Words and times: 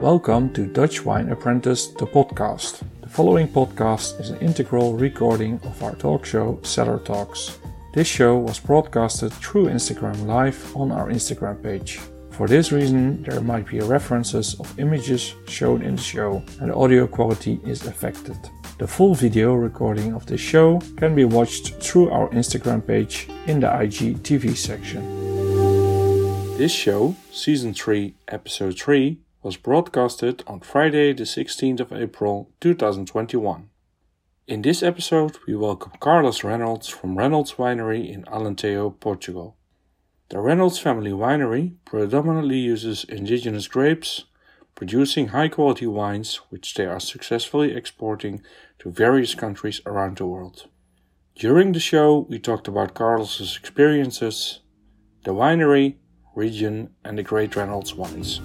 Welcome 0.00 0.52
to 0.52 0.64
Dutch 0.64 1.04
Wine 1.04 1.28
Apprentice, 1.32 1.88
the 1.88 2.06
podcast. 2.06 2.82
The 3.02 3.08
following 3.08 3.48
podcast 3.48 4.20
is 4.20 4.30
an 4.30 4.38
integral 4.38 4.94
recording 4.94 5.58
of 5.64 5.82
our 5.82 5.96
talk 5.96 6.24
show, 6.24 6.60
Cellar 6.62 7.00
Talks. 7.00 7.58
This 7.94 8.06
show 8.06 8.36
was 8.38 8.60
broadcasted 8.60 9.32
through 9.32 9.66
Instagram 9.66 10.26
Live 10.26 10.76
on 10.76 10.92
our 10.92 11.08
Instagram 11.08 11.60
page. 11.60 11.98
For 12.30 12.46
this 12.46 12.70
reason, 12.70 13.24
there 13.24 13.40
might 13.40 13.66
be 13.66 13.80
references 13.80 14.54
of 14.60 14.78
images 14.78 15.34
shown 15.48 15.82
in 15.82 15.96
the 15.96 16.02
show 16.02 16.44
and 16.60 16.70
the 16.70 16.76
audio 16.76 17.08
quality 17.08 17.58
is 17.64 17.84
affected. 17.84 18.38
The 18.78 18.86
full 18.86 19.16
video 19.16 19.54
recording 19.54 20.14
of 20.14 20.26
this 20.26 20.40
show 20.40 20.78
can 20.96 21.16
be 21.16 21.24
watched 21.24 21.82
through 21.82 22.10
our 22.10 22.28
Instagram 22.28 22.86
page 22.86 23.28
in 23.48 23.58
the 23.58 23.66
IGTV 23.66 24.56
section. 24.56 25.02
This 26.56 26.70
show, 26.70 27.16
Season 27.32 27.74
3, 27.74 28.14
Episode 28.28 28.78
3, 28.78 29.18
was 29.48 29.56
broadcasted 29.56 30.44
on 30.46 30.60
Friday, 30.60 31.14
the 31.14 31.22
16th 31.24 31.80
of 31.80 31.90
April 31.90 32.50
2021. 32.60 33.70
In 34.46 34.60
this 34.60 34.82
episode, 34.82 35.38
we 35.46 35.54
welcome 35.54 35.92
Carlos 36.00 36.44
Reynolds 36.44 36.88
from 36.88 37.16
Reynolds 37.16 37.54
Winery 37.54 38.12
in 38.12 38.24
Alentejo, 38.24 39.00
Portugal. 39.00 39.56
The 40.28 40.38
Reynolds 40.38 40.78
family 40.78 41.12
winery 41.12 41.76
predominantly 41.86 42.58
uses 42.58 43.04
indigenous 43.04 43.68
grapes, 43.68 44.26
producing 44.74 45.28
high 45.28 45.48
quality 45.48 45.86
wines 45.86 46.42
which 46.50 46.74
they 46.74 46.84
are 46.84 47.00
successfully 47.00 47.72
exporting 47.74 48.42
to 48.80 48.90
various 48.90 49.34
countries 49.34 49.80
around 49.86 50.18
the 50.18 50.26
world. 50.26 50.68
During 51.36 51.72
the 51.72 51.80
show, 51.80 52.26
we 52.28 52.38
talked 52.38 52.68
about 52.68 52.92
Carlos's 52.92 53.56
experiences, 53.56 54.60
the 55.24 55.32
winery, 55.32 55.94
region, 56.34 56.90
and 57.02 57.16
the 57.16 57.22
Great 57.22 57.56
Reynolds 57.56 57.94
wines. 57.94 58.42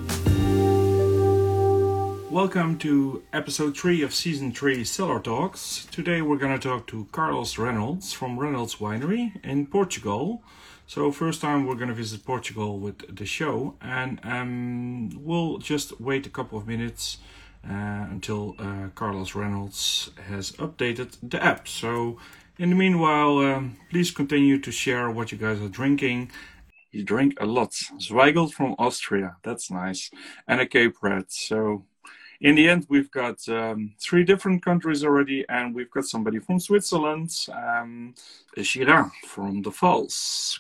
Welcome 2.34 2.80
to 2.80 3.22
episode 3.32 3.78
3 3.78 4.02
of 4.02 4.12
season 4.12 4.54
3 4.54 4.84
Cellar 4.86 5.20
Talks. 5.20 5.86
Today 5.92 6.24
we're 6.24 6.40
going 6.40 6.60
to 6.60 6.68
talk 6.68 6.88
to 6.88 7.08
Carlos 7.12 7.60
Reynolds 7.60 8.12
from 8.12 8.40
Reynolds 8.40 8.78
Winery 8.78 9.40
in 9.46 9.68
Portugal. 9.68 10.42
So, 10.88 11.12
first 11.12 11.42
time 11.42 11.68
we're 11.68 11.76
going 11.76 11.90
to 11.90 11.94
visit 11.94 12.26
Portugal 12.26 12.80
with 12.80 13.16
the 13.16 13.28
show, 13.28 13.76
and 13.84 14.20
um, 14.24 15.12
we'll 15.16 15.60
just 15.60 16.02
wait 16.02 16.26
a 16.26 16.32
couple 16.32 16.58
of 16.58 16.68
minutes 16.68 17.20
uh, 17.70 18.08
until 18.10 18.56
uh, 18.58 18.88
Carlos 18.96 19.36
Reynolds 19.36 20.10
has 20.28 20.54
updated 20.54 21.16
the 21.22 21.42
app. 21.42 21.68
So, 21.68 22.18
in 22.58 22.72
the 22.72 22.76
meanwhile, 22.76 23.38
um, 23.38 23.78
please 23.92 24.10
continue 24.10 24.58
to 24.58 24.72
share 24.72 25.12
what 25.12 25.32
you 25.32 25.38
guys 25.38 25.62
are 25.62 25.70
drinking. 25.70 26.32
You 26.90 27.04
drink 27.04 27.36
a 27.40 27.46
lot. 27.46 27.74
Zweigelt 28.00 28.54
from 28.54 28.74
Austria, 28.80 29.36
that's 29.44 29.70
nice, 29.70 30.10
and 30.48 30.60
a 30.60 30.66
Cape 30.66 30.96
Red. 31.04 31.26
So, 31.32 31.86
in 32.44 32.56
the 32.56 32.70
end, 32.70 32.86
we've 32.90 33.10
got 33.10 33.48
um, 33.48 33.94
three 34.00 34.26
different 34.26 34.64
countries 34.64 35.04
already, 35.04 35.46
and 35.48 35.74
we've 35.74 35.90
got 35.90 36.06
somebody 36.06 36.40
from 36.40 36.60
Switzerland, 36.60 37.32
um, 37.54 38.14
Gira 38.58 39.10
from 39.26 39.62
the 39.62 39.72
Falls. 39.72 40.60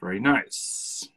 Very 0.00 0.20
nice. 0.20 1.08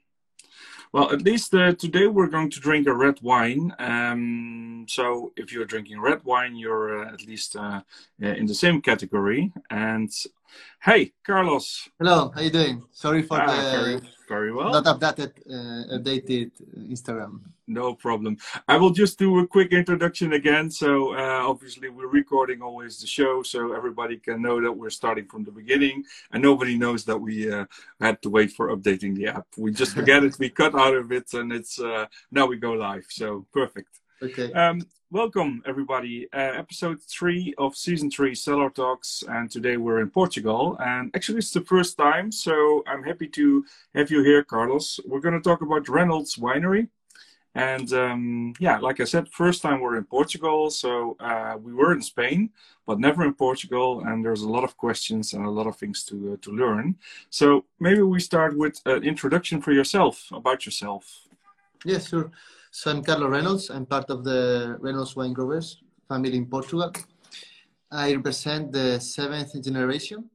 Well, 0.94 1.12
at 1.12 1.24
least 1.24 1.54
uh, 1.54 1.74
today 1.74 2.08
we're 2.08 2.28
going 2.28 2.50
to 2.52 2.60
drink 2.62 2.88
a 2.88 2.94
red 2.94 3.20
wine. 3.22 3.76
Um, 3.78 4.86
so 4.88 5.34
if 5.36 5.52
you're 5.52 5.66
drinking 5.66 6.00
red 6.00 6.24
wine, 6.24 6.56
you're 6.56 7.06
uh, 7.06 7.14
at 7.14 7.28
least 7.28 7.58
uh, 7.58 7.82
uh 8.24 8.28
in 8.28 8.46
the 8.46 8.56
same 8.56 8.82
category. 8.82 9.52
And 9.70 10.10
hey, 10.82 11.14
Carlos. 11.26 11.90
Hello, 12.00 12.32
how 12.34 12.40
are 12.40 12.44
you 12.44 12.50
doing? 12.50 12.84
Sorry 12.92 13.22
for 13.22 13.40
ah, 13.42 13.48
the 13.48 13.78
very, 13.78 14.02
very 14.28 14.54
well. 14.54 14.72
not 14.72 14.86
updated, 14.86 15.32
uh, 15.50 15.98
updated 15.98 16.52
Instagram. 16.78 17.42
No 17.68 17.96
problem. 17.96 18.38
I 18.68 18.78
will 18.78 18.92
just 18.92 19.18
do 19.18 19.40
a 19.40 19.48
quick 19.48 19.72
introduction 19.72 20.34
again. 20.34 20.70
So, 20.70 21.16
uh, 21.16 21.42
obviously, 21.50 21.90
we're 21.90 22.08
recording 22.08 22.62
always 22.62 23.00
the 23.00 23.08
show, 23.08 23.42
so 23.42 23.74
everybody 23.74 24.18
can 24.18 24.42
know 24.42 24.62
that 24.62 24.72
we're 24.72 24.92
starting 24.92 25.26
from 25.26 25.44
the 25.44 25.52
beginning, 25.52 26.04
and 26.32 26.44
nobody 26.44 26.78
knows 26.78 27.06
that 27.06 27.18
we 27.18 27.52
uh, 27.52 27.66
had 28.00 28.22
to 28.22 28.30
wait 28.30 28.52
for 28.52 28.76
updating 28.76 29.16
the 29.16 29.28
app. 29.28 29.48
We 29.58 29.72
just 29.72 29.96
forget 30.00 30.24
it, 30.24 30.38
we 30.38 30.50
cut 30.50 30.76
out 30.76 30.96
of 30.96 31.12
it, 31.12 31.34
and 31.34 31.52
it's 31.52 31.80
uh, 31.80 32.06
now 32.32 32.46
we 32.46 32.58
go 32.58 32.74
live. 32.74 33.08
So, 33.10 33.48
perfect. 33.52 34.00
Okay. 34.24 34.52
Um, 34.54 34.82
welcome, 35.12 35.62
everybody. 35.66 36.30
Uh, 36.34 36.38
episode 36.38 37.02
three 37.02 37.54
of 37.58 37.76
season 37.76 38.10
three, 38.10 38.34
Cellar 38.34 38.70
Talks, 38.70 39.26
and 39.28 39.52
today 39.52 39.76
we're 39.76 40.00
in 40.00 40.10
Portugal. 40.10 40.78
And 40.80 41.12
actually, 41.14 41.40
it's 41.40 41.52
the 41.52 41.60
first 41.62 41.98
time, 41.98 42.32
so 42.32 42.82
I'm 42.88 43.04
happy 43.04 43.28
to 43.28 43.66
have 43.94 44.10
you 44.10 44.24
here, 44.24 44.42
Carlos. 44.42 45.02
We're 45.06 45.20
going 45.20 45.34
to 45.34 45.42
talk 45.42 45.62
about 45.62 45.90
Reynolds 45.90 46.38
Winery. 46.38 46.88
And 47.56 47.92
um, 47.92 48.54
yeah, 48.58 48.78
like 48.80 49.02
I 49.02 49.04
said, 49.04 49.28
first 49.28 49.62
time 49.62 49.82
we're 49.82 49.98
in 49.98 50.06
Portugal. 50.06 50.70
So 50.70 51.18
uh, 51.20 51.58
we 51.62 51.74
were 51.74 51.92
in 51.92 52.02
Spain, 52.02 52.52
but 52.88 53.00
never 53.00 53.26
in 53.26 53.34
Portugal. 53.34 54.02
And 54.06 54.24
there's 54.24 54.44
a 54.44 54.50
lot 54.50 54.64
of 54.64 54.78
questions 54.78 55.34
and 55.34 55.46
a 55.46 55.50
lot 55.50 55.68
of 55.68 55.76
things 55.76 56.06
to 56.06 56.34
uh, 56.34 56.38
to 56.42 56.52
learn. 56.52 56.96
So 57.30 57.66
maybe 57.82 58.02
we 58.02 58.22
start 58.22 58.58
with 58.58 58.80
an 58.86 59.04
introduction 59.04 59.62
for 59.62 59.74
yourself 59.74 60.30
about 60.32 60.66
yourself. 60.66 61.28
Yes, 61.84 62.10
sure. 62.10 62.32
So 62.76 62.92
I'm 62.92 63.02
Carlos 63.02 63.30
Reynolds. 63.30 63.70
I'm 63.70 63.86
part 63.86 64.10
of 64.10 64.26
the 64.26 64.76
Reynolds 64.82 65.16
Wine 65.16 65.32
Growers 65.32 65.80
family 66.10 66.36
in 66.36 66.46
Portugal. 66.46 66.92
I 67.90 68.14
represent 68.14 68.74
the 68.74 69.00
seventh 69.00 69.56
generation. 69.64 70.30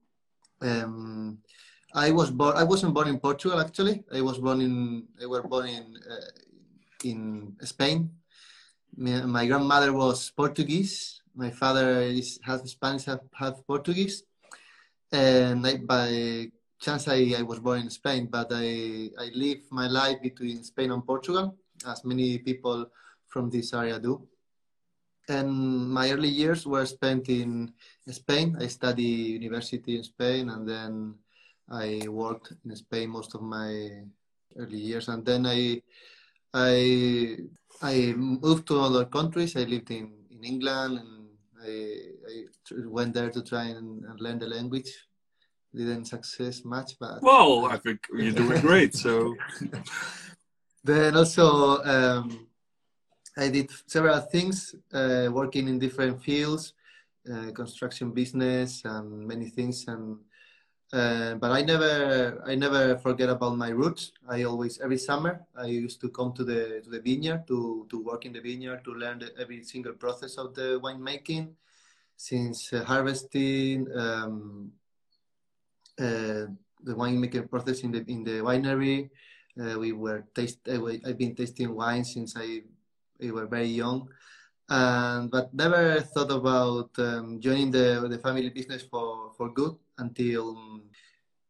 Um, 0.63 1.37
I 1.95 2.11
was 2.11 2.31
born. 2.31 2.57
I 2.57 2.65
wasn't 2.65 2.95
born 2.95 3.09
in 3.09 3.21
Portugal 3.21 3.61
actually. 3.61 4.05
I 4.11 4.23
was 4.23 4.39
born 4.39 4.63
in. 4.63 5.05
I 5.23 5.27
was 5.27 5.43
born 5.43 5.69
in 5.69 5.85
uh, 6.01 6.31
in 7.05 7.57
Spain. 7.61 8.09
My 8.97 9.45
grandmother 9.47 9.93
was 9.93 10.31
Portuguese. 10.31 11.21
My 11.37 11.51
father 11.51 12.01
is 12.01 12.41
half 12.43 12.67
Spanish, 12.67 13.05
half, 13.05 13.21
half 13.35 13.61
Portuguese. 13.67 14.23
And 15.13 15.67
I, 15.67 15.77
by 15.77 16.47
chance, 16.81 17.07
I, 17.07 17.35
I 17.37 17.43
was 17.43 17.59
born 17.59 17.81
in 17.81 17.91
Spain, 17.91 18.29
but 18.33 18.49
I, 18.51 19.11
I 19.19 19.29
live 19.35 19.59
my 19.71 19.89
life 19.89 20.23
between 20.23 20.65
Spain 20.65 20.91
and 20.91 21.05
Portugal, 21.05 21.55
as 21.87 22.05
many 22.05 22.39
people 22.39 22.87
from 23.27 23.51
this 23.51 23.73
area 23.73 23.99
do. 23.99 24.27
And 25.29 25.89
my 25.89 26.11
early 26.11 26.29
years 26.29 26.67
were 26.67 26.87
spent 26.87 27.29
in 27.29 27.73
Spain. 28.11 28.57
I 28.59 28.67
studied 28.67 29.43
university 29.43 29.97
in 29.97 30.03
Spain, 30.03 30.51
and 30.51 30.69
then 30.69 31.15
I 31.71 32.03
worked 32.09 32.53
in 32.65 32.75
Spain 32.75 33.11
most 33.11 33.35
of 33.35 33.43
my 33.43 34.03
early 34.57 34.79
years. 34.79 35.09
And 35.09 35.25
then 35.25 35.47
I 35.47 35.83
I 36.53 37.37
I 37.83 38.13
moved 38.17 38.67
to 38.69 38.81
other 38.81 39.05
countries. 39.05 39.57
I 39.57 39.65
lived 39.65 39.91
in, 39.91 40.13
in 40.31 40.45
England 40.45 40.99
and 40.99 41.29
I, 41.63 41.97
I 42.29 42.45
went 42.87 43.15
there 43.15 43.31
to 43.31 43.43
try 43.43 43.65
and, 43.65 44.05
and 44.05 44.21
learn 44.21 44.39
the 44.39 44.49
language. 44.49 44.91
Didn't 45.75 46.07
success 46.07 46.65
much, 46.65 46.99
but 46.99 47.23
well, 47.23 47.67
I 47.67 47.77
think 47.77 48.01
you're 48.13 48.33
doing 48.33 48.61
great. 48.61 48.97
So 48.97 49.37
then 50.83 51.17
also 51.17 51.83
um, 51.85 52.47
I 53.37 53.49
did 53.49 53.71
several 53.87 54.21
things, 54.21 54.75
uh, 54.93 55.29
working 55.31 55.69
in 55.69 55.79
different 55.79 56.23
fields, 56.23 56.75
uh, 57.31 57.53
construction 57.53 58.13
business 58.13 58.83
and 58.85 59.27
many 59.27 59.49
things, 59.49 59.87
and 59.89 60.19
uh, 60.93 61.35
but 61.37 61.53
I 61.53 61.63
never, 61.63 62.43
I 62.45 62.57
never 62.57 62.99
forget 62.99 63.29
about 63.29 63.57
my 63.57 63.69
roots. 63.69 64.11
I 64.29 64.43
always, 64.43 64.81
every 64.81 64.99
summer, 64.99 65.47
I 65.57 65.67
used 65.67 66.01
to 66.01 66.09
come 66.09 66.33
to 66.33 66.43
the 66.43 66.81
to 66.83 66.91
the 66.91 67.01
vineyard 67.01 67.47
to 67.47 67.87
to 67.89 68.03
work 68.03 68.27
in 68.27 68.33
the 68.33 68.41
vineyard 68.41 68.83
to 68.85 68.95
learn 68.95 69.21
the, 69.21 69.31
every 69.39 69.63
single 69.63 69.93
process 69.93 70.37
of 70.37 70.55
the 70.55 70.81
winemaking, 70.83 71.55
since 72.17 72.73
uh, 72.73 72.83
harvesting, 72.85 73.87
um, 73.95 74.73
uh, 75.99 76.51
the 76.83 76.95
winemaking 76.95 77.49
process 77.49 77.81
in 77.81 77.93
the 77.93 78.05
in 78.09 78.25
the 78.25 78.43
winery. 78.43 79.11
Uh, 79.61 79.79
we 79.79 79.93
were 79.93 80.25
taste. 80.35 80.61
I've 80.69 81.19
been 81.19 81.35
tasting 81.35 81.75
wine 81.75 82.05
since 82.05 82.35
I, 82.37 82.63
I 83.23 83.31
were 83.31 83.47
very 83.47 83.69
young, 83.69 84.09
and 84.71 85.31
but 85.31 85.53
never 85.53 86.01
thought 86.01 86.33
about 86.33 86.91
um, 86.97 87.41
joining 87.41 87.71
the 87.71 88.09
the 88.09 88.19
family 88.19 88.49
business 88.49 88.83
for 88.83 89.33
for 89.37 89.51
good 89.53 89.77
until 89.99 90.81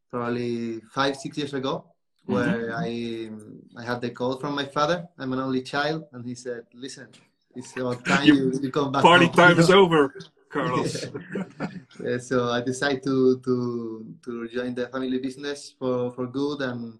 probably 0.09 0.81
five, 0.91 1.15
six 1.15 1.37
years 1.37 1.53
ago, 1.53 1.85
where 2.25 2.75
mm-hmm. 2.75 3.79
I 3.79 3.81
I 3.81 3.85
had 3.85 4.01
the 4.01 4.09
call 4.09 4.37
from 4.37 4.55
my 4.55 4.65
father. 4.65 5.07
I'm 5.17 5.31
an 5.31 5.39
only 5.39 5.61
child, 5.61 6.03
and 6.11 6.25
he 6.25 6.35
said, 6.35 6.67
"Listen, 6.73 7.07
it's 7.55 7.71
about 7.77 8.03
time 8.11 8.27
you, 8.27 8.51
you 8.61 8.71
come 8.71 8.91
back. 8.91 9.03
Party 9.03 9.31
home. 9.31 9.35
time 9.35 9.57
is 9.57 9.71
over, 9.71 10.13
Carlos." 10.51 11.07
yeah, 12.03 12.17
so 12.17 12.51
I 12.51 12.59
decided 12.59 13.03
to 13.07 13.39
to 13.39 13.55
to 14.25 14.31
join 14.49 14.75
the 14.75 14.91
family 14.91 15.19
business 15.19 15.71
for 15.79 16.11
for 16.11 16.27
good, 16.27 16.59
and 16.61 16.99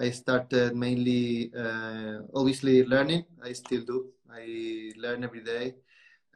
I 0.00 0.10
started 0.10 0.74
mainly, 0.74 1.52
uh, 1.54 2.20
obviously, 2.34 2.84
learning. 2.84 3.24
I 3.44 3.52
still 3.52 3.84
do. 3.84 4.06
I 4.32 4.92
learn 4.96 5.24
every 5.24 5.44
day. 5.44 5.74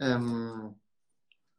Um, 0.01 0.75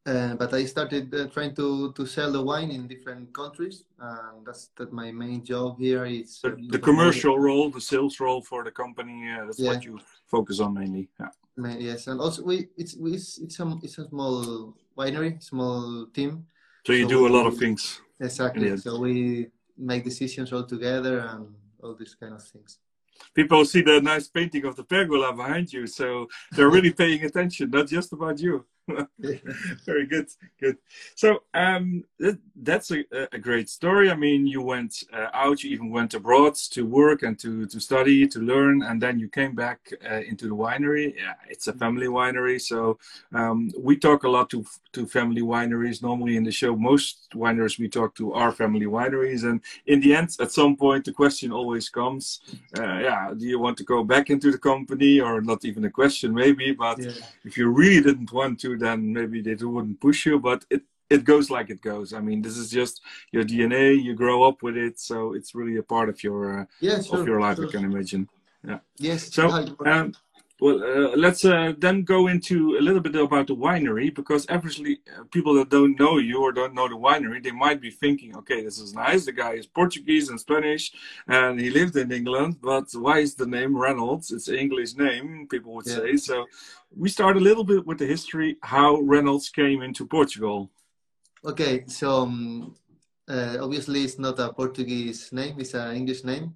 Uh, 0.08 0.36
but 0.38 0.54
I 0.54 0.66
started 0.68 1.10
uh, 1.16 1.26
trying 1.34 1.56
to, 1.56 1.92
to 1.98 2.06
sell 2.06 2.32
the 2.32 2.44
wine 2.52 2.70
in 2.70 2.88
different 2.88 3.34
countries, 3.34 3.86
and 3.98 4.46
that's 4.46 4.70
that 4.78 4.94
my 4.94 5.10
main 5.12 5.42
job 5.44 5.80
here 5.80 6.06
is 6.06 6.42
the, 6.44 6.54
the 6.70 6.78
commercial 6.78 7.40
role, 7.40 7.72
the 7.72 7.82
sales 7.82 8.20
role 8.20 8.40
for 8.40 8.64
the 8.64 8.70
company. 8.70 9.18
Uh, 9.34 9.46
that's 9.46 9.58
Yeah. 9.58 9.74
what 9.74 9.84
you 9.84 9.98
focus 10.30 10.60
on 10.60 10.74
mainly. 10.74 11.10
Yeah. 11.20 11.34
Yes, 11.80 12.06
and 12.08 12.22
also 12.22 12.44
we 12.46 12.70
it's 12.78 12.94
we, 13.02 13.14
it's 13.18 13.42
it's 13.42 13.60
a 13.60 13.66
it's 13.82 13.98
a 13.98 14.06
small 14.06 14.78
winery, 14.94 15.42
small 15.42 16.06
team. 16.14 16.46
So 16.86 16.94
you 16.94 17.10
So 17.10 17.16
do 17.16 17.26
a 17.26 17.32
lot 17.38 17.46
of 17.48 17.58
things. 17.58 18.02
Exactly. 18.20 18.78
So 18.78 19.00
we 19.02 19.50
make 19.76 20.04
decisions 20.04 20.54
all 20.54 20.66
together 20.70 21.16
and 21.34 21.50
all 21.86 21.96
these 21.96 22.16
kind 22.16 22.34
of 22.34 22.44
things. 22.44 22.80
People 23.34 23.64
see 23.64 23.82
the 23.82 24.02
nice 24.02 24.28
painting 24.28 24.66
of 24.66 24.76
the 24.76 24.84
pergola 24.84 25.34
behind 25.34 25.72
you, 25.72 25.88
so 25.88 26.28
they're 26.52 26.70
really 26.70 26.92
paying 26.92 27.24
attention, 27.24 27.70
not 27.70 27.88
just 27.88 28.12
about 28.12 28.40
you. 28.40 28.66
Very 29.86 30.06
good, 30.06 30.28
good. 30.60 30.78
So 31.16 31.44
um, 31.56 32.04
that, 32.20 32.38
that's 32.56 32.92
a, 32.92 33.04
a 33.32 33.40
great 33.40 33.68
story. 33.68 34.12
I 34.12 34.16
mean, 34.16 34.46
you 34.46 34.62
went 34.62 35.04
uh, 35.12 35.28
out, 35.34 35.64
you 35.64 35.72
even 35.72 35.90
went 35.90 36.14
abroad 36.14 36.54
to 36.72 36.86
work 36.86 37.24
and 37.24 37.38
to, 37.40 37.66
to 37.66 37.80
study, 37.80 38.28
to 38.28 38.40
learn, 38.40 38.84
and 38.84 39.02
then 39.02 39.20
you 39.20 39.28
came 39.28 39.56
back 39.56 39.92
uh, 40.08 40.22
into 40.28 40.48
the 40.48 40.56
winery. 40.56 41.16
Yeah, 41.18 41.34
it's 41.50 41.68
a 41.68 41.74
family 41.74 42.08
winery, 42.08 42.62
so 42.62 43.00
um, 43.34 43.72
we 43.80 43.98
talk 43.98 44.24
a 44.24 44.30
lot 44.30 44.50
to 44.52 44.64
to 44.94 45.08
family 45.08 45.42
wineries. 45.42 46.02
Normally 46.04 46.38
in 46.38 46.44
the 46.44 46.52
show, 46.52 46.76
most 46.76 47.30
wineries 47.34 47.80
we 47.80 47.90
talk 47.90 48.14
to 48.16 48.34
are 48.34 48.52
family 48.52 48.86
wineries, 48.86 49.44
and 49.50 49.62
in 49.88 50.00
the 50.00 50.14
end, 50.14 50.30
at 50.40 50.52
some 50.52 50.76
point, 50.76 51.06
the 51.06 51.12
question 51.12 51.52
always 51.52 51.90
comes: 51.90 52.40
uh, 52.78 53.00
Yeah, 53.00 53.34
do 53.36 53.46
you 53.46 53.60
want 53.60 53.78
to 53.78 53.84
go 53.84 54.04
back 54.04 54.30
into 54.30 54.52
the 54.52 54.60
company, 54.60 55.20
or 55.20 55.42
not 55.42 55.66
even 55.66 55.86
a 55.86 55.90
question, 55.90 56.34
maybe, 56.34 56.72
but 56.72 57.00
Yeah. 57.00 57.12
if 57.44 57.58
you 57.58 57.68
really 57.70 58.02
didn't 58.02 58.32
want 58.32 58.60
to, 58.62 58.75
then 58.78 59.14
maybe 59.14 59.42
they 59.42 59.56
wouldn't 59.56 60.00
push 60.00 60.26
you. 60.26 60.40
But 60.40 60.66
it 60.70 60.84
it 61.10 61.24
goes 61.24 61.50
like 61.50 61.70
it 61.70 61.82
goes. 61.82 62.14
I 62.14 62.20
mean, 62.20 62.42
this 62.42 62.58
is 62.58 62.70
just 62.70 63.02
your 63.32 63.44
DNA. 63.44 64.02
You 64.02 64.16
grow 64.16 64.44
up 64.44 64.64
with 64.64 64.76
it, 64.76 65.00
so 65.00 65.34
it's 65.34 65.54
really 65.54 65.78
a 65.78 65.84
part 65.84 66.10
of 66.10 66.24
your 66.24 66.62
uh, 66.62 66.66
Yeah, 66.80 67.02
sure. 67.02 67.22
of 67.22 67.28
your 67.28 67.40
life. 67.40 67.58
sure. 67.58 67.68
I 67.68 67.72
can 67.72 67.86
imagine. 67.86 68.28
Yeah. 68.68 68.80
Yes. 68.98 69.34
So, 69.34 69.50
um, 69.86 70.14
well, 70.66 70.84
uh, 70.84 71.16
let's 71.16 71.46
uh, 71.46 71.74
then 71.78 72.02
go 72.02 72.26
into 72.34 72.78
a 72.80 72.82
little 72.88 73.00
bit 73.00 73.16
about 73.16 73.46
the 73.48 73.56
winery 73.56 74.08
because 74.20 74.48
obviously 74.50 74.94
uh, 75.16 75.24
people 75.36 75.54
that 75.56 75.70
don't 75.70 76.00
know 76.00 76.18
you 76.18 76.42
or 76.42 76.52
don't 76.52 76.74
know 76.74 76.88
the 76.90 76.96
winery, 77.08 77.40
they 77.44 77.52
might 77.52 77.80
be 77.80 77.92
thinking, 77.92 78.36
okay, 78.36 78.64
this 78.64 78.80
is 78.80 78.92
nice. 78.96 79.26
The 79.26 79.32
guy 79.44 79.54
is 79.62 79.68
Portuguese 79.68 80.30
and 80.30 80.40
Spanish, 80.40 80.92
and 81.28 81.60
he 81.60 81.70
lived 81.70 81.96
in 81.98 82.12
England, 82.12 82.54
but 82.64 82.86
why 83.06 83.20
is 83.20 83.36
the 83.36 83.46
name 83.46 83.78
Reynolds? 83.78 84.32
It's 84.32 84.48
an 84.48 84.56
English 84.56 84.96
name, 84.96 85.48
people 85.54 85.72
would 85.76 85.86
Yeah. 85.86 85.98
say. 86.00 86.18
So, 86.18 86.36
we 87.04 87.10
start 87.10 87.36
a 87.38 87.46
little 87.50 87.66
bit 87.74 87.86
with 87.86 88.00
the 88.00 88.08
history 88.16 88.58
how 88.64 88.90
Reynolds 89.14 89.50
came 89.50 89.80
into 89.88 90.04
Portugal. 90.18 90.72
Okay, 91.52 91.84
so 91.88 92.08
um, 92.24 92.76
uh, 93.28 93.58
obviously 93.62 94.00
it's 94.06 94.18
not 94.18 94.40
a 94.40 94.48
Portuguese 94.62 95.32
name; 95.32 95.56
it's 95.60 95.76
an 95.76 95.96
English 95.96 96.24
name. 96.24 96.56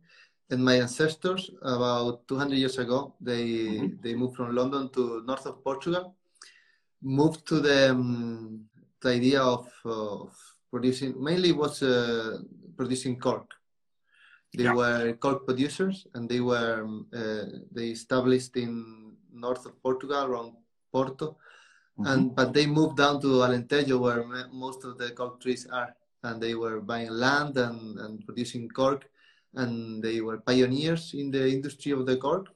And 0.52 0.66
my 0.66 0.76
ancestors, 0.76 1.52
about 1.62 2.28
200 2.28 2.58
years 2.58 2.78
ago, 2.80 3.14
they 3.22 3.46
Mhm. 3.46 4.02
they 4.02 4.16
moved 4.16 4.36
from 4.36 4.56
London 4.56 4.90
to 4.90 5.22
north 5.26 5.46
of 5.46 5.64
Portugal. 5.64 6.16
Moved 7.02 7.46
to 7.48 7.60
the, 7.60 7.92
um, 7.92 8.66
the 9.02 9.10
idea 9.10 9.42
of, 9.42 9.66
of 9.86 10.34
producing 10.72 11.14
mainly 11.24 11.52
was 11.52 11.82
uh, 11.84 12.40
producing 12.76 13.20
cork. 13.20 13.48
They 14.58 14.64
Yeah. 14.64 14.74
were 14.74 15.14
cork 15.14 15.46
producers, 15.46 16.08
and 16.14 16.28
they 16.28 16.42
were 16.42 16.82
um, 16.84 17.08
uh, 17.14 17.46
they 17.72 17.88
established 17.92 18.58
in 18.58 18.72
north 19.32 19.66
of 19.66 19.74
Portugal 19.82 20.24
around 20.26 20.54
Porto 20.92 21.38
and 22.10 22.36
but 22.36 22.54
they 22.54 22.66
moved 22.66 22.98
down 22.98 23.22
to 23.22 23.28
Alentejo 23.46 24.00
where 24.00 24.24
most 24.52 24.84
of 24.86 24.98
the 24.98 25.12
cork 25.12 25.40
trees 25.42 25.68
are 25.68 25.96
and 26.24 26.42
they 26.42 26.56
were 26.56 26.80
buying 26.82 27.10
land 27.10 27.58
and, 27.58 28.00
and 28.00 28.26
producing 28.26 28.68
cork 28.70 29.02
and 29.56 30.04
they 30.04 30.22
were 30.22 30.38
pioneers 30.38 31.14
in 31.14 31.32
the 31.32 31.48
industry 31.50 31.92
of 31.92 32.06
the 32.06 32.18
cork 32.18 32.48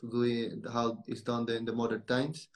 to 0.00 0.10
do 0.10 0.22
it 0.22 0.52
how 0.72 0.98
it's 1.06 1.22
done 1.22 1.48
in 1.50 1.64
the 1.64 1.72
modern 1.72 2.02
times 2.02 2.48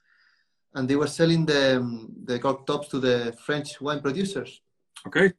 and 0.75 0.89
they 0.89 0.97
were 0.97 1.07
selling 1.07 1.45
the 1.47 1.77
um, 1.79 2.09
the 2.25 2.39
cork 2.39 2.67
tops 2.67 2.89
to 2.89 2.99
the 3.01 3.35
French 3.47 3.81
wine 3.81 4.01
producers 4.01 4.61
Okay, 5.07 5.33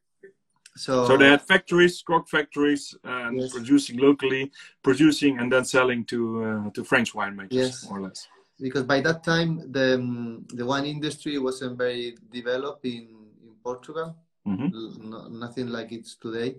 so 0.75 1.05
so 1.07 1.17
they 1.17 1.29
had 1.29 1.41
factories, 1.41 2.03
cork 2.03 2.27
factories, 2.27 2.93
and 3.03 3.39
Yes. 3.39 3.51
producing 3.51 3.97
locally, 3.97 4.51
producing 4.83 5.39
and 5.39 5.51
then 5.51 5.65
selling 5.65 6.05
to 6.05 6.19
uh, 6.43 6.69
to 6.75 6.83
French 6.83 7.13
winemakers, 7.13 7.51
Yes. 7.51 7.89
more 7.89 7.99
or 7.99 8.03
less. 8.03 8.27
because 8.59 8.83
by 8.83 9.01
that 9.01 9.23
time 9.23 9.51
the 9.71 9.95
um, 9.95 10.45
the 10.59 10.65
wine 10.65 10.85
industry 10.85 11.37
wasn't 11.39 11.77
very 11.77 12.15
developed 12.31 12.85
in 12.85 13.03
in 13.45 13.51
Portugal 13.63 14.15
hmm 14.45 14.69
no, 15.11 15.27
nothing 15.27 15.67
like 15.77 15.91
it's 15.91 16.15
today. 16.15 16.49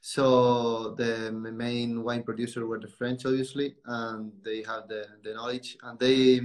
So 0.00 0.94
the 0.96 1.30
main 1.32 2.02
wine 2.02 2.22
producer 2.22 2.66
were 2.66 2.80
the 2.80 2.88
French, 2.88 3.26
obviously, 3.26 3.74
and 3.84 4.32
they 4.42 4.62
have 4.62 4.88
the, 4.88 5.04
the 5.22 5.34
knowledge. 5.34 5.76
And 5.82 5.98
they, 5.98 6.40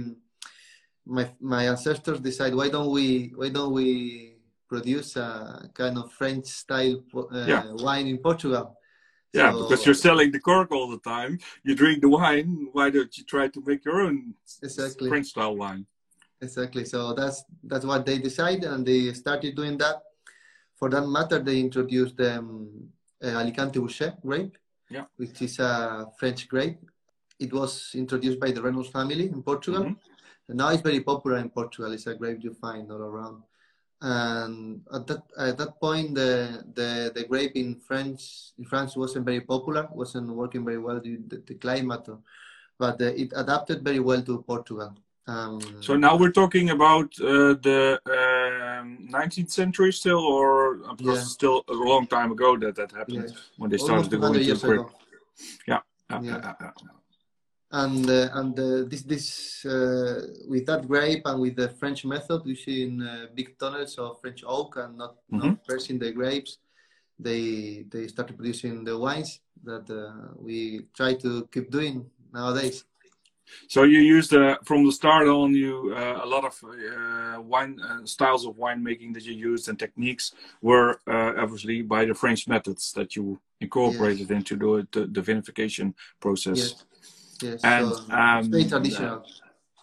my 1.06 1.30
my 1.40 1.64
ancestors 1.68 2.20
decide 2.20 2.54
why 2.54 2.68
don't 2.68 2.90
we 2.90 3.32
why 3.34 3.48
don't 3.48 3.72
we 3.72 4.34
produce 4.68 5.16
a 5.16 5.70
kind 5.74 5.96
of 5.96 6.12
French 6.12 6.46
style 6.46 7.02
uh, 7.14 7.46
Yeah. 7.46 7.64
wine 7.72 8.06
in 8.08 8.18
Portugal? 8.18 8.76
Yeah, 9.32 9.52
So- 9.52 9.62
because 9.68 9.86
you're 9.86 9.94
selling 9.94 10.32
the 10.32 10.40
cork 10.40 10.70
all 10.72 10.90
the 10.90 10.98
time. 11.00 11.38
You 11.64 11.74
drink 11.74 12.02
the 12.02 12.08
wine. 12.08 12.68
Why 12.72 12.90
don't 12.90 13.16
you 13.16 13.24
try 13.24 13.48
to 13.48 13.62
make 13.64 13.84
your 13.84 14.00
own 14.02 14.34
Exactly. 14.62 15.08
French 15.08 15.28
style 15.28 15.56
wine? 15.56 15.86
Exactly. 16.42 16.84
So 16.84 17.14
that's 17.14 17.42
that's 17.64 17.86
what 17.86 18.04
they 18.04 18.18
decided, 18.18 18.64
and 18.64 18.84
they 18.84 19.12
started 19.14 19.56
doing 19.56 19.78
that. 19.78 20.02
For 20.74 20.90
that 20.90 21.06
matter, 21.06 21.38
they 21.38 21.58
introduced 21.58 22.20
um, 22.20 22.90
Alicante 23.22 23.78
Bouschet 23.78 24.20
grape, 24.22 24.56
Yeah. 24.90 25.06
which 25.16 25.42
is 25.42 25.58
a 25.58 26.06
French 26.18 26.48
grape. 26.48 26.78
It 27.38 27.52
was 27.52 27.90
introduced 27.94 28.40
by 28.40 28.50
the 28.52 28.62
Reynolds 28.62 28.88
family 28.88 29.26
in 29.28 29.42
Portugal, 29.42 29.84
Mhm. 29.84 29.96
and 30.48 30.58
now 30.58 30.68
it's 30.70 30.82
very 30.82 31.00
popular 31.00 31.38
in 31.38 31.50
Portugal. 31.50 31.92
It's 31.92 32.06
a 32.06 32.14
grape 32.14 32.42
you 32.44 32.54
find 32.54 32.90
all 32.90 33.02
around. 33.02 33.42
And 34.00 34.82
at 34.92 35.06
that 35.06 35.22
at 35.38 35.56
that 35.58 35.80
point, 35.80 36.14
the 36.14 36.62
the, 36.74 37.10
the 37.14 37.24
grape 37.24 37.56
in 37.56 37.76
France 37.80 38.52
in 38.58 38.64
France 38.66 38.94
wasn't 38.96 39.24
very 39.24 39.40
popular, 39.40 39.88
wasn't 39.92 40.28
working 40.28 40.64
very 40.64 40.78
well 40.78 41.00
due 41.00 41.16
to 41.16 41.28
the, 41.28 41.38
the 41.46 41.54
climate, 41.54 42.06
but 42.78 43.00
uh, 43.00 43.06
it 43.22 43.32
adapted 43.34 43.82
very 43.82 44.00
well 44.00 44.22
to 44.22 44.42
Portugal. 44.42 44.94
Um, 45.28 45.60
So 45.82 45.96
now 45.96 46.16
we're 46.16 46.32
talking 46.32 46.70
about 46.70 47.08
uh, 47.20 47.54
the 47.68 47.98
um, 48.06 49.08
19th 49.10 49.50
century 49.50 49.92
still, 49.92 50.20
or 50.20 50.76
because 50.96 51.18
Yeah. 51.18 51.22
it's 51.22 51.32
still 51.32 51.64
a 51.68 51.72
long 51.72 52.06
time 52.06 52.30
ago 52.30 52.56
that 52.58 52.74
that 52.76 52.92
happened 52.92 53.24
Yeah. 53.28 53.36
when 53.58 53.70
they 53.70 53.78
almost 53.78 54.06
started 54.06 54.10
to 54.10 54.16
go 54.16 54.26
200 54.26 54.36
into 54.38 54.46
years 54.48 54.62
grape. 54.62 54.80
ago. 54.80 54.90
Yeah, 55.66 55.80
Yeah. 56.10 56.54
yeah. 56.60 56.70
And 57.72 58.08
uh, 58.08 58.28
and 58.32 58.58
uh, 58.58 58.84
this 58.90 59.02
this 59.02 59.26
uh, 59.66 60.22
with 60.48 60.64
that 60.66 60.86
grape 60.86 61.22
and 61.26 61.40
with 61.40 61.56
the 61.56 61.68
French 61.80 62.04
method, 62.04 62.40
using 62.46 63.02
uh, 63.02 63.26
big 63.34 63.58
tunnels 63.58 63.98
of 63.98 64.20
French 64.20 64.44
oak 64.46 64.76
and 64.76 64.96
not 64.96 65.14
Mhm. 65.32 65.38
not 65.42 65.64
pressing 65.66 65.98
the 65.98 66.12
grapes, 66.12 66.58
they 67.18 67.84
they 67.90 68.06
started 68.06 68.36
producing 68.36 68.84
the 68.84 68.96
wines 68.96 69.40
that 69.64 69.90
uh, 69.90 70.30
we 70.38 70.86
try 70.94 71.14
to 71.14 71.30
keep 71.52 71.68
doing 71.70 72.06
nowadays. 72.32 72.84
So 73.68 73.82
you 73.84 74.00
used 74.00 74.34
uh, 74.34 74.58
from 74.64 74.84
the 74.84 74.92
start 74.92 75.28
on 75.28 75.54
you 75.54 75.94
uh, 75.96 76.20
a 76.22 76.26
lot 76.26 76.44
of 76.44 76.54
uh, 76.64 77.40
wine 77.40 77.78
uh, 77.80 78.04
styles 78.04 78.46
of 78.46 78.54
winemaking 78.56 79.14
that 79.14 79.24
you 79.24 79.34
used 79.34 79.68
and 79.68 79.78
techniques 79.78 80.32
were 80.62 81.00
uh, 81.06 81.32
obviously 81.38 81.82
by 81.82 82.04
the 82.04 82.14
French 82.14 82.48
methods 82.48 82.92
that 82.92 83.16
you 83.16 83.40
incorporated 83.60 84.30
into 84.30 84.56
the, 84.56 84.86
the, 84.92 85.06
the 85.06 85.20
vinification 85.20 85.94
process. 86.20 86.58
Yes, 86.58 86.84
yes. 87.42 87.60
And, 87.64 87.94
so, 87.94 88.04
um, 88.10 88.38
it's 88.38 88.48
very 88.48 88.64
traditional. 88.64 89.24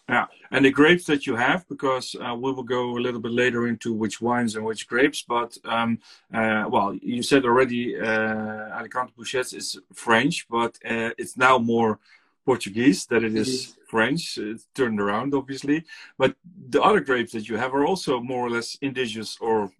Yeah, 0.06 0.26
and 0.50 0.66
the 0.66 0.70
grapes 0.70 1.06
that 1.06 1.26
you 1.26 1.34
have, 1.34 1.66
because 1.66 2.14
uh, 2.20 2.34
we 2.34 2.52
will 2.52 2.62
go 2.62 2.90
a 2.90 3.00
little 3.00 3.20
bit 3.20 3.32
later 3.32 3.66
into 3.68 3.94
which 3.94 4.20
wines 4.20 4.54
and 4.54 4.62
which 4.62 4.86
grapes. 4.86 5.24
But 5.26 5.56
um, 5.64 5.98
uh, 6.32 6.64
well, 6.68 6.94
you 7.00 7.22
said 7.22 7.46
already, 7.46 7.98
uh, 7.98 8.78
Alicante 8.78 9.14
Bouschets 9.16 9.54
is 9.54 9.78
French, 9.94 10.46
but 10.50 10.78
uh, 10.84 11.10
it's 11.16 11.38
now 11.38 11.56
more 11.56 12.00
Portuguese 12.44 13.06
than 13.06 13.24
it 13.24 13.36
is. 13.36 13.76
French. 13.88 14.38
It's 14.38 14.66
turned 14.74 15.00
around, 15.00 15.34
obviously. 15.34 15.84
But 16.18 16.34
the 16.68 16.82
other 16.82 17.00
grapes 17.00 17.32
that 17.32 17.48
you 17.48 17.56
have 17.56 17.74
are 17.74 17.86
also 17.86 18.20
more 18.20 18.46
or 18.46 18.50
less 18.50 18.76
indigenous 18.80 19.38
or 19.40 19.70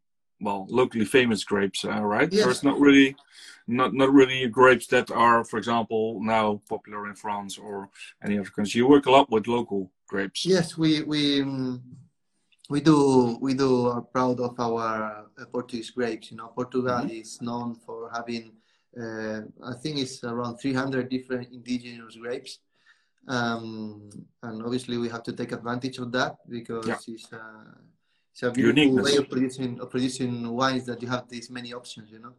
well, 0.40 0.66
locally 0.68 1.04
famous 1.04 1.42
grapes, 1.44 1.84
uh, 1.84 2.02
right? 2.02 2.30
So 2.32 2.38
Yes. 2.38 2.50
it's 2.56 2.62
not 2.64 2.78
really, 2.78 3.16
not 3.66 3.94
not 3.94 4.12
really 4.12 4.46
grapes 4.48 4.86
that 4.88 5.10
are, 5.10 5.44
for 5.44 5.58
example, 5.58 6.20
now 6.22 6.60
popular 6.68 7.08
in 7.08 7.14
France 7.14 7.56
or 7.58 7.88
any 8.22 8.38
other 8.38 8.50
country. 8.50 8.78
You 8.78 8.88
work 8.88 9.06
a 9.06 9.10
lot 9.10 9.30
with 9.30 9.46
local 9.46 9.90
grapes. 10.06 10.44
Yes, 10.44 10.76
we 10.76 11.02
we 11.02 11.42
um, 11.42 11.82
we 12.68 12.80
do 12.80 13.38
we 13.40 13.54
do 13.54 13.86
are 13.88 14.02
proud 14.02 14.40
of 14.40 14.58
our 14.58 15.26
uh, 15.38 15.44
Portuguese 15.52 15.90
grapes. 15.90 16.30
You 16.30 16.36
know, 16.38 16.48
Portugal 16.48 17.04
Mhm. 17.04 17.20
is 17.20 17.40
known 17.40 17.74
for 17.74 18.10
having 18.12 18.52
uh, 19.00 19.40
I 19.64 19.74
think 19.82 19.98
it's 19.98 20.22
around 20.24 20.58
300 20.58 21.08
different 21.08 21.52
indigenous 21.52 22.16
grapes, 22.16 22.58
um, 23.28 24.08
and 24.42 24.62
obviously 24.62 24.98
we 24.98 25.08
have 25.08 25.22
to 25.24 25.32
take 25.32 25.52
advantage 25.52 25.98
of 25.98 26.12
that 26.12 26.36
because 26.48 26.86
Yeah. 26.86 26.98
it's 27.14 27.32
uh, 27.32 27.74
It's 28.32 28.42
a 28.42 28.50
beautiful 28.50 28.82
Uniqueness. 28.82 29.04
way 29.12 29.16
of 29.22 29.26
producing 29.30 29.80
of 29.80 29.88
producing 29.90 30.32
wines 30.60 30.84
that 30.86 31.00
you 31.02 31.08
have 31.08 31.24
these 31.28 31.48
many 31.50 31.72
options, 31.72 32.10
you 32.10 32.18
know. 32.24 32.34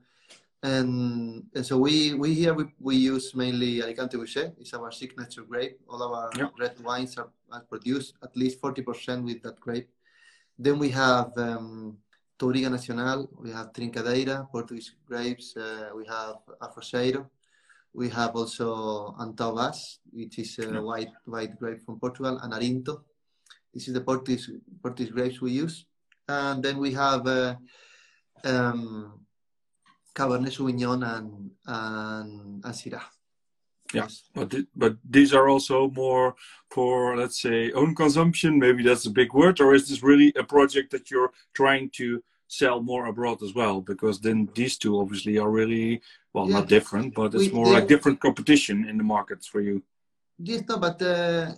And, 0.64 1.44
and 1.56 1.64
so 1.70 1.78
we 1.78 1.96
we 2.22 2.34
here 2.34 2.54
we, 2.60 2.64
we 2.80 2.96
use 3.14 3.36
mainly 3.36 3.82
Alicante 3.84 4.18
Bouschet. 4.18 4.50
It's 4.60 4.74
our 4.74 4.92
signature 4.92 5.44
grape. 5.52 5.78
All 5.90 6.02
our 6.04 6.30
yep. 6.38 6.52
red 6.60 6.76
wines 6.88 7.18
are, 7.22 7.30
are 7.52 7.62
produced 7.72 8.16
at 8.24 8.36
least 8.36 8.60
forty 8.60 8.82
percent 8.82 9.24
with 9.24 9.40
that 9.44 9.58
grape. 9.66 9.90
Then 10.66 10.80
we 10.80 10.90
have 10.90 11.32
um, 11.38 11.98
Touriga 12.38 12.70
Nacional, 12.70 13.30
we 13.40 13.52
have 13.52 13.72
Trincadeira, 13.74 14.48
Portuguese 14.52 14.96
grapes, 15.08 15.56
uh, 15.58 15.90
we 15.96 16.06
have 16.06 16.38
Arrozeiro, 16.62 17.30
we 17.94 18.10
have 18.10 18.36
also 18.36 19.16
Antão 19.20 19.56
Vaz, 19.56 20.00
which 20.12 20.40
is 20.40 20.60
a 20.60 20.82
white 20.82 21.12
white 21.26 21.58
grape 21.58 21.82
from 21.86 22.00
Portugal, 22.00 22.40
and 22.44 22.54
Arinto, 22.54 23.04
this 23.76 23.90
is 23.90 23.94
the 23.94 24.02
Portuguese, 24.02 24.50
Portuguese 24.82 25.12
grapes 25.12 25.42
we 25.42 25.52
use. 25.52 25.86
And 26.30 26.64
then 26.64 26.78
we 26.78 26.94
have 26.94 27.28
uh, 27.28 27.56
um, 28.46 29.20
Cabernet 30.16 30.56
Sauvignon 30.56 31.04
and, 31.04 31.52
and, 31.68 32.64
and 32.64 32.74
Syrah. 32.74 33.04
Yeah, 33.94 34.08
but 34.34 34.50
th 34.50 34.66
but 34.76 34.98
these 35.08 35.32
are 35.34 35.48
also 35.48 35.90
more 35.92 36.36
for 36.72 37.16
let's 37.18 37.40
say 37.42 37.72
own 37.72 37.94
consumption. 37.96 38.60
Maybe 38.60 38.84
that's 38.84 39.06
a 39.06 39.18
big 39.22 39.34
word, 39.34 39.60
or 39.62 39.74
is 39.74 39.88
this 39.88 40.02
really 40.02 40.34
a 40.36 40.44
project 40.44 40.92
that 40.92 41.12
you're 41.12 41.32
trying 41.54 41.90
to 42.00 42.24
sell 42.48 42.82
more 42.82 43.06
abroad 43.06 43.42
as 43.44 43.54
well? 43.54 43.82
Because 43.82 44.20
then 44.20 44.50
these 44.56 44.78
two 44.78 45.00
obviously 45.00 45.38
are 45.38 45.50
really 45.50 46.02
well 46.34 46.50
yeah, 46.50 46.60
not 46.60 46.68
different, 46.68 47.14
but 47.14 47.34
it's 47.36 47.52
we, 47.52 47.60
more 47.60 47.68
like 47.68 47.88
different 47.88 48.20
competition 48.20 48.90
in 48.90 48.98
the 48.98 49.04
markets 49.04 49.46
for 49.48 49.62
you. 49.62 49.84
Yes, 50.40 50.64
no, 50.68 50.78
but 50.78 51.02
uh, 51.02 51.54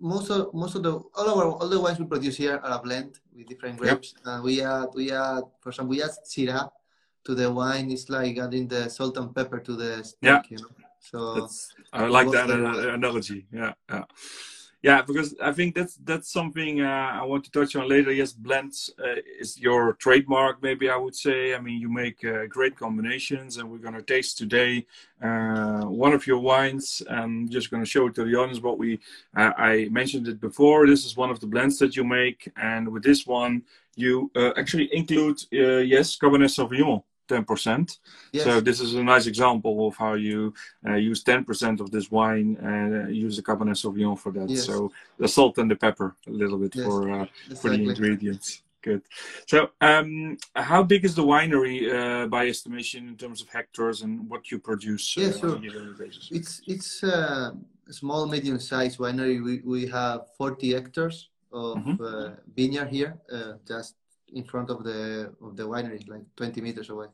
most 0.00 0.30
of 0.30 0.52
most 0.52 0.74
of 0.74 0.82
the 0.82 0.92
all 0.92 1.28
our 1.38 1.46
all 1.58 1.68
the 1.68 1.80
wines 1.80 1.98
we 1.98 2.06
produce 2.06 2.36
here 2.36 2.60
are 2.64 2.78
a 2.78 2.82
blend 2.82 3.20
with 3.34 3.46
different 3.46 3.76
grapes, 3.78 4.14
yep. 4.16 4.26
and 4.26 4.42
we 4.42 4.62
add 4.62 4.88
we 4.94 5.12
add 5.12 5.44
for 5.60 5.70
example 5.70 5.90
we 5.94 6.02
add 6.02 6.10
Syrah 6.26 6.70
to 7.24 7.34
the 7.34 7.50
wine. 7.50 7.90
It's 7.90 8.08
like 8.08 8.38
adding 8.38 8.66
the 8.66 8.88
salt 8.88 9.16
and 9.16 9.34
pepper 9.34 9.60
to 9.60 9.76
the 9.76 10.02
steak. 10.02 10.18
Yeah. 10.22 10.42
You 10.50 10.58
know? 10.58 10.79
So 11.00 11.34
That's, 11.34 11.72
I 11.92 12.06
like 12.06 12.30
that 12.30 12.50
analogy. 12.50 13.46
Yeah, 13.52 13.72
yeah. 13.88 14.04
Yeah, 14.82 15.02
because 15.02 15.34
I 15.42 15.52
think 15.52 15.74
that's 15.74 15.96
that's 15.96 16.32
something 16.32 16.80
uh, 16.80 17.10
I 17.20 17.22
want 17.24 17.44
to 17.44 17.50
touch 17.50 17.76
on 17.76 17.86
later. 17.86 18.12
Yes, 18.12 18.32
blends 18.32 18.90
uh, 18.98 19.20
is 19.38 19.58
your 19.58 19.92
trademark, 19.94 20.62
maybe 20.62 20.88
I 20.88 20.96
would 20.96 21.14
say. 21.14 21.54
I 21.54 21.60
mean, 21.60 21.78
you 21.78 21.90
make 21.90 22.24
uh, 22.24 22.46
great 22.46 22.78
combinations, 22.78 23.58
and 23.58 23.70
we're 23.70 23.76
gonna 23.76 24.00
taste 24.00 24.38
today 24.38 24.86
uh, 25.22 25.82
one 25.82 26.14
of 26.14 26.26
your 26.26 26.38
wines. 26.38 27.02
I'm 27.10 27.46
just 27.50 27.70
gonna 27.70 27.84
show 27.84 28.06
it 28.06 28.14
to 28.14 28.24
the 28.24 28.34
audience. 28.36 28.58
But 28.58 28.78
we, 28.78 29.00
uh, 29.36 29.52
I 29.58 29.88
mentioned 29.90 30.28
it 30.28 30.40
before. 30.40 30.86
This 30.86 31.04
is 31.04 31.14
one 31.14 31.28
of 31.28 31.40
the 31.40 31.46
blends 31.46 31.78
that 31.80 31.94
you 31.94 32.04
make, 32.04 32.50
and 32.56 32.88
with 32.88 33.02
this 33.02 33.26
one, 33.26 33.62
you 33.96 34.30
uh, 34.34 34.52
actually 34.56 34.88
include 34.96 35.42
yes, 35.50 36.16
Cabernet 36.16 36.48
Sauvignon. 36.48 37.02
10%. 37.30 37.98
Yes. 38.32 38.44
So 38.44 38.60
this 38.60 38.80
is 38.80 38.94
a 38.94 39.02
nice 39.02 39.26
example 39.26 39.86
of 39.88 39.96
how 39.96 40.14
you 40.14 40.52
uh, 40.86 40.94
use 40.94 41.22
10% 41.22 41.80
of 41.80 41.90
this 41.90 42.10
wine 42.10 42.56
and 42.60 42.88
uh, 42.94 43.08
use 43.08 43.36
the 43.36 43.42
Cabernet 43.42 43.78
Sauvignon 43.82 44.18
for 44.18 44.32
that. 44.32 44.48
Yes. 44.48 44.64
So 44.64 44.92
the 45.18 45.28
salt 45.28 45.58
and 45.58 45.70
the 45.70 45.76
pepper 45.76 46.16
a 46.26 46.30
little 46.30 46.58
bit 46.58 46.74
yes. 46.74 46.86
for 46.86 47.10
uh, 47.10 47.26
exactly. 47.46 47.56
for 47.56 47.68
the 47.70 47.82
ingredients. 47.90 48.62
Good. 48.82 49.02
So 49.46 49.70
um, 49.82 50.38
how 50.56 50.82
big 50.82 51.04
is 51.04 51.14
the 51.14 51.22
winery 51.34 51.76
uh, 51.92 52.26
by 52.28 52.48
estimation 52.48 53.08
in 53.08 53.16
terms 53.16 53.42
of 53.42 53.48
hectares 53.50 54.00
and 54.00 54.28
what 54.30 54.50
you 54.50 54.58
produce? 54.58 55.04
Uh, 55.16 55.20
yeah, 55.20 55.32
sure. 55.32 55.60
It's 56.30 56.62
it's 56.66 57.04
uh, 57.04 57.50
a 57.86 57.92
small 57.92 58.26
medium 58.26 58.58
sized 58.58 58.98
winery. 58.98 59.36
We 59.44 59.60
we 59.74 59.86
have 59.88 60.18
40 60.38 60.72
hectares 60.72 61.28
of 61.52 61.76
mm-hmm. 61.76 62.34
vineyard 62.56 62.88
here, 62.88 63.12
just 63.68 63.96
in 64.34 64.44
front 64.44 64.70
of 64.70 64.84
the 64.84 65.32
of 65.42 65.56
the 65.56 65.62
winery, 65.62 66.06
like 66.08 66.24
20 66.36 66.60
meters 66.60 66.90
away. 66.90 67.06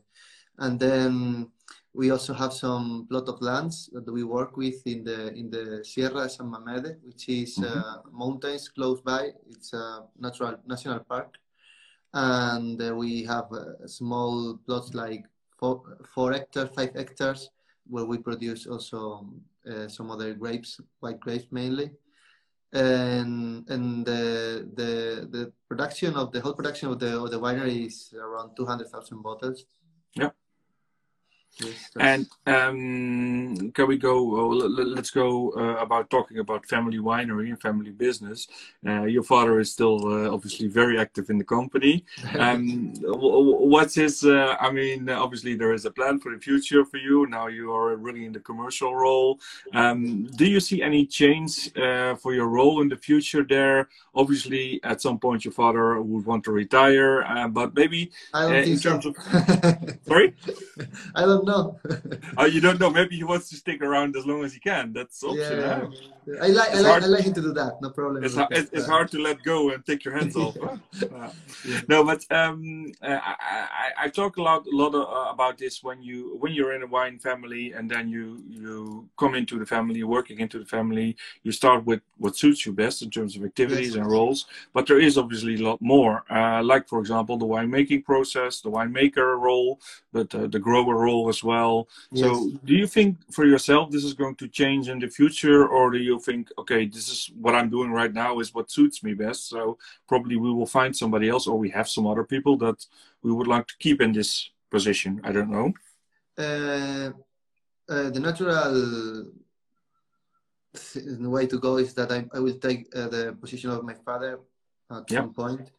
And 0.59 0.79
then 0.79 1.51
we 1.93 2.11
also 2.11 2.33
have 2.33 2.53
some 2.53 3.07
plot 3.09 3.27
of 3.27 3.41
lands 3.41 3.89
that 3.93 4.11
we 4.11 4.23
work 4.23 4.57
with 4.57 4.85
in 4.85 5.03
the 5.03 5.33
in 5.33 5.49
the 5.49 5.83
Sierra 5.83 6.29
San 6.29 6.47
Mamede, 6.47 6.97
which 7.03 7.29
is 7.29 7.57
mm-hmm. 7.57 7.77
uh, 7.77 7.97
mountains 8.11 8.69
close 8.69 9.01
by. 9.01 9.31
It's 9.49 9.73
a 9.73 10.03
natural 10.19 10.57
national 10.65 10.99
park, 10.99 11.35
and 12.13 12.81
uh, 12.81 12.95
we 12.95 13.23
have 13.23 13.51
uh, 13.51 13.87
small 13.87 14.57
plots 14.65 14.93
like 14.93 15.25
four, 15.59 15.97
four 16.13 16.33
hectares, 16.33 16.69
five 16.75 16.93
hectares, 16.93 17.49
where 17.87 18.05
we 18.05 18.17
produce 18.17 18.67
also 18.67 19.29
uh, 19.69 19.87
some 19.87 20.11
other 20.11 20.33
grapes, 20.33 20.79
white 20.99 21.19
grapes 21.19 21.47
mainly 21.51 21.91
and 22.73 23.69
and 23.69 24.05
the 24.05 24.69
the 24.75 25.27
the 25.31 25.53
production 25.67 26.15
of 26.15 26.31
the 26.31 26.41
whole 26.41 26.53
production 26.53 26.89
of 26.89 26.99
the 26.99 27.19
of 27.19 27.31
the 27.31 27.39
winery 27.39 27.87
is 27.87 28.13
around 28.19 28.55
two 28.55 28.65
hundred 28.65 28.89
thousand 28.89 29.21
bottles. 29.21 29.65
Yes, 31.59 31.89
and 31.99 32.27
um, 32.45 33.71
can 33.71 33.87
we 33.87 33.97
go? 33.97 34.13
Oh, 34.39 34.49
let's 34.49 35.09
go 35.09 35.51
uh, 35.57 35.81
about 35.81 36.09
talking 36.09 36.37
about 36.37 36.67
family 36.67 36.99
winery 36.99 37.49
and 37.49 37.59
family 37.59 37.89
business. 37.89 38.47
Uh, 38.85 39.03
your 39.03 39.23
father 39.23 39.59
is 39.59 39.71
still 39.71 40.07
uh, 40.07 40.31
obviously 40.31 40.67
very 40.67 40.99
active 40.99 41.29
in 41.29 41.37
the 41.37 41.43
company. 41.43 42.05
Um, 42.37 42.93
what's 43.03 43.95
his? 43.95 44.23
Uh, 44.23 44.55
I 44.59 44.71
mean, 44.71 45.09
obviously 45.09 45.55
there 45.55 45.73
is 45.73 45.85
a 45.85 45.91
plan 45.91 46.19
for 46.19 46.31
the 46.31 46.39
future 46.39 46.85
for 46.85 46.97
you. 46.97 47.25
Now 47.27 47.47
you 47.47 47.73
are 47.73 47.95
really 47.95 48.25
in 48.25 48.31
the 48.31 48.39
commercial 48.39 48.95
role. 48.95 49.39
Um, 49.73 50.27
do 50.35 50.45
you 50.45 50.59
see 50.59 50.83
any 50.83 51.05
change 51.05 51.75
uh, 51.75 52.15
for 52.15 52.33
your 52.35 52.47
role 52.47 52.81
in 52.81 52.89
the 52.89 52.95
future 52.95 53.43
there? 53.43 53.89
Obviously, 54.13 54.79
at 54.83 55.01
some 55.01 55.17
point 55.17 55.45
your 55.45 55.51
father 55.51 55.99
would 55.99 56.25
want 56.25 56.43
to 56.43 56.51
retire, 56.51 57.23
uh, 57.23 57.47
but 57.47 57.73
maybe 57.73 58.11
in 58.35 58.77
terms 58.79 59.05
so. 59.05 59.09
of 59.09 59.15
sorry, 60.07 60.35
I 61.15 61.21
don't 61.21 61.36
know. 61.45 61.79
oh, 62.37 62.45
you 62.45 62.61
don't 62.61 62.79
know. 62.79 62.89
Maybe 62.89 63.15
he 63.15 63.23
wants 63.23 63.49
to 63.49 63.55
stick 63.55 63.81
around 63.81 64.15
as 64.15 64.25
long 64.25 64.43
as 64.43 64.53
he 64.53 64.59
can. 64.59 64.93
That's 64.93 65.23
option. 65.23 65.37
Yeah, 65.37 65.87
yeah. 66.27 66.43
I 66.43 66.47
like 66.47 66.69
I 66.75 66.79
like, 66.81 67.03
I 67.03 67.05
like 67.05 67.23
him 67.23 67.33
to 67.35 67.41
do 67.41 67.53
that. 67.53 67.81
No 67.81 67.89
problem. 67.89 68.23
It's, 68.23 68.35
hard, 68.35 68.49
it's, 68.51 68.69
it's 68.73 68.85
hard 68.85 69.09
to 69.11 69.19
let 69.19 69.41
go 69.43 69.71
and 69.71 69.85
take 69.85 70.03
your 70.03 70.17
hands 70.17 70.35
off. 70.35 70.57
uh, 70.61 71.29
no, 71.87 72.03
but 72.03 72.25
um, 72.31 72.91
uh, 73.01 73.19
I, 73.23 73.35
I, 73.39 73.89
I, 74.03 74.09
talk 74.09 74.37
a 74.37 74.41
lot 74.41 74.65
a 74.67 74.75
lot 74.75 74.93
uh, 74.93 75.31
about 75.31 75.57
this 75.57 75.81
when 75.83 76.01
you 76.01 76.35
when 76.39 76.51
you're 76.53 76.73
in 76.73 76.83
a 76.83 76.87
wine 76.87 77.17
family 77.17 77.71
and 77.71 77.89
then 77.89 78.09
you 78.09 78.43
you 78.47 79.07
come 79.17 79.35
into 79.35 79.57
the 79.57 79.65
family, 79.65 80.03
working 80.03 80.39
into 80.39 80.59
the 80.59 80.65
family. 80.65 81.15
You 81.43 81.51
start 81.53 81.85
with 81.85 82.01
what 82.17 82.35
suits 82.35 82.65
you 82.65 82.73
best 82.73 83.01
in 83.01 83.09
terms 83.09 83.35
of 83.37 83.43
activities 83.43 83.95
yes. 83.95 83.95
and 83.95 84.05
roles. 84.05 84.47
But 84.73 84.87
there 84.87 84.99
is 84.99 85.17
obviously 85.17 85.55
a 85.55 85.63
lot 85.63 85.81
more. 85.81 86.23
Uh, 86.29 86.61
like 86.61 86.89
for 86.89 86.99
example, 86.99 87.37
the 87.37 87.45
winemaking 87.45 88.03
process, 88.03 88.59
the 88.59 88.71
winemaker 88.71 89.39
role, 89.39 89.79
but 90.11 90.33
uh, 90.35 90.47
the 90.47 90.59
grower 90.59 90.95
role 90.95 91.26
as 91.29 91.43
well. 91.43 91.87
Yes. 92.11 92.25
So, 92.25 92.51
do 92.65 92.73
you 92.73 92.87
think 92.87 93.17
for 93.31 93.45
yourself 93.45 93.91
this 93.91 94.03
is 94.03 94.13
going 94.13 94.35
to 94.35 94.47
change 94.47 94.89
in 94.89 94.99
the 94.99 95.07
future, 95.07 95.67
or 95.67 95.91
do 95.91 95.97
you 95.97 96.19
think, 96.19 96.49
okay, 96.57 96.85
this 96.85 97.07
is 97.09 97.31
what 97.39 97.55
I'm 97.55 97.69
doing 97.69 97.91
right 97.91 98.13
now 98.13 98.39
is 98.39 98.53
what 98.53 98.71
suits 98.71 99.03
me 99.03 99.13
best? 99.13 99.49
So, 99.49 99.77
probably 100.07 100.37
we 100.37 100.51
will 100.51 100.65
find 100.65 100.95
somebody 100.95 101.29
else, 101.29 101.47
or 101.47 101.57
we 101.57 101.69
have 101.69 101.87
some 101.87 102.07
other 102.07 102.23
people 102.23 102.57
that 102.57 102.85
we 103.23 103.31
would 103.31 103.47
like 103.47 103.67
to 103.67 103.77
keep 103.79 104.01
in 104.01 104.11
this 104.11 104.49
position. 104.69 105.21
I 105.23 105.31
don't 105.31 105.51
know. 105.51 105.73
Uh, 106.37 107.11
uh, 107.89 108.09
the 108.09 108.19
natural 108.19 109.31
way 111.29 111.47
to 111.47 111.59
go 111.59 111.77
is 111.77 111.93
that 111.93 112.11
I, 112.11 112.25
I 112.33 112.39
will 112.39 112.57
take 112.59 112.87
uh, 112.95 113.07
the 113.07 113.37
position 113.39 113.69
of 113.71 113.83
my 113.83 113.93
father 113.93 114.39
at 114.91 115.09
yep. 115.09 115.23
some 115.23 115.33
point. 115.33 115.71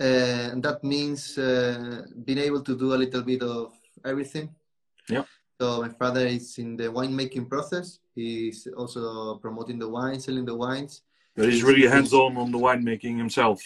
Uh, 0.00 0.52
and 0.52 0.62
that 0.62 0.82
means 0.82 1.36
uh, 1.36 2.06
being 2.24 2.38
able 2.38 2.62
to 2.62 2.76
do 2.76 2.94
a 2.94 2.96
little 2.96 3.22
bit 3.22 3.42
of 3.42 3.72
everything 4.04 4.48
yeah. 5.12 5.24
So 5.60 5.82
my 5.82 5.90
father 5.90 6.26
is 6.26 6.56
in 6.56 6.76
the 6.76 6.88
winemaking 6.88 7.48
process. 7.48 7.98
He's 8.14 8.66
also 8.76 9.36
promoting 9.36 9.78
the 9.78 9.88
wine, 9.88 10.18
selling 10.18 10.46
the 10.46 10.56
wines. 10.56 11.02
But 11.36 11.52
he's 11.52 11.62
really 11.62 11.86
hands-on 11.86 12.36
on 12.36 12.50
the 12.50 12.58
winemaking 12.58 13.16
himself. 13.18 13.60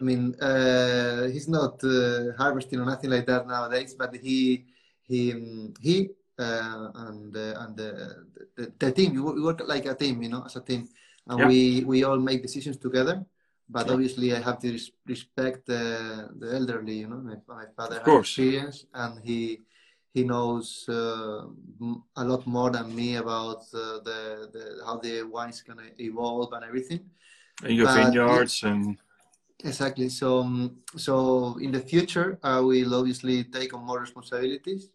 I 0.00 0.04
mean, 0.04 0.34
uh, 0.40 1.28
he's 1.28 1.48
not 1.48 1.82
uh, 1.84 2.32
harvesting 2.36 2.80
or 2.80 2.86
nothing 2.86 3.10
like 3.10 3.26
that 3.26 3.46
nowadays, 3.46 3.94
but 3.94 4.14
he 4.16 4.66
he 5.02 5.32
he 5.80 6.10
uh, 6.38 6.90
and 7.06 7.36
uh, 7.36 7.62
and 7.62 7.76
the, 7.76 7.90
the, 8.56 8.72
the 8.78 8.92
team 8.92 9.14
we 9.14 9.40
work 9.40 9.62
like 9.66 9.86
a 9.86 9.94
team, 9.94 10.22
you 10.22 10.28
know, 10.28 10.42
as 10.44 10.56
a 10.56 10.60
team, 10.60 10.88
and 11.28 11.38
yeah. 11.38 11.46
we 11.46 11.84
we 11.84 12.04
all 12.04 12.18
make 12.18 12.42
decisions 12.42 12.76
together. 12.76 13.24
But 13.68 13.86
yeah. 13.86 13.92
obviously, 13.92 14.34
I 14.34 14.40
have 14.40 14.58
to 14.60 14.72
res- 14.72 14.92
respect 15.06 15.66
the 15.66 16.28
the 16.38 16.54
elderly. 16.54 16.94
You 16.94 17.08
know, 17.08 17.20
my, 17.22 17.36
my 17.46 17.66
father 17.76 18.00
of 18.00 18.06
has 18.06 18.20
experience, 18.20 18.86
and 18.92 19.20
he 19.22 19.60
he 20.12 20.24
knows 20.24 20.86
uh, 20.88 21.46
a 22.16 22.24
lot 22.24 22.46
more 22.46 22.70
than 22.70 22.94
me 22.94 23.16
about 23.16 23.62
uh, 23.74 23.98
the, 24.04 24.48
the, 24.52 24.82
how 24.84 24.98
the 24.98 25.22
wine's 25.22 25.62
gonna 25.62 25.88
evolve 25.98 26.52
and 26.52 26.64
everything. 26.64 27.00
And 27.64 27.76
your 27.76 27.86
but, 27.86 28.04
vineyards 28.04 28.62
yeah, 28.62 28.70
and 28.70 28.98
exactly. 29.64 30.08
So 30.08 30.40
um, 30.40 30.78
so 30.96 31.56
in 31.60 31.72
the 31.72 31.80
future, 31.80 32.38
I 32.42 32.60
will 32.60 32.94
obviously 32.94 33.44
take 33.44 33.72
on 33.74 33.84
more 33.86 34.00
responsibilities. 34.00 34.90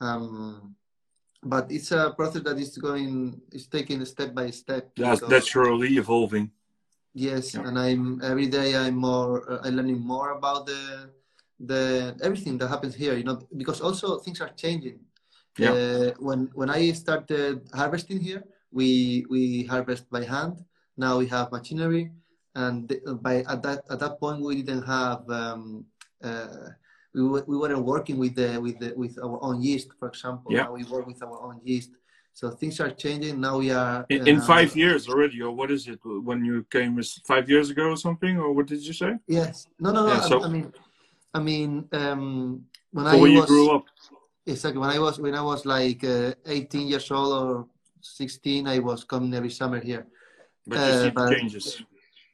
Um, 0.00 0.76
but 1.42 1.70
it's 1.70 1.90
a 1.90 2.10
process 2.10 2.42
that 2.42 2.58
is 2.58 2.78
going 2.78 3.40
is 3.50 3.66
taking 3.66 4.04
step 4.04 4.32
by 4.34 4.50
step. 4.50 4.90
That's 4.96 5.22
naturally 5.22 5.96
evolving. 5.96 6.50
Yes, 7.14 7.54
yeah. 7.54 7.66
and 7.66 7.78
I'm 7.78 8.22
every 8.22 8.46
day 8.46 8.76
I'm 8.76 8.94
more 8.94 9.50
uh, 9.50 9.58
I'm 9.64 9.76
learning 9.76 10.00
more 10.00 10.32
about 10.32 10.66
the 10.66 11.10
the 11.66 12.16
everything 12.22 12.58
that 12.58 12.68
happens 12.68 12.94
here. 12.94 13.16
You 13.16 13.24
know, 13.24 13.38
because 13.56 13.80
also 13.80 14.18
things 14.18 14.40
are 14.40 14.50
changing. 14.50 15.00
Yeah. 15.58 15.72
Uh, 15.72 16.10
when 16.18 16.50
when 16.54 16.70
I 16.70 16.92
started 16.92 17.68
harvesting 17.74 18.20
here, 18.20 18.44
we 18.70 19.24
we 19.30 19.64
harvest 19.64 20.10
by 20.10 20.24
hand. 20.24 20.64
Now 20.96 21.18
we 21.18 21.26
have 21.28 21.52
machinery, 21.52 22.10
and 22.54 22.92
by 23.20 23.44
at 23.48 23.62
that 23.62 23.84
at 23.90 23.98
that 24.00 24.18
point 24.18 24.42
we 24.42 24.62
didn't 24.62 24.86
have 24.86 25.28
um, 25.30 25.84
uh, 26.22 26.72
we 27.14 27.22
we 27.22 27.56
weren't 27.56 27.84
working 27.84 28.18
with 28.18 28.34
the 28.34 28.60
with 28.60 28.78
the 28.78 28.92
with 28.96 29.18
our 29.22 29.38
own 29.42 29.62
yeast, 29.62 29.88
for 29.98 30.08
example. 30.08 30.52
Yeah. 30.52 30.64
Now 30.64 30.72
we 30.72 30.84
work 30.84 31.06
with 31.06 31.22
our 31.22 31.40
own 31.42 31.60
yeast. 31.64 31.90
So 32.34 32.50
things 32.50 32.80
are 32.80 32.90
changing. 32.90 33.40
Now 33.40 33.58
we 33.58 33.70
are 33.70 34.06
in, 34.08 34.26
in 34.26 34.36
uh, 34.38 34.46
five 34.46 34.74
years 34.74 35.06
already, 35.06 35.42
or 35.42 35.52
what 35.52 35.70
is 35.70 35.86
it? 35.86 36.00
When 36.02 36.44
you 36.44 36.64
came, 36.70 36.98
five 37.26 37.48
years 37.48 37.68
ago 37.68 37.90
or 37.90 37.96
something, 37.96 38.38
or 38.38 38.52
what 38.52 38.66
did 38.66 38.80
you 38.80 38.94
say? 38.94 39.18
Yes. 39.26 39.66
No, 39.78 39.92
no, 39.92 40.06
no. 40.06 40.12
Yeah, 40.12 40.20
I, 40.20 40.28
so, 40.28 40.42
I 40.42 40.48
mean, 40.48 40.72
I 41.34 41.40
mean, 41.40 41.88
um, 41.92 42.64
when 42.92 43.06
I 43.06 43.16
when 43.16 43.34
was, 43.34 43.40
you 43.40 43.46
grew 43.46 43.70
up. 43.70 43.84
Exactly. 44.46 44.80
When 44.80 44.90
I 44.90 44.98
was 44.98 45.18
when 45.18 45.34
I 45.34 45.42
was 45.42 45.64
like 45.64 46.04
uh, 46.04 46.34
18 46.46 46.88
years 46.88 47.10
old 47.10 47.32
or 47.32 47.66
16, 48.00 48.66
I 48.66 48.78
was 48.80 49.04
coming 49.04 49.32
every 49.34 49.50
summer 49.50 49.80
here. 49.80 50.06
But 50.66 50.78
you 50.78 50.92
see 50.92 51.12
uh, 51.16 51.30
changes. 51.30 51.82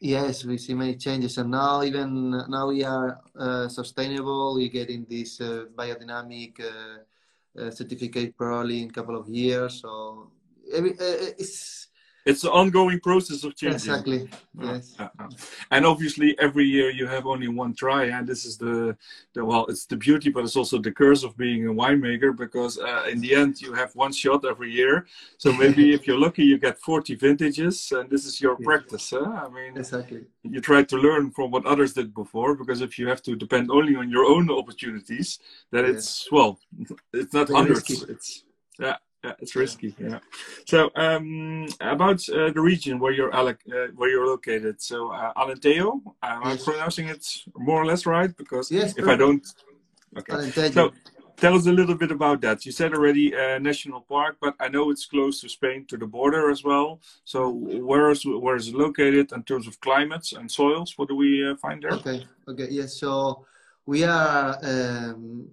Yes, 0.01 0.45
we 0.45 0.59
see 0.59 0.75
many 0.75 0.95
changes, 0.95 1.39
and 1.39 1.51
now 1.51 1.83
even 1.83 2.31
now 2.49 2.69
we 2.69 2.85
are 2.85 3.21
uh, 3.39 3.69
sustainable. 3.69 4.55
We're 4.55 4.69
getting 4.71 5.05
this 5.09 5.41
uh, 5.41 5.67
biodynamic 5.75 6.61
uh, 6.61 7.61
uh, 7.61 7.71
certificate 7.71 8.37
probably 8.37 8.83
in 8.83 8.91
a 8.91 8.93
couple 8.93 9.17
of 9.17 9.29
years. 9.29 9.83
So 9.83 10.31
every, 10.73 10.95
it's 11.37 11.88
it's 12.25 12.45
an 12.45 12.51
ongoing 12.51 13.01
process 13.01 13.45
of 13.45 13.57
changing. 13.57 13.93
Exactly. 13.93 14.29
Ah, 14.61 14.73
yes. 14.73 14.95
Ah, 14.99 15.11
ah. 15.19 15.29
And 15.71 15.87
obviously, 15.87 16.39
every 16.39 16.65
year 16.65 16.91
you 16.91 17.07
have 17.07 17.27
only 17.27 17.49
one 17.49 17.75
try, 17.75 18.05
and 18.05 18.27
this 18.27 18.45
is 18.45 18.59
the, 18.59 18.97
the 19.35 19.45
well, 19.45 19.67
it's 19.67 19.87
the 19.87 19.97
beauty, 19.97 20.31
but 20.31 20.45
it's 20.45 20.57
also 20.57 20.79
the 20.79 20.93
curse 20.93 21.23
of 21.23 21.37
being 21.37 21.67
a 21.67 21.73
winemaker 21.73 22.37
because 22.37 22.79
uh, 22.79 23.07
in 23.11 23.21
the 23.21 23.35
end 23.35 23.61
you 23.61 23.73
have 23.73 23.95
one 23.95 24.13
shot 24.13 24.45
every 24.45 24.71
year. 24.71 25.07
So 25.39 25.53
maybe 25.53 25.95
if 25.97 26.07
you're 26.07 26.19
lucky, 26.19 26.45
you 26.45 26.59
get 26.59 26.79
40 26.79 27.15
vintages, 27.15 27.93
and 27.93 28.11
this 28.11 28.27
is 28.27 28.41
your 28.41 28.57
yeah. 28.61 28.65
practice. 28.65 29.11
Huh? 29.11 29.47
I 29.47 29.49
mean, 29.49 29.77
exactly. 29.77 30.23
You 30.43 30.61
try 30.61 30.83
to 30.83 30.97
learn 30.97 31.31
from 31.31 31.51
what 31.51 31.67
others 31.67 31.95
did 31.95 32.15
before, 32.15 32.55
because 32.55 32.81
if 32.81 32.99
you 32.99 33.09
have 33.09 33.23
to 33.23 33.37
depend 33.37 33.71
only 33.71 33.97
on 33.97 34.11
your 34.11 34.25
own 34.25 34.51
opportunities, 34.51 35.39
then 35.71 35.85
yeah. 35.85 35.93
it's 35.93 36.29
well, 36.31 36.59
it's 37.13 37.33
not 37.33 37.49
Very 37.49 37.59
hundreds. 37.59 37.89
Risky. 37.91 38.13
It's 38.13 38.45
yeah 38.79 38.97
yeah, 39.25 39.33
it's 39.41 39.57
risky. 39.57 39.95
Yeah. 39.99 40.21
So 40.67 40.91
um, 40.95 41.67
about 41.81 42.29
uh, 42.29 42.51
the 42.51 42.61
region 42.61 42.99
where 42.99 43.13
you're 43.13 43.35
uh, 43.35 43.53
where 43.97 44.11
you're 44.11 44.27
located. 44.27 44.81
So 44.81 45.13
uh, 45.13 45.33
Alentejo, 45.35 46.01
am 46.23 46.45
I 46.45 46.57
pronouncing 46.57 47.09
it 47.09 47.27
more 47.57 47.83
or 47.83 47.87
less 47.87 48.07
right? 48.07 48.35
Because 48.37 48.71
yes, 48.71 48.91
if 48.91 49.05
perfect. 49.05 49.11
I 49.11 49.17
don't, 49.17 49.47
okay. 50.19 50.33
Alentejo. 50.35 50.73
So 50.73 50.93
tell 51.37 51.55
us 51.55 51.67
a 51.67 51.73
little 51.73 51.97
bit 51.97 52.13
about 52.13 52.41
that. 52.43 52.65
You 52.65 52.71
said 52.71 52.93
already 52.95 53.35
uh, 53.35 53.59
national 53.59 54.03
park, 54.03 54.37
but 54.41 54.55
I 54.61 54.69
know 54.69 54.91
it's 54.91 55.07
close 55.07 55.41
to 55.41 55.49
Spain, 55.49 55.85
to 55.87 55.97
the 55.97 56.07
border 56.07 56.51
as 56.51 56.63
well. 56.63 57.01
So 57.25 57.51
where 57.51 58.11
is 58.11 58.25
where 58.25 58.57
is 58.57 58.69
it 58.69 58.75
located 58.75 59.33
in 59.33 59.43
terms 59.43 59.67
of 59.67 59.81
climates 59.81 60.33
and 60.33 60.49
soils? 60.51 60.97
What 60.97 61.09
do 61.09 61.17
we 61.17 61.49
uh, 61.49 61.57
find 61.57 61.83
there? 61.83 61.93
Okay. 61.93 62.25
Okay. 62.47 62.69
Yes. 62.71 63.01
So 63.01 63.47
we 63.85 64.05
are. 64.05 64.59
Um, 64.63 65.49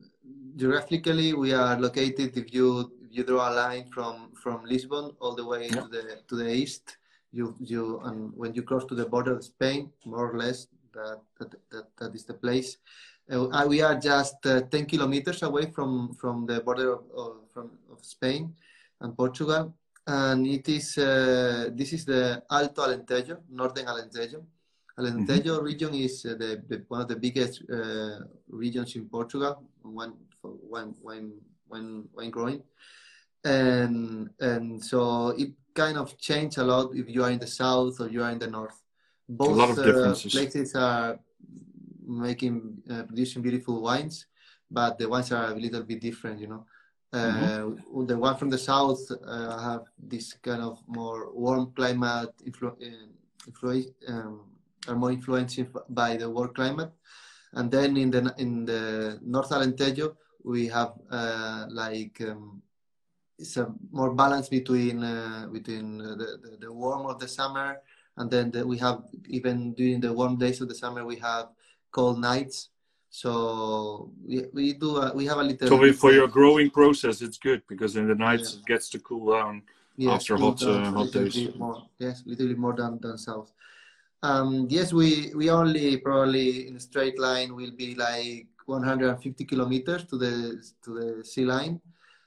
geographically 0.56 1.34
we 1.34 1.54
are 1.54 1.78
located 1.78 2.38
if 2.38 2.54
you 2.54 2.90
you 3.16 3.24
draw 3.24 3.50
a 3.50 3.54
line 3.54 3.86
from 3.96 4.32
from 4.44 4.66
Lisbon 4.66 5.12
all 5.22 5.36
the 5.36 5.46
way 5.52 5.68
yeah. 5.68 5.82
to 5.82 5.88
the 5.88 6.04
to 6.28 6.36
the 6.36 6.50
east. 6.52 6.98
You 7.32 7.56
you 7.60 8.00
and 8.04 8.32
when 8.36 8.54
you 8.54 8.64
cross 8.64 8.86
to 8.86 8.96
the 8.96 9.06
border 9.06 9.34
of 9.38 9.44
Spain, 9.44 9.92
more 10.06 10.32
or 10.32 10.38
less, 10.38 10.68
that 10.94 11.22
that 11.40 11.52
that, 11.72 11.86
that 12.00 12.16
is 12.16 12.26
the 12.26 12.34
place. 12.34 12.78
Uh, 13.32 13.66
we 13.68 13.82
are 13.82 13.96
just 13.96 14.46
uh, 14.46 14.62
10 14.62 14.86
kilometers 14.86 15.42
away 15.44 15.72
from 15.72 16.14
from 16.14 16.46
the 16.46 16.60
border 16.62 16.94
of, 16.94 17.04
of, 17.18 17.32
from, 17.54 17.72
of 17.92 18.04
Spain 18.06 18.54
and 19.02 19.18
Portugal, 19.18 19.74
and 20.06 20.46
it 20.46 20.70
is 20.70 20.98
uh, 20.98 21.70
this 21.74 21.94
is 21.94 22.06
the 22.06 22.44
Alto 22.52 22.84
Alentejo, 22.84 23.38
northern 23.50 23.88
Alentejo. 23.88 24.44
Alentejo 25.00 25.56
mm-hmm. 25.56 25.66
region 25.66 25.94
is 25.94 26.26
uh, 26.26 26.36
the, 26.40 26.64
the, 26.70 26.86
one 26.88 27.02
of 27.02 27.08
the 27.08 27.16
biggest 27.16 27.64
uh, 27.70 28.20
regions 28.48 28.96
in 28.96 29.10
Portugal, 29.10 29.64
one 29.82 30.14
for 30.42 30.54
wine 30.70 30.94
wine 31.02 31.34
wine, 31.68 32.08
wine 32.14 32.30
growing 32.30 32.62
and 33.46 34.30
and 34.40 34.84
so 34.84 35.30
it 35.38 35.52
kind 35.74 35.98
of 35.98 36.18
changed 36.18 36.58
a 36.58 36.64
lot 36.64 36.96
if 36.96 37.08
you 37.08 37.24
are 37.24 37.30
in 37.30 37.40
the 37.40 37.48
south 37.48 38.02
or 38.02 38.10
you 38.10 38.24
are 38.24 38.32
in 38.32 38.40
the 38.40 38.48
north. 38.48 38.82
Both 39.30 39.78
uh, 39.80 40.16
places 40.30 40.76
are 40.76 41.20
making 42.06 42.82
uh, 42.90 43.04
producing 43.04 43.42
beautiful 43.42 43.82
wines, 43.82 44.26
but 44.70 44.98
the 44.98 45.08
wines 45.08 45.32
are 45.32 45.52
a 45.52 45.56
little 45.56 45.84
bit 45.84 46.02
different, 46.02 46.40
you 46.40 46.48
know. 46.48 46.66
Mm-hmm. 47.14 48.06
The 48.06 48.18
one 48.18 48.36
from 48.36 48.50
the 48.50 48.58
south 48.58 49.00
uh, 49.26 49.58
have 49.58 49.84
this 49.98 50.34
kind 50.34 50.62
of 50.62 50.80
more 50.88 51.32
warm 51.34 51.72
climate, 51.76 52.34
influ- 52.46 52.76
uh, 52.82 53.08
influ- 53.50 53.94
um, 54.08 54.42
are 54.88 54.96
more 54.96 55.12
influenced 55.12 55.60
by 55.90 56.18
the 56.18 56.30
warm 56.30 56.54
climate, 56.54 56.92
and 57.54 57.72
then 57.72 57.96
in 57.98 58.12
the 58.12 58.34
in 58.38 58.66
the 58.66 59.20
North 59.24 59.50
Alentejo 59.50 60.16
we 60.44 60.68
have 60.68 60.94
uh, 61.10 61.66
like 61.70 62.20
um, 62.22 62.62
it's 63.38 63.58
a 63.58 63.68
more 63.92 64.14
balance 64.14 64.50
between 64.50 65.04
uh, 65.04 65.48
between 65.52 65.98
the, 65.98 66.40
the, 66.44 66.58
the 66.62 66.72
warm 66.72 67.06
of 67.06 67.20
the 67.20 67.28
summer 67.28 67.82
and 68.18 68.32
then 68.32 68.52
the, 68.52 68.66
we 68.66 68.78
have 68.78 69.04
even 69.28 69.74
during 69.74 70.00
the 70.00 70.12
warm 70.12 70.38
days 70.38 70.62
of 70.62 70.68
the 70.70 70.76
summer 70.76 71.06
we 71.06 71.18
have 71.18 71.50
cold 71.92 72.20
nights. 72.20 72.70
So 73.10 74.12
we, 74.26 74.44
we 74.54 74.74
do 74.74 74.98
a, 74.98 75.14
we 75.14 75.26
have 75.26 75.38
a 75.38 75.44
little 75.44 75.68
so 75.68 75.94
for 75.94 76.12
your 76.12 76.28
growing 76.28 76.70
process 76.70 77.22
it's 77.22 77.38
good 77.38 77.62
because 77.68 77.96
in 77.96 78.08
the 78.08 78.16
nights 78.16 78.54
yeah. 78.54 78.60
it 78.60 78.66
gets 78.66 78.90
to 78.90 79.00
cool 79.00 79.32
down 79.32 79.64
yes, 79.96 80.14
after 80.14 80.36
hot 80.38 80.62
uh, 80.64 80.92
hot 80.92 81.12
days. 81.12 81.56
more, 81.56 81.84
yes 81.98 82.24
a 82.26 82.30
little 82.30 82.48
bit 82.48 82.58
more 82.58 82.74
than, 82.74 83.00
than 83.02 83.18
south. 83.18 83.54
Um, 84.24 84.68
yes 84.70 84.92
we 84.92 85.32
we 85.36 85.50
only 85.50 85.98
probably 85.98 86.68
in 86.68 86.76
a 86.76 86.80
straight 86.80 87.18
line 87.20 87.56
will 87.56 87.72
be 87.72 87.96
like 87.96 88.48
150 88.66 89.46
kilometers 89.46 90.04
to 90.06 90.18
the 90.18 90.62
to 90.84 90.94
the 91.00 91.24
sea 91.24 91.46
line 91.46 91.80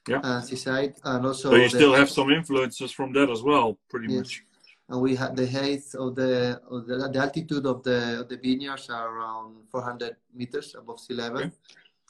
yeah. 0.06 0.18
uh, 0.18 0.40
seaside, 0.40 0.94
and 1.04 1.26
also. 1.26 1.50
So 1.50 1.56
you 1.56 1.68
still 1.68 1.94
have 1.94 2.10
some 2.10 2.30
influences 2.30 2.92
from 2.92 3.12
that 3.14 3.30
as 3.30 3.42
well, 3.42 3.78
pretty 3.88 4.12
yes. 4.12 4.18
much. 4.18 4.44
And 4.90 5.02
we 5.02 5.16
have 5.16 5.36
the 5.36 5.46
height 5.46 5.84
of 5.94 6.14
the, 6.14 6.60
of 6.70 6.86
the, 6.86 7.10
the 7.12 7.18
altitude 7.18 7.66
of 7.66 7.82
the 7.82 8.20
of 8.20 8.28
the 8.28 8.38
vineyards 8.38 8.88
are 8.88 9.08
around 9.08 9.56
400 9.70 10.16
meters 10.34 10.74
above 10.78 10.98
sea 11.00 11.14
level, 11.14 11.40
okay. 11.40 11.50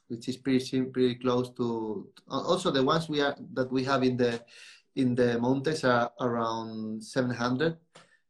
which 0.07 0.29
is 0.29 0.37
pretty 0.37 0.83
pretty 0.83 1.17
close 1.17 1.51
to. 1.57 2.09
Also, 2.29 2.71
the 2.71 2.83
ones 2.83 3.09
we 3.09 3.21
are 3.21 3.37
that 3.55 3.73
we 3.73 3.83
have 3.85 4.05
in 4.05 4.17
the 4.17 4.41
in 4.95 5.15
the 5.15 5.39
mountains 5.39 5.85
are 5.85 6.13
around 6.21 7.03
700. 7.03 7.77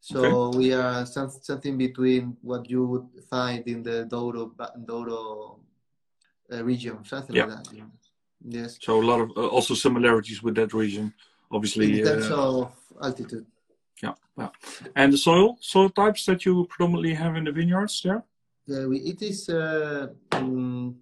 So 0.01 0.25
okay. 0.25 0.59
we 0.59 0.73
are 0.73 1.05
some, 1.05 1.31
something 1.43 1.77
between 1.77 2.37
what 2.41 2.71
you 2.71 2.87
would 2.87 3.09
find 3.29 3.67
in 3.67 3.83
the 3.83 4.05
Douro 4.05 4.53
Douro 4.87 5.61
uh, 6.53 6.65
region, 6.65 7.05
something 7.05 7.35
yeah. 7.35 7.45
like 7.45 7.65
that. 7.65 7.73
Know? 7.77 7.91
Yes. 8.45 8.79
So 8.81 9.01
a 9.01 9.05
lot 9.05 9.21
of 9.21 9.31
uh, 9.37 9.47
also 9.49 9.75
similarities 9.75 10.43
with 10.43 10.55
that 10.57 10.73
region, 10.73 11.13
obviously. 11.51 12.01
In 12.01 12.07
terms 12.07 12.31
uh, 12.31 12.61
of 12.61 12.77
altitude. 13.03 13.47
Yeah, 14.03 14.15
yeah. 14.37 14.49
And 14.95 15.13
the 15.13 15.19
soil, 15.19 15.57
soil 15.61 15.91
types 15.91 16.25
that 16.27 16.45
you 16.45 16.67
predominantly 16.71 17.15
have 17.15 17.37
in 17.37 17.45
the 17.45 17.53
vineyards 17.53 18.01
there? 18.03 18.23
Yeah, 18.67 18.87
we, 18.87 18.99
it 18.99 19.23
is 19.23 19.49
uh, 19.49 20.09
um, 20.33 20.97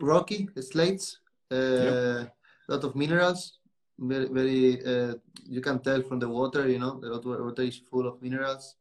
rocky 0.00 0.48
slates, 0.60 1.18
a 1.50 1.56
uh, 1.56 2.26
lot 2.68 2.84
of 2.84 2.96
minerals. 2.96 3.58
Very, 3.98 4.28
very. 4.28 4.84
Uh, 4.84 5.14
you 5.46 5.60
can 5.60 5.78
tell 5.80 6.02
from 6.02 6.18
the 6.18 6.28
water. 6.28 6.68
You 6.68 6.78
know, 6.78 6.98
the 6.98 7.10
water 7.10 7.62
is 7.62 7.80
full 7.90 8.08
of 8.08 8.20
minerals 8.22 8.76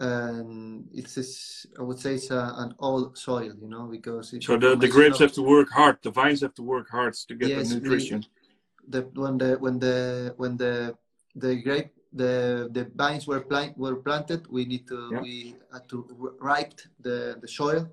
and 0.00 0.88
it's 0.94 1.14
this, 1.14 1.66
I 1.78 1.82
would 1.82 1.98
say 1.98 2.14
it's 2.14 2.30
a, 2.30 2.54
an 2.56 2.74
old 2.78 3.18
soil, 3.18 3.52
you 3.60 3.68
know, 3.68 3.84
because 3.84 4.34
so 4.40 4.56
the, 4.56 4.74
the 4.74 4.88
grapes 4.88 5.18
have 5.18 5.32
to 5.32 5.42
work 5.42 5.70
hard, 5.70 5.98
the 6.02 6.10
vines 6.10 6.40
have 6.40 6.54
to 6.54 6.62
work 6.62 6.88
hard 6.90 7.14
to 7.14 7.34
get 7.34 7.50
yes, 7.50 7.68
the 7.68 7.74
nutrition. 7.76 8.24
The 8.88 9.02
when 9.14 9.36
the 9.38 9.56
when 9.58 9.78
the 9.78 10.34
when 10.38 10.56
the 10.56 10.96
the 11.36 11.56
grape 11.56 11.92
the 12.12 12.68
the 12.72 12.90
vines 12.96 13.26
were 13.26 13.40
plant 13.40 13.76
were 13.76 13.96
planted, 13.96 14.46
we 14.48 14.64
need 14.64 14.88
to 14.88 15.10
yeah. 15.12 15.20
we 15.20 15.56
had 15.72 15.86
to 15.90 16.34
ripe 16.40 16.80
the 16.98 17.38
the 17.40 17.48
soil, 17.48 17.86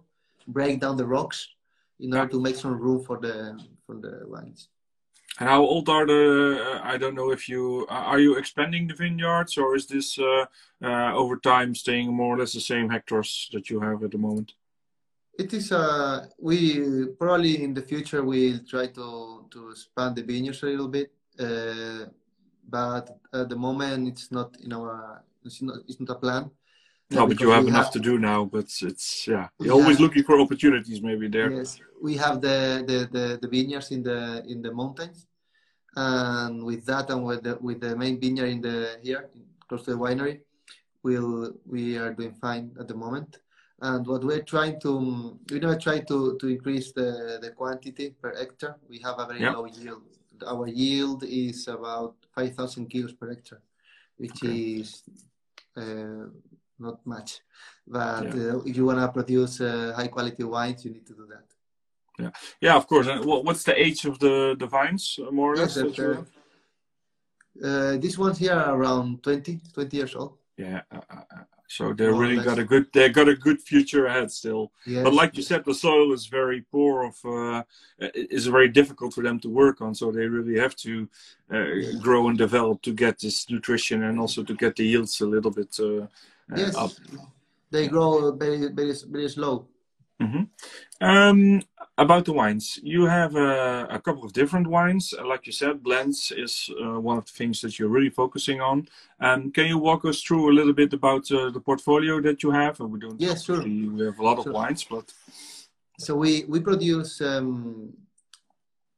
break 0.47 0.79
down 0.79 0.95
the 0.95 1.05
rocks 1.05 1.49
in 1.99 2.13
order 2.13 2.25
yeah. 2.25 2.31
to 2.31 2.41
make 2.41 2.55
some 2.55 2.79
room 2.79 3.03
for 3.03 3.19
the 3.19 3.59
for 3.85 3.95
the 3.95 4.25
vines. 4.29 4.69
And 5.39 5.47
how 5.47 5.61
old 5.61 5.87
are 5.87 6.05
the? 6.05 6.63
Uh, 6.65 6.81
I 6.83 6.97
don't 6.97 7.13
know 7.13 7.31
if 7.31 7.47
you 7.47 7.85
uh, 7.89 7.93
are 7.93 8.19
you 8.19 8.37
expanding 8.37 8.87
the 8.87 8.95
vineyards 8.95 9.57
or 9.57 9.75
is 9.75 9.85
this 9.85 10.17
uh, 10.17 10.45
over 11.13 11.37
time 11.37 11.75
staying 11.75 12.11
more 12.11 12.35
or 12.35 12.39
less 12.39 12.53
the 12.53 12.59
same 12.59 12.89
hectares 12.89 13.49
that 13.53 13.69
you 13.69 13.79
have 13.79 14.03
at 14.03 14.11
the 14.11 14.17
moment? 14.17 14.53
It 15.37 15.53
is. 15.53 15.71
Uh, 15.71 16.25
we 16.39 17.07
probably 17.19 17.63
in 17.63 17.75
the 17.75 17.83
future 17.83 18.23
we'll 18.23 18.59
try 18.67 18.87
to 18.87 19.45
to 19.51 19.69
expand 19.69 20.15
the 20.15 20.23
vineyards 20.23 20.63
a 20.63 20.65
little 20.65 20.87
bit, 20.87 21.13
but 22.67 23.19
at 23.31 23.49
the 23.49 23.55
moment 23.55 24.07
it's 24.07 24.31
not 24.31 24.57
in 24.63 24.73
our 24.73 25.23
it's 25.45 25.61
not 25.61 25.77
it's 25.87 25.99
not 25.99 26.17
a 26.17 26.19
plan. 26.19 26.49
No, 27.09 27.27
but 27.27 27.39
you 27.39 27.49
have 27.49 27.65
enough 27.67 27.85
have, 27.85 27.93
to 27.93 27.99
do 27.99 28.17
now. 28.17 28.45
But 28.45 28.67
it's 28.81 29.27
yeah, 29.27 29.47
you're 29.59 29.73
always 29.73 29.99
looking 29.99 30.23
for 30.23 30.39
opportunities 30.39 31.01
maybe 31.01 31.27
there. 31.27 31.51
Yes, 31.51 31.79
we 32.01 32.17
have 32.17 32.41
the, 32.41 32.83
the 32.85 32.97
the, 33.17 33.39
the 33.41 33.47
vineyards 33.47 33.91
in 33.91 34.03
the 34.03 34.43
in 34.47 34.61
the 34.61 34.73
mountains, 34.73 35.25
and 35.95 36.63
with 36.63 36.85
that 36.85 37.09
and 37.09 37.23
with 37.23 37.43
the 37.43 37.57
with 37.61 37.79
the 37.79 37.95
main 37.95 38.19
vineyard 38.19 38.47
in 38.47 38.61
the 38.61 38.99
here 39.01 39.29
close 39.67 39.83
to 39.83 39.91
the 39.91 39.97
winery, 39.97 40.41
we'll 41.03 41.53
we 41.65 41.97
are 41.97 42.13
doing 42.13 42.33
fine 42.33 42.71
at 42.79 42.87
the 42.87 42.95
moment. 42.95 43.37
And 43.79 44.05
what 44.07 44.23
we're 44.23 44.41
trying 44.41 44.79
to 44.81 45.39
we 45.51 45.59
never 45.59 45.75
try 45.75 45.99
to 45.99 46.37
to 46.39 46.47
increase 46.47 46.91
the 46.91 47.39
the 47.41 47.51
quantity 47.51 48.15
per 48.21 48.35
hectare. 48.35 48.77
We 48.89 48.99
have 48.99 49.19
a 49.19 49.27
very 49.27 49.41
low 49.41 49.65
yield. 49.65 50.03
Our 50.45 50.67
yield 50.67 51.23
is 51.23 51.67
about 51.67 52.15
five 52.35 52.55
thousand 52.55 52.87
kilos 52.87 53.13
per 53.13 53.29
hectare, 53.29 53.61
which 54.17 54.43
okay. 54.43 54.81
is 54.81 55.03
uh, 55.77 56.25
not 56.79 57.05
much. 57.05 57.41
But 57.85 58.35
yeah. 58.35 58.53
uh, 58.53 58.59
if 58.65 58.75
you 58.75 58.85
want 58.85 58.99
to 58.99 59.07
produce 59.09 59.61
uh, 59.61 59.93
high 59.95 60.07
quality 60.07 60.43
wines, 60.43 60.83
you 60.85 60.91
need 60.91 61.05
to 61.07 61.13
do 61.13 61.27
that. 61.27 61.45
Yeah, 62.19 62.31
yeah, 62.61 62.75
of 62.75 62.87
course. 62.87 63.07
And 63.07 63.23
what's 63.25 63.63
the 63.63 63.79
age 63.79 64.05
of 64.05 64.17
the 64.19 64.55
the 64.57 64.67
vines, 64.67 65.19
uh, 65.21 65.31
more 65.31 65.53
or 65.53 65.57
less? 65.57 65.77
Uh, 65.77 66.23
uh, 67.63 67.97
these 67.97 68.17
ones 68.17 68.37
here 68.37 68.53
are 68.53 68.75
around 68.75 69.23
20, 69.23 69.59
20 69.73 69.97
years 69.97 70.15
old. 70.15 70.37
Yeah, 70.57 70.81
uh, 70.91 71.01
so 71.67 71.93
they 71.93 72.07
really 72.07 72.43
got 72.43 72.59
a 72.59 72.63
good 72.63 72.87
they 72.93 73.09
got 73.09 73.27
a 73.27 73.35
good 73.35 73.61
future 73.61 74.05
ahead 74.05 74.31
still. 74.31 74.71
Yes, 74.85 75.03
but 75.03 75.13
like 75.13 75.35
you 75.35 75.43
said, 75.43 75.65
the 75.65 75.73
soil 75.73 76.13
is 76.13 76.25
very 76.25 76.61
poor. 76.61 77.05
Of 77.05 77.17
uh, 77.25 77.63
is 77.99 78.47
very 78.47 78.69
difficult 78.69 79.13
for 79.13 79.21
them 79.21 79.39
to 79.41 79.49
work 79.49 79.81
on. 79.81 79.93
So 79.93 80.11
they 80.11 80.27
really 80.27 80.59
have 80.59 80.75
to 80.77 81.09
uh, 81.51 81.65
grow 82.01 82.29
and 82.29 82.37
develop 82.37 82.81
to 82.83 82.93
get 82.93 83.19
this 83.19 83.49
nutrition 83.49 84.03
and 84.03 84.19
also 84.19 84.43
to 84.43 84.55
get 84.55 84.75
the 84.77 84.85
yields 84.85 85.19
a 85.21 85.27
little 85.27 85.51
bit 85.51 85.77
uh, 85.79 86.07
yes. 86.55 86.75
up. 86.75 86.91
They 87.71 87.87
grow 87.87 88.31
very 88.31 88.67
very 88.73 88.93
very 89.09 89.29
slow. 89.29 89.67
Mm-hmm. 90.21 90.43
Um, 91.05 91.61
about 91.99 92.25
the 92.25 92.33
wines, 92.33 92.79
you 92.81 93.05
have 93.05 93.35
uh, 93.35 93.85
a 93.89 93.99
couple 93.99 94.23
of 94.23 94.33
different 94.33 94.65
wines. 94.65 95.13
Like 95.23 95.45
you 95.45 95.53
said, 95.53 95.83
blends 95.83 96.31
is 96.35 96.71
uh, 96.83 96.99
one 96.99 97.17
of 97.17 97.25
the 97.25 97.31
things 97.33 97.61
that 97.61 97.77
you're 97.77 97.89
really 97.89 98.09
focusing 98.09 98.59
on. 98.59 98.87
Um, 99.19 99.51
can 99.51 99.67
you 99.67 99.77
walk 99.77 100.05
us 100.05 100.21
through 100.21 100.51
a 100.51 100.53
little 100.53 100.73
bit 100.73 100.93
about 100.93 101.31
uh, 101.31 101.51
the 101.51 101.59
portfolio 101.59 102.19
that 102.21 102.41
you 102.41 102.51
have? 102.51 102.79
We 102.79 102.99
don't. 102.99 103.21
Yeah, 103.21 103.35
sure. 103.35 103.61
We 103.61 104.05
have 104.05 104.17
a 104.17 104.23
lot 104.23 104.41
sure. 104.41 104.49
of 104.49 104.55
wines, 104.55 104.83
but 104.83 105.13
so 105.99 106.15
we 106.15 106.45
we 106.47 106.61
produce. 106.61 107.21
Um, 107.21 107.93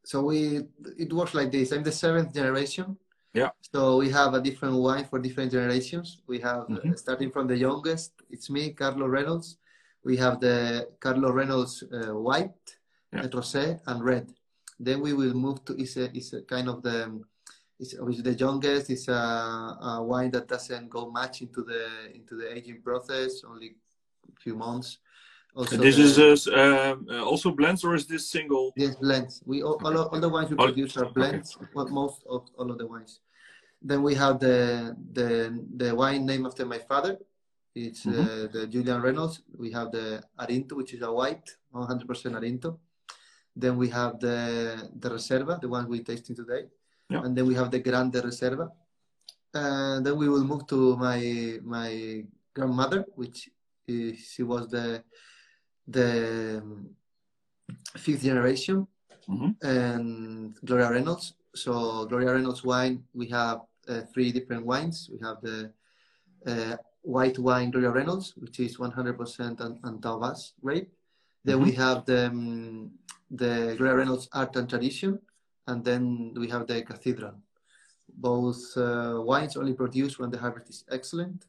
so 0.06 0.22
we 0.22 0.62
it 0.98 1.12
works 1.12 1.34
like 1.34 1.52
this. 1.52 1.72
I'm 1.72 1.84
the 1.84 1.92
seventh 1.92 2.34
generation. 2.34 2.98
Yeah. 3.34 3.50
So 3.74 3.98
we 3.98 4.10
have 4.10 4.34
a 4.34 4.42
different 4.42 4.76
wine 4.76 5.06
for 5.06 5.20
different 5.20 5.52
generations. 5.52 6.22
We 6.28 6.40
have 6.40 6.68
mm-hmm. 6.68 6.94
starting 6.96 7.32
from 7.32 7.48
the 7.48 7.58
youngest. 7.58 8.14
It's 8.30 8.50
me, 8.50 8.74
Carlo 8.74 9.08
Reynolds 9.08 9.58
we 10.04 10.18
have 10.18 10.40
the 10.40 10.90
Carlo 11.00 11.32
Reynolds 11.32 11.84
uh, 11.84 12.14
white, 12.16 12.78
yeah. 13.14 13.24
rosé, 13.24 13.80
and 13.88 14.04
red. 14.04 14.32
Then 14.80 15.02
we 15.02 15.14
will 15.14 15.34
move 15.34 15.64
to 15.66 15.76
is 15.76 15.98
a, 15.98 16.16
is 16.16 16.34
a 16.34 16.42
kind 16.44 16.70
of 16.70 16.82
the 16.82 17.22
is 17.80 17.92
the 18.24 18.34
youngest. 18.34 18.90
It's 18.90 19.08
a, 19.08 19.14
a, 19.14 20.04
wine 20.04 20.32
that 20.32 20.48
doesn't 20.48 20.90
go 20.90 21.10
much 21.10 21.42
into 21.42 21.64
the 21.64 22.14
into 22.14 22.36
the 22.36 22.54
aging 22.56 22.82
process, 22.82 23.44
only 23.46 23.76
a 24.28 24.40
few 24.40 24.56
months. 24.56 25.00
Also 25.56 25.78
this 25.78 25.96
the, 25.98 26.32
is 26.32 26.48
uh, 26.48 26.96
uh, 27.10 27.24
also 27.24 27.52
blends, 27.52 27.84
or 27.84 27.96
is 27.96 28.06
this 28.06 28.30
single? 28.30 28.72
Yes, 28.78 28.96
blends. 28.96 29.42
We 29.46 29.64
all, 29.64 29.82
all, 29.84 29.98
all 29.98 30.20
the 30.20 30.30
wines 30.30 30.50
we 30.52 30.56
produce 30.56 30.96
are 30.98 31.10
blends. 31.10 31.56
Okay. 31.56 31.66
Well, 31.74 31.88
most 31.88 32.24
of 32.30 32.48
all 32.58 32.70
of 32.72 32.78
the 32.78 32.88
wines. 32.88 33.20
Then 33.82 34.04
we 34.04 34.14
have 34.16 34.40
the 34.40 34.96
the 35.14 35.58
the 35.76 35.96
wine 35.96 36.26
named 36.26 36.46
after 36.46 36.66
my 36.66 36.78
father, 36.78 37.18
it's 37.76 38.06
mm-hmm. 38.06 38.20
uh, 38.20 38.48
the 38.52 38.68
Julian 38.68 39.02
Reynolds. 39.02 39.42
We 39.58 39.72
have 39.72 39.92
the 39.92 40.24
Arinto, 40.40 40.74
which 40.74 40.94
is 40.94 41.02
a 41.02 41.12
white, 41.12 41.48
100% 41.74 42.06
Arinto. 42.38 42.78
Then 43.56 43.78
we 43.78 43.90
have 43.90 44.20
the 44.20 44.90
the 44.96 45.10
Reserva, 45.10 45.60
the 45.60 45.68
one 45.68 45.88
we're 45.88 46.04
tasting 46.04 46.36
today. 46.36 46.66
Yeah. 47.10 47.22
And 47.24 47.36
then 47.36 47.46
we 47.46 47.56
have 47.56 47.72
the 47.72 47.80
Grande 47.80 48.16
Reserva. 48.16 48.70
And 49.54 50.06
then 50.06 50.18
we 50.18 50.30
will 50.30 50.44
move 50.44 50.68
to 50.68 50.96
my 50.98 51.60
my 51.64 52.24
grandmother, 52.54 53.06
which 53.16 53.50
is, 53.88 54.20
she 54.20 54.44
was 54.44 54.70
the 54.70 55.04
the 55.90 56.62
um, 56.62 56.90
fifth 57.98 58.24
generation, 58.24 58.88
mm-hmm. 59.28 59.52
and 59.66 60.56
Gloria 60.66 60.92
Reynolds. 60.92 61.34
So 61.56 62.06
Gloria 62.06 62.34
Reynolds 62.34 62.64
wine, 62.64 63.04
we 63.14 63.28
have 63.30 63.62
uh, 63.88 64.02
three 64.14 64.32
different 64.32 64.66
wines. 64.66 65.10
We 65.12 65.20
have 65.26 65.42
the 65.42 65.72
uh, 66.46 66.78
white 67.02 67.40
wine 67.40 67.72
Gloria 67.72 67.92
Reynolds, 67.92 68.34
which 68.38 68.60
is 68.60 68.78
100% 68.78 69.58
Antão 69.84 70.20
Vaz 70.20 70.54
grape. 70.62 70.92
Then 71.44 71.58
mm-hmm. 71.58 71.66
we 71.66 71.72
have 71.74 72.06
the, 72.06 72.28
um, 72.28 72.92
the 73.32 73.76
Gloria 73.78 73.96
Reynolds 73.96 74.30
Art 74.34 74.56
and 74.56 74.70
Tradition, 74.70 75.20
and 75.68 75.84
then 75.84 76.34
we 76.36 76.48
have 76.50 76.68
the 76.68 76.82
Cathedral. 76.84 77.36
Both 78.08 78.76
uh, 78.78 79.22
wines 79.24 79.56
only 79.56 79.74
produced 79.74 80.20
when 80.20 80.30
the 80.30 80.38
harvest 80.38 80.70
is 80.70 80.84
excellent, 80.92 81.46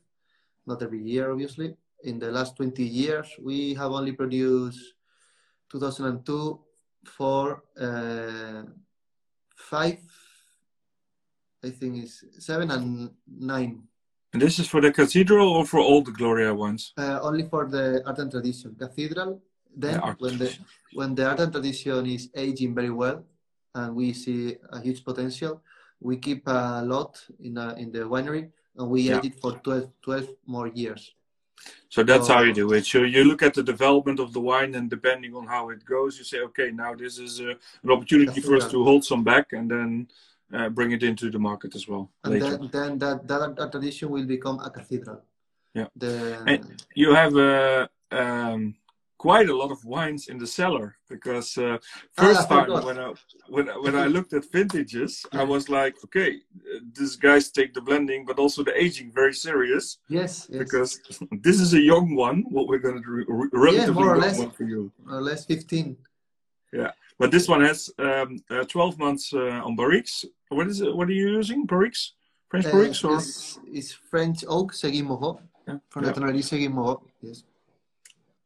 not 0.66 0.82
every 0.82 1.02
year, 1.02 1.30
obviously. 1.30 1.76
In 2.04 2.18
the 2.18 2.30
last 2.30 2.56
20 2.56 2.82
years, 2.82 3.28
we 3.40 3.74
have 3.74 3.92
only 3.92 4.12
produced 4.12 4.94
2002, 5.70 6.60
four, 7.04 7.64
uh, 7.80 8.62
five, 9.54 9.98
I 11.62 11.70
think 11.70 12.04
is 12.04 12.24
seven 12.38 12.70
and 12.70 13.10
nine 13.26 13.82
and 14.32 14.40
this 14.40 14.58
is 14.58 14.68
for 14.68 14.80
the 14.80 14.92
cathedral 14.92 15.48
or 15.48 15.64
for 15.66 15.80
all 15.80 16.02
the 16.02 16.12
Gloria 16.12 16.54
ones? 16.54 16.92
Uh, 16.96 17.18
only 17.22 17.42
for 17.48 17.66
the 17.66 18.02
art 18.06 18.18
and 18.18 18.30
tradition. 18.30 18.76
Cathedral, 18.78 19.42
then 19.76 19.94
the 19.94 20.16
when 20.18 20.38
the 20.38 20.58
when 20.94 21.14
the 21.14 21.28
art 21.28 21.40
and 21.40 21.52
tradition 21.52 22.06
is 22.06 22.30
aging 22.34 22.74
very 22.74 22.90
well 22.90 23.24
and 23.74 23.94
we 23.94 24.12
see 24.12 24.56
a 24.70 24.80
huge 24.80 25.04
potential, 25.04 25.62
we 26.00 26.16
keep 26.16 26.46
a 26.46 26.82
lot 26.84 27.20
in 27.40 27.58
a, 27.58 27.74
in 27.74 27.90
the 27.90 28.00
winery 28.00 28.50
and 28.76 28.88
we 28.88 29.02
yeah. 29.02 29.18
age 29.18 29.26
it 29.26 29.40
for 29.40 29.58
12, 29.58 29.90
12 30.02 30.28
more 30.46 30.68
years. 30.68 31.12
So 31.88 32.02
that's 32.02 32.28
how 32.28 32.42
you 32.42 32.52
do 32.52 32.72
it. 32.72 32.86
So 32.86 33.02
you 33.02 33.24
look 33.24 33.42
at 33.42 33.54
the 33.54 33.62
development 33.62 34.20
of 34.20 34.32
the 34.32 34.40
wine, 34.40 34.74
and 34.74 34.88
depending 34.88 35.34
on 35.34 35.46
how 35.46 35.70
it 35.70 35.84
goes, 35.84 36.18
you 36.18 36.24
say, 36.24 36.40
okay, 36.40 36.70
now 36.70 36.94
this 36.94 37.18
is 37.18 37.40
a, 37.40 37.50
an 37.82 37.90
opportunity 37.90 38.40
for 38.40 38.56
us 38.56 38.70
to 38.70 38.84
hold 38.84 39.04
some 39.04 39.24
back, 39.24 39.52
and 39.52 39.70
then 39.70 40.08
uh, 40.52 40.68
bring 40.68 40.92
it 40.92 41.02
into 41.02 41.30
the 41.30 41.38
market 41.38 41.74
as 41.74 41.88
well. 41.88 42.10
And 42.24 42.34
later. 42.34 42.56
then, 42.56 42.68
then 42.72 42.98
that, 42.98 43.26
that, 43.28 43.56
that 43.56 43.72
tradition 43.72 44.10
will 44.10 44.26
become 44.26 44.60
a 44.60 44.70
cathedral. 44.70 45.22
Yeah. 45.74 45.86
The, 45.96 46.42
and 46.46 46.82
you 46.94 47.14
have 47.14 47.36
uh, 47.36 47.88
um, 48.10 48.74
quite 49.20 49.50
a 49.50 49.56
lot 49.62 49.70
of 49.70 49.84
wines 49.84 50.28
in 50.28 50.38
the 50.38 50.46
cellar 50.46 50.96
because 51.06 51.48
uh, 51.58 51.76
first 52.22 52.44
ah, 52.50 52.64
time 52.64 52.68
when 52.88 52.98
I 52.98 53.08
when 53.54 53.66
when 53.84 53.94
I 54.04 54.06
looked 54.06 54.32
at 54.38 54.50
vintages, 54.50 55.12
I 55.40 55.44
was 55.54 55.68
like, 55.68 55.94
okay, 56.06 56.30
these 56.98 57.16
guys 57.16 57.44
take 57.58 57.70
the 57.74 57.82
blending, 57.88 58.24
but 58.28 58.38
also 58.38 58.64
the 58.64 58.74
aging 58.84 59.08
very 59.20 59.34
serious. 59.48 59.98
Yes. 60.08 60.48
yes. 60.48 60.58
Because 60.62 60.90
this 61.46 61.58
is 61.64 61.70
a 61.74 61.82
young 61.92 62.06
one. 62.28 62.38
What 62.54 62.66
we're 62.68 62.84
going 62.86 62.98
to 63.02 63.06
do, 63.08 63.14
relatively 63.52 63.88
yeah, 63.88 64.00
more 64.00 64.14
or 64.14 64.20
less, 64.26 64.38
one 64.38 64.52
for 64.58 64.66
you. 64.72 64.90
More 65.04 65.18
or 65.18 65.24
less 65.30 65.44
fifteen. 65.44 65.88
Yeah. 66.72 66.92
But 67.20 67.30
this 67.30 67.46
one 67.54 67.62
has 67.70 67.90
um, 67.98 68.38
uh, 68.48 68.64
12 68.64 68.98
months 68.98 69.34
uh, 69.34 69.66
on 69.66 69.76
barriques. 69.76 70.24
What 70.48 70.66
is 70.68 70.80
it? 70.80 70.96
What 70.96 71.06
are 71.10 71.18
you 71.20 71.28
using? 71.40 71.66
Barriques? 71.66 72.12
French 72.48 72.66
uh, 72.66 72.72
barriques 72.72 73.04
or? 73.04 73.16
It's, 73.18 73.58
it's, 73.78 73.92
French 73.92 74.44
oak 74.48 74.72
Seguin 74.72 75.04
Moreau. 75.04 75.40
Yeah. 75.68 75.78
From 75.90 76.04
yeah. 76.04 76.12
the 76.12 76.98
Yes. 77.20 77.44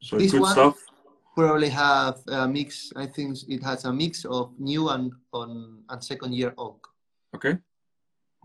So 0.04 0.18
this 0.18 0.32
good 0.32 0.42
one 0.42 0.52
stuff. 0.52 0.76
Probably 1.34 1.70
have 1.70 2.20
a 2.28 2.46
mix. 2.46 2.92
I 2.94 3.06
think 3.06 3.38
it 3.48 3.62
has 3.64 3.84
a 3.86 3.92
mix 3.92 4.24
of 4.24 4.52
new 4.58 4.88
and 4.90 5.12
on 5.32 5.82
and 5.88 6.04
second 6.04 6.34
year 6.34 6.52
oak. 6.58 6.86
Okay. 7.34 7.58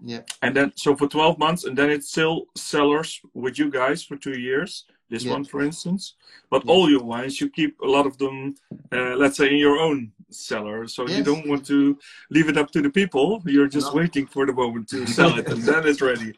Yeah. 0.04 0.22
And 0.42 0.56
then 0.56 0.72
so 0.76 0.96
for 0.96 1.08
12 1.08 1.38
months, 1.38 1.66
and 1.66 1.78
then 1.78 1.90
it's 1.90 2.10
still 2.10 2.46
sellers 2.56 3.20
with 3.34 3.60
you 3.60 3.70
guys 3.70 4.02
for 4.04 4.16
two 4.16 4.40
years 4.40 4.86
this 5.10 5.24
yeah. 5.24 5.32
one 5.32 5.44
for 5.44 5.62
instance 5.62 6.16
but 6.52 6.64
yeah. 6.64 6.72
all 6.72 6.90
your 6.90 7.04
wines 7.04 7.42
you 7.42 7.50
keep 7.50 7.80
a 7.82 7.88
lot 7.88 8.06
of 8.06 8.18
them 8.18 8.56
uh, 8.92 9.16
let's 9.16 9.38
say 9.38 9.50
in 9.50 9.58
your 9.58 9.80
own 9.80 10.12
cellar 10.30 10.88
so 10.88 11.08
yes. 11.08 11.18
you 11.18 11.24
don't 11.24 11.48
want 11.48 11.66
to 11.66 11.98
leave 12.30 12.48
it 12.48 12.58
up 12.58 12.70
to 12.72 12.82
the 12.82 12.90
people 12.90 13.42
you're 13.46 13.68
just 13.68 13.88
no. 13.88 14.02
waiting 14.02 14.28
for 14.28 14.46
the 14.46 14.54
moment 14.54 14.88
to 14.88 15.06
sell 15.18 15.38
it 15.38 15.48
and 15.48 15.64
then 15.64 15.88
it's 15.88 16.02
ready 16.02 16.34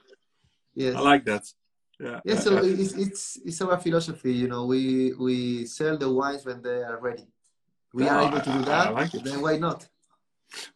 yes 0.74 0.96
i 0.96 1.00
like 1.00 1.26
that 1.26 1.44
yeah. 2.02 2.20
Yeah 2.26 2.40
so 2.40 2.58
it's, 2.64 2.94
it's 2.94 3.38
it's 3.46 3.62
our 3.62 3.78
philosophy 3.78 4.34
you 4.34 4.48
know. 4.48 4.66
We 4.66 5.14
we 5.14 5.66
sell 5.66 5.98
the 5.98 6.12
wines 6.12 6.46
when 6.46 6.62
they 6.62 6.84
are 6.84 7.00
ready. 7.00 7.28
We 7.94 8.08
are 8.08 8.28
able 8.28 8.42
to 8.42 8.52
do 8.52 8.62
that 8.66 8.94
like 8.94 9.12
then 9.12 9.42
why 9.42 9.58
not? 9.58 9.88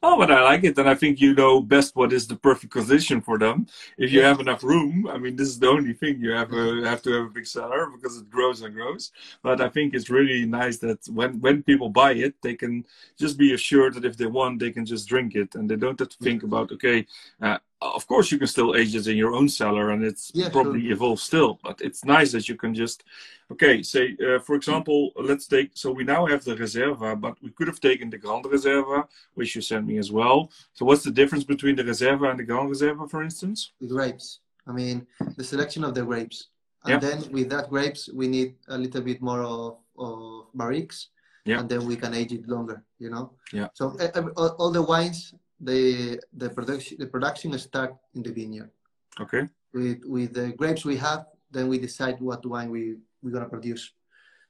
Oh, 0.02 0.18
but 0.18 0.32
I 0.32 0.42
like 0.42 0.64
it, 0.64 0.78
and 0.78 0.90
I 0.90 0.96
think 0.96 1.20
you 1.20 1.34
know 1.34 1.62
best 1.62 1.96
what 1.96 2.14
is 2.14 2.28
the 2.28 2.36
perfect 2.36 2.72
condition 2.74 3.22
for 3.22 3.38
them. 3.38 3.68
If 3.98 4.12
you 4.12 4.22
have 4.22 4.40
enough 4.40 4.64
room, 4.64 5.08
I 5.08 5.18
mean, 5.18 5.36
this 5.36 5.50
is 5.50 5.60
the 5.60 5.68
only 5.68 5.94
thing 5.94 6.20
you 6.20 6.32
have 6.32 6.54
a, 6.54 6.88
have 6.88 7.02
to 7.04 7.12
have 7.12 7.26
a 7.26 7.30
big 7.30 7.46
cellar 7.46 7.90
because 7.90 8.18
it 8.18 8.30
grows 8.30 8.62
and 8.62 8.74
grows. 8.74 9.12
But 9.44 9.62
I 9.62 9.70
think 9.70 9.94
it's 9.94 10.10
really 10.10 10.46
nice 10.46 10.78
that 10.78 11.00
when 11.10 11.42
when 11.42 11.64
people 11.64 11.90
buy 11.90 12.14
it, 12.14 12.36
they 12.42 12.56
can 12.56 12.86
just 13.18 13.38
be 13.38 13.54
assured 13.54 13.96
that 13.96 14.06
if 14.06 14.18
they 14.18 14.28
want, 14.28 14.60
they 14.60 14.72
can 14.72 14.86
just 14.86 15.08
drink 15.08 15.36
it, 15.36 15.56
and 15.56 15.70
they 15.70 15.76
don't 15.76 16.00
have 16.00 16.10
to 16.10 16.24
think 16.24 16.44
about 16.44 16.72
okay, 16.72 17.06
uh, 17.42 17.58
of 17.82 18.08
course 18.08 18.32
you 18.32 18.38
can 18.38 18.48
still 18.48 18.76
age 18.76 18.96
it 18.96 19.08
in 19.08 19.18
your 19.18 19.34
own 19.34 19.48
cellar 19.50 19.92
and 19.92 20.04
it's 20.04 20.32
Yeah, 20.34 20.50
probably 20.50 20.82
sure. 20.96 21.18
still 21.18 21.60
but 21.64 21.82
it's 21.82 22.04
nice 22.06 22.32
that 22.32 22.48
you 22.50 22.56
can 22.56 22.74
just 22.74 23.04
okay 23.52 23.84
say 23.84 24.16
uh, 24.28 24.40
for 24.40 24.56
example 24.56 25.12
let's 25.30 25.48
take 25.48 25.72
so 25.74 25.92
we 25.92 26.04
now 26.04 26.26
have 26.26 26.44
the 26.44 26.56
reserva 26.56 27.20
but 27.20 27.36
we 27.44 27.50
could 27.52 27.68
have 27.68 27.80
taken 27.80 28.10
the 28.10 28.18
grand 28.18 28.46
reserva 28.46 29.08
which 29.36 29.56
you 29.56 29.62
sent 29.62 29.86
me 29.86 29.98
as 29.98 30.12
well 30.12 30.50
so 30.74 30.86
what's 30.86 31.04
the 31.04 31.12
difference 31.12 31.44
between 31.44 31.76
the 31.76 31.84
reserva 31.84 32.30
and 32.32 32.40
the 32.40 32.44
grand 32.44 32.70
reserva 32.70 33.10
for 33.10 33.22
instance 33.24 33.72
the 33.82 33.88
grapes. 33.88 34.40
I 34.68 34.72
mean, 34.72 35.06
the 35.38 35.44
selection 35.44 35.84
of 35.84 35.94
the 35.94 36.04
grapes. 36.04 36.38
And 36.86 36.92
Yeah. 36.94 37.00
then 37.08 37.18
with 37.32 37.48
that 37.54 37.70
grapes, 37.70 38.10
we 38.20 38.26
need 38.28 38.56
a 38.68 38.76
little 38.84 39.02
bit 39.10 39.22
more 39.22 39.44
of, 39.44 39.78
of 40.06 40.48
barriques. 40.58 40.98
Yeah. 41.46 41.60
And 41.60 41.70
then 41.70 41.86
we 41.86 41.96
can 41.96 42.16
age 42.16 42.32
it 42.34 42.48
longer, 42.48 42.84
you 42.98 43.12
know? 43.12 43.26
Yeah. 43.54 43.68
So 43.76 43.84
e- 44.02 44.10
all, 44.36 44.50
all 44.60 44.72
the 44.72 44.82
wines, 44.82 45.36
the, 45.60 46.20
the 46.34 46.50
production, 46.50 46.98
the 47.00 47.08
production 47.08 47.58
start 47.60 47.96
in 48.14 48.24
the 48.24 48.32
vineyard. 48.32 48.72
okay 49.20 49.48
With, 49.74 50.02
with 50.06 50.34
the 50.34 50.54
grapes 50.54 50.84
we 50.86 50.98
have, 50.98 51.26
then 51.52 51.68
we 51.68 51.78
decide 51.80 52.20
what 52.20 52.46
wine 52.46 52.70
we, 52.70 52.96
we're 53.22 53.32
going 53.32 53.44
to 53.44 53.50
produce. 53.50 53.92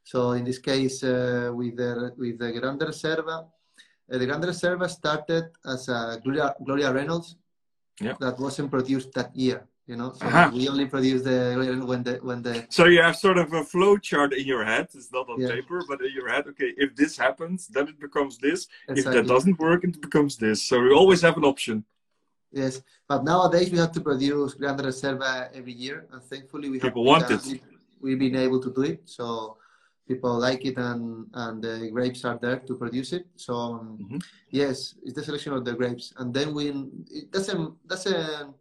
So 0.04 0.32
in 0.32 0.44
this 0.44 0.60
case, 0.60 1.04
uh, 1.04 1.52
with 1.54 1.78
the, 1.78 2.13
with 2.18 2.38
the 2.38 2.52
Grande 2.54 2.82
Reserva, 2.82 3.46
uh, 4.12 4.18
the 4.18 4.26
Grande 4.26 4.46
Reserva 4.46 4.88
started 4.89 5.46
as 5.65 5.89
a 5.89 6.20
Gloria, 6.24 6.54
Gloria 6.63 6.94
Reynolds 6.94 7.36
Yeah. 8.02 8.15
that 8.20 8.38
wasn't 8.39 8.70
produced 8.70 9.13
that 9.13 9.32
year. 9.36 9.65
You 9.88 9.95
know, 9.95 10.13
so 10.13 10.26
Aha. 10.26 10.50
we 10.52 10.67
only 10.67 10.88
produce 10.88 11.21
the 11.21 11.38
when 11.86 12.02
the 12.02 12.15
when 12.24 12.41
the 12.41 12.65
so 12.69 12.86
you 12.86 13.02
have 13.04 13.15
sort 13.15 13.38
of 13.38 13.54
a 13.54 13.63
flow 13.63 13.98
chart 13.98 14.34
in 14.34 14.45
your 14.54 14.63
head 14.65 14.88
it's 14.95 15.12
not 15.17 15.30
on 15.30 15.39
Yeah. 15.39 15.50
paper 15.56 15.80
but 15.88 16.02
in 16.02 16.12
your 16.19 16.28
head 16.34 16.43
okay 16.52 16.71
if 16.86 16.95
this 16.95 17.15
happens 17.26 17.67
then 17.67 17.86
it 17.93 18.00
becomes 18.00 18.34
this 18.39 18.60
if 18.89 19.06
that 19.06 19.28
doesn't 19.28 19.60
work 19.60 19.84
it 19.84 20.02
becomes 20.02 20.34
this 20.38 20.58
so 20.67 20.74
we 20.86 20.91
always 21.02 21.21
have 21.28 21.38
an 21.41 21.45
option 21.54 21.76
yes. 22.52 22.74
But 23.08 23.19
nowadays 23.32 23.69
we 23.74 23.78
have 23.84 23.91
to 23.98 24.02
produce 24.10 24.56
Grande 24.56 24.82
Reserva 24.89 25.32
every 25.60 25.74
year, 25.86 25.98
and 26.12 26.19
thankfully 26.32 26.67
we 26.71 26.78
have 26.80 26.88
People 26.89 27.04
want 27.12 27.30
uh, 27.30 27.36
it. 27.36 27.41
we- 27.45 27.62
We've 28.06 28.19
been 28.28 28.36
able 28.48 28.60
to 28.67 28.71
do 28.78 28.84
it, 28.93 29.00
so 29.17 29.26
people 30.08 30.34
like 30.48 30.62
it, 30.69 30.78
and 30.89 31.02
and 31.43 31.56
the 31.65 31.76
grapes 31.95 32.21
are 32.30 32.38
there 32.45 32.60
to 32.67 32.74
produce 32.84 33.10
it. 33.17 33.26
So 33.45 33.54
um, 33.76 33.86
Mhm. 34.02 34.19
yes, 34.62 34.78
it's 35.06 35.15
the 35.17 35.24
selection 35.28 35.52
of 35.58 35.62
the 35.67 35.74
grapes, 35.80 36.06
and 36.19 36.28
then 36.38 36.48
we 36.58 36.63
it 37.19 37.28
doesn't 37.36 37.65
doesn't 37.91 38.54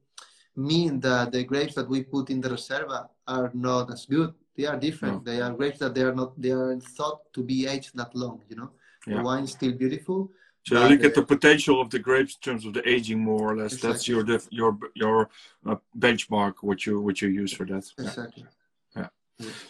mean 0.57 1.01
that 1.01 1.33
the 1.33 1.45
grapes 1.45 1.75
that 1.75 1.89
we 1.89 2.03
put 2.03 2.31
in 2.31 2.41
the 2.41 2.49
reserva 2.49 3.09
are 3.27 3.51
not 3.55 3.91
as 3.93 4.07
good. 4.07 4.35
They 4.57 4.67
are 4.67 4.79
different. 4.79 5.25
They 5.25 5.41
are 5.41 5.53
grapes 5.53 5.79
that 5.81 5.95
they 5.95 6.03
are 6.03 6.15
not. 6.15 6.41
They 6.41 6.51
are 6.51 6.79
thought 6.79 7.33
to 7.33 7.43
be 7.43 7.67
aged 7.67 7.97
that 7.97 8.15
long. 8.15 8.41
You 8.49 8.57
know, 8.57 8.71
Yeah. 9.07 9.17
the 9.17 9.23
wine 9.23 9.45
is 9.45 9.53
still 9.53 9.73
beautiful. 9.73 10.31
So 10.67 10.77
But, 10.77 10.91
look 10.91 11.05
at 11.05 11.13
uh, 11.13 11.21
the 11.21 11.27
potential 11.27 11.81
of 11.81 11.91
the 11.91 11.99
grapes 11.99 12.37
in 12.37 12.41
terms 12.41 12.65
of 12.65 12.73
the 12.73 12.89
aging, 12.89 13.21
more 13.23 13.53
or 13.53 13.57
less. 13.57 13.81
That's 13.81 14.09
your 14.09 14.25
your 14.51 14.79
your 14.95 15.29
uh, 15.67 15.77
benchmark. 15.99 16.55
What 16.63 16.87
you 16.87 17.01
what 17.01 17.21
you 17.21 17.29
use 17.29 17.53
for 17.53 17.67
that. 17.67 17.85
Yeah. 17.99 18.27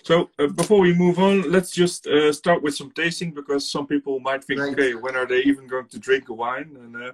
So 0.02 0.30
uh, 0.38 0.48
before 0.48 0.80
we 0.80 0.92
move 0.92 1.18
on, 1.18 1.50
let's 1.50 1.70
just 1.70 2.06
uh, 2.06 2.32
start 2.32 2.62
with 2.62 2.74
some 2.74 2.90
tasting 2.90 3.32
because 3.32 3.70
some 3.70 3.86
people 3.86 4.20
might 4.20 4.44
think, 4.44 4.60
Right. 4.60 4.72
okay, 4.72 4.94
when 4.94 5.16
are 5.16 5.26
they 5.26 5.40
even 5.40 5.66
going 5.66 5.88
to 5.88 5.98
drink 5.98 6.28
a 6.28 6.34
wine? 6.34 6.76
And 6.82 6.96
uh, 6.96 7.12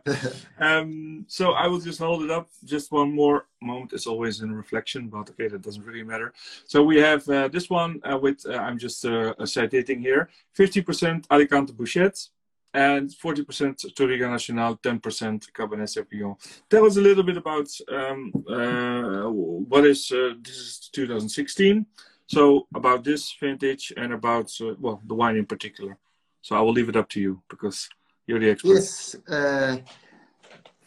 um, 0.64 1.24
so 1.28 1.52
I 1.52 1.68
will 1.68 1.80
just 1.80 2.00
hold 2.00 2.24
it 2.24 2.30
up 2.30 2.48
just 2.64 2.90
one 2.90 3.14
more 3.14 3.46
moment. 3.62 3.92
It's 3.92 4.06
always 4.06 4.40
in 4.40 4.52
reflection, 4.52 5.08
but 5.08 5.30
okay, 5.30 5.48
that 5.48 5.62
doesn't 5.62 5.84
really 5.84 6.02
matter. 6.02 6.32
So 6.66 6.82
we 6.82 6.98
have 6.98 7.28
uh, 7.28 7.48
this 7.48 7.70
one 7.70 8.00
uh, 8.10 8.18
with 8.18 8.44
uh, 8.46 8.54
I'm 8.54 8.78
just 8.78 9.04
uh, 9.04 9.34
citing 9.46 10.00
here: 10.00 10.28
50% 10.58 11.26
Alicante 11.30 11.72
Bouschet 11.72 12.28
and 12.72 13.10
40% 13.10 13.94
Touriga 13.94 14.30
Nacional, 14.30 14.76
10% 14.76 15.50
Cabernet 15.52 15.88
Sauvignon. 15.88 16.36
Tell 16.68 16.84
us 16.86 16.96
a 16.96 17.00
little 17.00 17.24
bit 17.24 17.36
about 17.36 17.68
um, 17.92 18.32
uh, 18.48 19.28
what 19.28 19.84
is 19.86 20.10
uh, 20.12 20.34
this 20.42 20.56
is 20.56 20.90
2016. 20.92 21.86
So 22.30 22.68
about 22.72 23.02
this 23.02 23.34
vintage 23.40 23.92
and 23.96 24.12
about 24.12 24.48
uh, 24.60 24.74
well 24.78 25.00
the 25.04 25.14
wine 25.14 25.36
in 25.36 25.46
particular. 25.46 25.98
So 26.42 26.54
I 26.54 26.60
will 26.60 26.72
leave 26.72 26.88
it 26.88 26.94
up 26.94 27.08
to 27.10 27.20
you 27.20 27.42
because 27.50 27.88
you're 28.26 28.38
the 28.38 28.50
expert. 28.50 28.74
Yes. 28.74 29.16
Uh, 29.28 29.78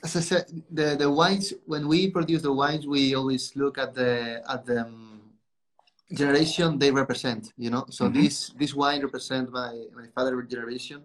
as 0.06 0.16
I 0.16 0.22
said, 0.22 0.46
the, 0.72 0.96
the 0.96 1.10
wines, 1.12 1.54
when 1.66 1.88
we 1.88 2.10
produce 2.10 2.42
the 2.42 2.54
wines, 2.54 2.88
we 2.88 3.14
always 3.16 3.56
look 3.56 3.78
at 3.78 3.94
the 3.94 4.42
at 4.50 4.66
the 4.66 4.82
um, 4.82 5.22
generation 6.14 6.80
they 6.80 6.92
represent, 6.92 7.52
you 7.58 7.70
know. 7.70 7.86
So 7.90 8.08
Mhm. 8.08 8.14
this 8.14 8.36
this 8.62 8.74
wine 8.74 9.02
represents 9.02 9.52
my, 9.52 9.72
my 10.00 10.08
father 10.16 10.42
generation. 10.44 11.04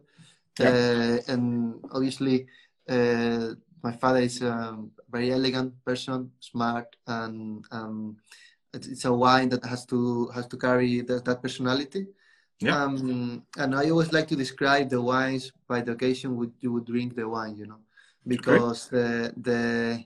Yeah. 0.61 0.70
Uh, 0.70 1.33
and 1.33 1.42
obviously, 1.90 2.46
uh, 2.88 3.55
my 3.83 3.94
father 4.03 4.20
is 4.20 4.40
a 4.42 4.79
very 5.11 5.33
elegant 5.33 5.74
person, 5.85 6.31
smart, 6.38 6.88
and 7.07 7.64
um, 7.70 8.16
it's, 8.72 9.04
a 9.04 9.12
wine 9.12 9.48
that 9.50 9.64
has 9.64 9.85
to 9.87 10.28
has 10.35 10.46
to 10.46 10.57
carry 10.57 11.00
that, 11.02 11.24
that 11.24 11.42
personality. 11.42 12.07
Yeah. 12.61 12.83
Um, 12.83 13.44
and 13.57 13.74
I 13.74 13.90
always 13.90 14.12
like 14.12 14.26
to 14.28 14.37
describe 14.37 14.90
the 14.90 15.00
wines 15.00 15.52
by 15.68 15.81
the 15.81 15.92
occasion 15.92 16.37
would 16.37 16.52
you 16.61 16.72
would 16.72 16.87
drink 16.87 17.14
the 17.14 17.28
wine, 17.28 17.57
you 17.57 17.66
know, 17.66 17.81
because 18.26 18.88
the 18.88 19.33
the 19.37 20.04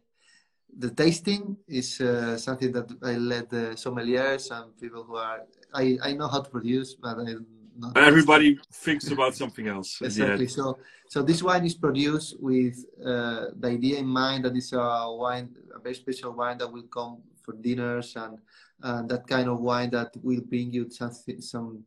the 0.78 0.90
tasting 0.90 1.56
is 1.68 2.00
uh, 2.00 2.36
something 2.36 2.72
that 2.72 2.88
I 3.02 3.14
let 3.16 3.50
the 3.50 3.74
sommeliers 3.74 4.50
and 4.50 4.76
people 4.78 5.04
who 5.04 5.16
are 5.16 5.40
I, 5.74 5.98
I 6.02 6.12
know 6.12 6.28
how 6.28 6.40
to 6.40 6.50
produce, 6.50 6.94
but 6.94 7.18
I 7.18 7.36
not 7.78 7.96
Everybody 7.96 8.58
thinks 8.70 9.10
about 9.10 9.34
something 9.34 9.66
else. 9.66 10.00
exactly. 10.02 10.46
So 10.46 10.78
so 11.08 11.22
this 11.22 11.42
wine 11.42 11.64
is 11.64 11.74
produced 11.74 12.36
with 12.40 12.84
uh, 13.04 13.46
the 13.58 13.68
idea 13.68 13.98
in 13.98 14.06
mind 14.06 14.44
that 14.44 14.54
it's 14.56 14.72
a 14.72 15.08
wine, 15.08 15.56
a 15.74 15.78
very 15.78 15.94
special 15.94 16.32
wine 16.32 16.58
that 16.58 16.70
will 16.70 16.88
come 16.98 17.18
for 17.44 17.54
dinners 17.54 18.16
and 18.16 18.38
and 18.82 19.08
that 19.08 19.26
kind 19.26 19.48
of 19.48 19.60
wine 19.60 19.90
that 19.90 20.10
will 20.22 20.40
bring 20.40 20.72
you 20.72 20.88
something 20.90 21.40
some 21.40 21.84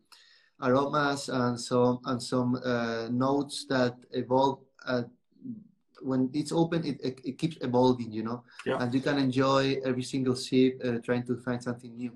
aromas 0.62 1.30
and 1.30 1.60
some 1.60 2.00
and 2.06 2.22
some 2.22 2.56
uh, 2.64 3.08
notes 3.12 3.66
that 3.68 3.96
evolve 4.12 4.60
uh, 4.88 5.04
when 6.02 6.30
it's 6.34 6.52
open 6.52 6.84
it, 6.86 7.00
it, 7.04 7.20
it 7.24 7.38
keeps 7.38 7.58
evolving 7.62 8.12
you 8.12 8.24
know 8.24 8.44
Yeah. 8.66 8.78
and 8.80 8.94
you 8.94 9.02
can 9.02 9.18
enjoy 9.18 9.78
every 9.84 10.04
single 10.04 10.36
sip 10.36 10.80
uh, 10.84 11.00
trying 11.04 11.24
to 11.26 11.36
find 11.38 11.62
something 11.62 11.96
new 11.96 12.14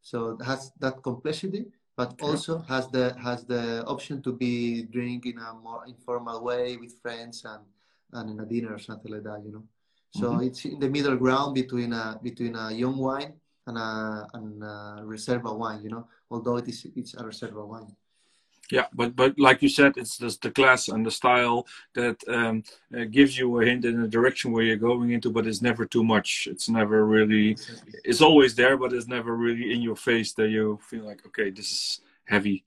so 0.00 0.30
it 0.30 0.44
has 0.44 0.72
that 0.78 1.02
complexity 1.02 1.66
but 1.96 2.12
Okay. 2.12 2.24
also 2.26 2.58
has 2.68 2.88
the 2.88 3.14
has 3.18 3.44
the 3.44 3.84
option 3.86 4.22
to 4.22 4.32
be 4.32 4.82
drink 4.84 5.26
in 5.26 5.38
a 5.38 5.52
more 5.54 5.84
informal 5.86 6.42
way 6.44 6.76
with 6.76 6.92
friends 7.02 7.44
and 7.44 7.64
and 8.12 8.30
in 8.30 8.40
a 8.40 8.46
dinner 8.46 8.72
or 8.74 8.78
something 8.78 9.12
like 9.12 9.24
that 9.24 9.42
you 9.44 9.52
know 9.52 9.64
so 10.10 10.32
Mhm. 10.32 10.46
it's 10.46 10.64
in 10.64 10.78
the 10.80 10.88
middle 10.88 11.16
ground 11.16 11.54
between 11.54 11.92
a 11.92 12.18
between 12.22 12.54
a 12.56 12.70
young 12.72 12.96
wine 12.96 13.32
and 13.66 13.76
a, 13.78 14.26
and 14.34 14.62
a 14.62 15.02
reserva 15.04 15.52
wine 15.56 15.82
you 15.82 15.90
know 15.90 16.08
although 16.30 16.56
it 16.56 16.68
is 16.68 16.86
it's 16.96 17.14
a 17.14 17.22
reserva 17.22 17.64
wine 17.66 17.94
Yeah, 18.70 18.86
but 18.92 19.16
but 19.16 19.32
like 19.38 19.62
you 19.64 19.70
said, 19.70 19.92
it's 19.96 20.18
just 20.18 20.42
the 20.42 20.50
class 20.50 20.88
and 20.88 21.02
the 21.06 21.10
style 21.10 21.64
that 21.94 22.16
um, 22.28 22.62
uh, 22.92 23.04
gives 23.16 23.32
you 23.38 23.46
a 23.60 23.64
hint 23.64 23.84
in 23.84 23.96
the 24.02 24.08
direction 24.08 24.52
where 24.52 24.62
you're 24.68 24.88
going 24.90 25.10
into, 25.16 25.30
but 25.30 25.46
it's 25.46 25.62
never 25.62 25.86
too 25.86 26.04
much. 26.04 26.46
It's 26.52 26.68
never 26.68 27.06
really. 27.06 27.56
It's 28.04 28.20
always 28.20 28.52
there, 28.54 28.76
but 28.76 28.92
it's 28.92 29.08
never 29.08 29.32
really 29.36 29.72
in 29.74 29.80
your 29.80 29.96
face 29.96 30.34
that 30.34 30.50
you 30.50 30.78
feel 30.90 31.04
like, 31.10 31.24
okay, 31.28 31.48
this 31.50 31.70
is 31.72 32.00
heavy, 32.26 32.62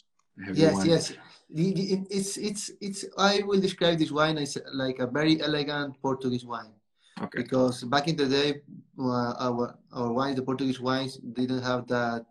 heavy 0.46 0.60
yes 0.66 0.74
wine. 0.76 0.88
yes 0.94 1.14
it's 1.54 2.38
it's 2.38 2.72
it's 2.82 3.06
i 3.18 3.42
will 3.46 3.62
describe 3.68 3.98
this 4.00 4.12
wine 4.12 4.38
as 4.38 4.58
like 4.74 5.00
a 5.00 5.08
very 5.08 5.36
elegant 5.42 6.02
portuguese 6.02 6.46
wine 6.46 6.74
Okay. 7.22 7.44
because 7.44 7.84
back 7.84 8.08
in 8.08 8.16
the 8.16 8.28
day 8.28 8.62
uh, 9.00 9.34
our 9.48 9.78
our 9.94 10.12
wines 10.12 10.36
the 10.36 10.42
portuguese 10.42 10.80
wines 10.80 11.18
didn't 11.40 11.62
have 11.62 11.86
that 11.88 12.26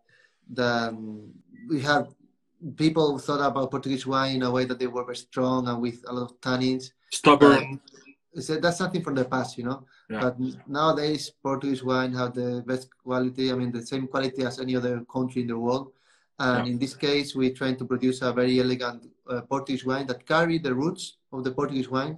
the 0.59 0.88
um, 0.90 1.31
we 1.68 1.81
have 1.81 2.09
people 2.76 3.18
thought 3.18 3.40
about 3.40 3.70
portuguese 3.70 4.07
wine 4.07 4.37
in 4.37 4.42
a 4.42 4.50
way 4.50 4.64
that 4.64 4.79
they 4.79 4.87
were 4.88 5.05
very 5.05 5.16
strong 5.16 5.68
and 5.68 5.81
with 5.81 5.98
a 6.09 6.12
lot 6.12 6.24
of 6.31 6.40
tannins 6.40 6.90
Stubborn. 7.12 7.81
so 8.35 8.57
that's 8.62 8.79
something 8.79 9.03
from 9.03 9.16
the 9.16 9.24
past, 9.24 9.59
you 9.59 9.64
know. 9.64 9.83
Yeah. 10.09 10.20
But 10.22 10.35
nowadays, 10.68 11.33
Portuguese 11.42 11.83
wine 11.83 12.12
have 12.14 12.33
the 12.35 12.62
best 12.64 12.87
quality. 13.03 13.50
I 13.50 13.55
mean, 13.59 13.72
the 13.72 13.85
same 13.85 14.07
quality 14.07 14.42
as 14.44 14.61
any 14.61 14.76
other 14.76 14.94
country 15.12 15.42
in 15.42 15.48
the 15.48 15.59
world. 15.59 15.90
And 16.38 16.66
Yeah. 16.66 16.72
in 16.72 16.79
this 16.79 16.94
case, 16.94 17.35
we're 17.35 17.57
trying 17.61 17.76
to 17.79 17.85
produce 17.85 18.22
a 18.22 18.33
very 18.33 18.61
elegant 18.61 19.00
uh, 19.29 19.40
Portuguese 19.50 19.85
wine 19.85 20.07
that 20.07 20.24
carry 20.24 20.59
the 20.59 20.72
roots 20.72 21.18
of 21.33 21.42
the 21.42 21.50
Portuguese 21.50 21.90
wine, 21.90 22.14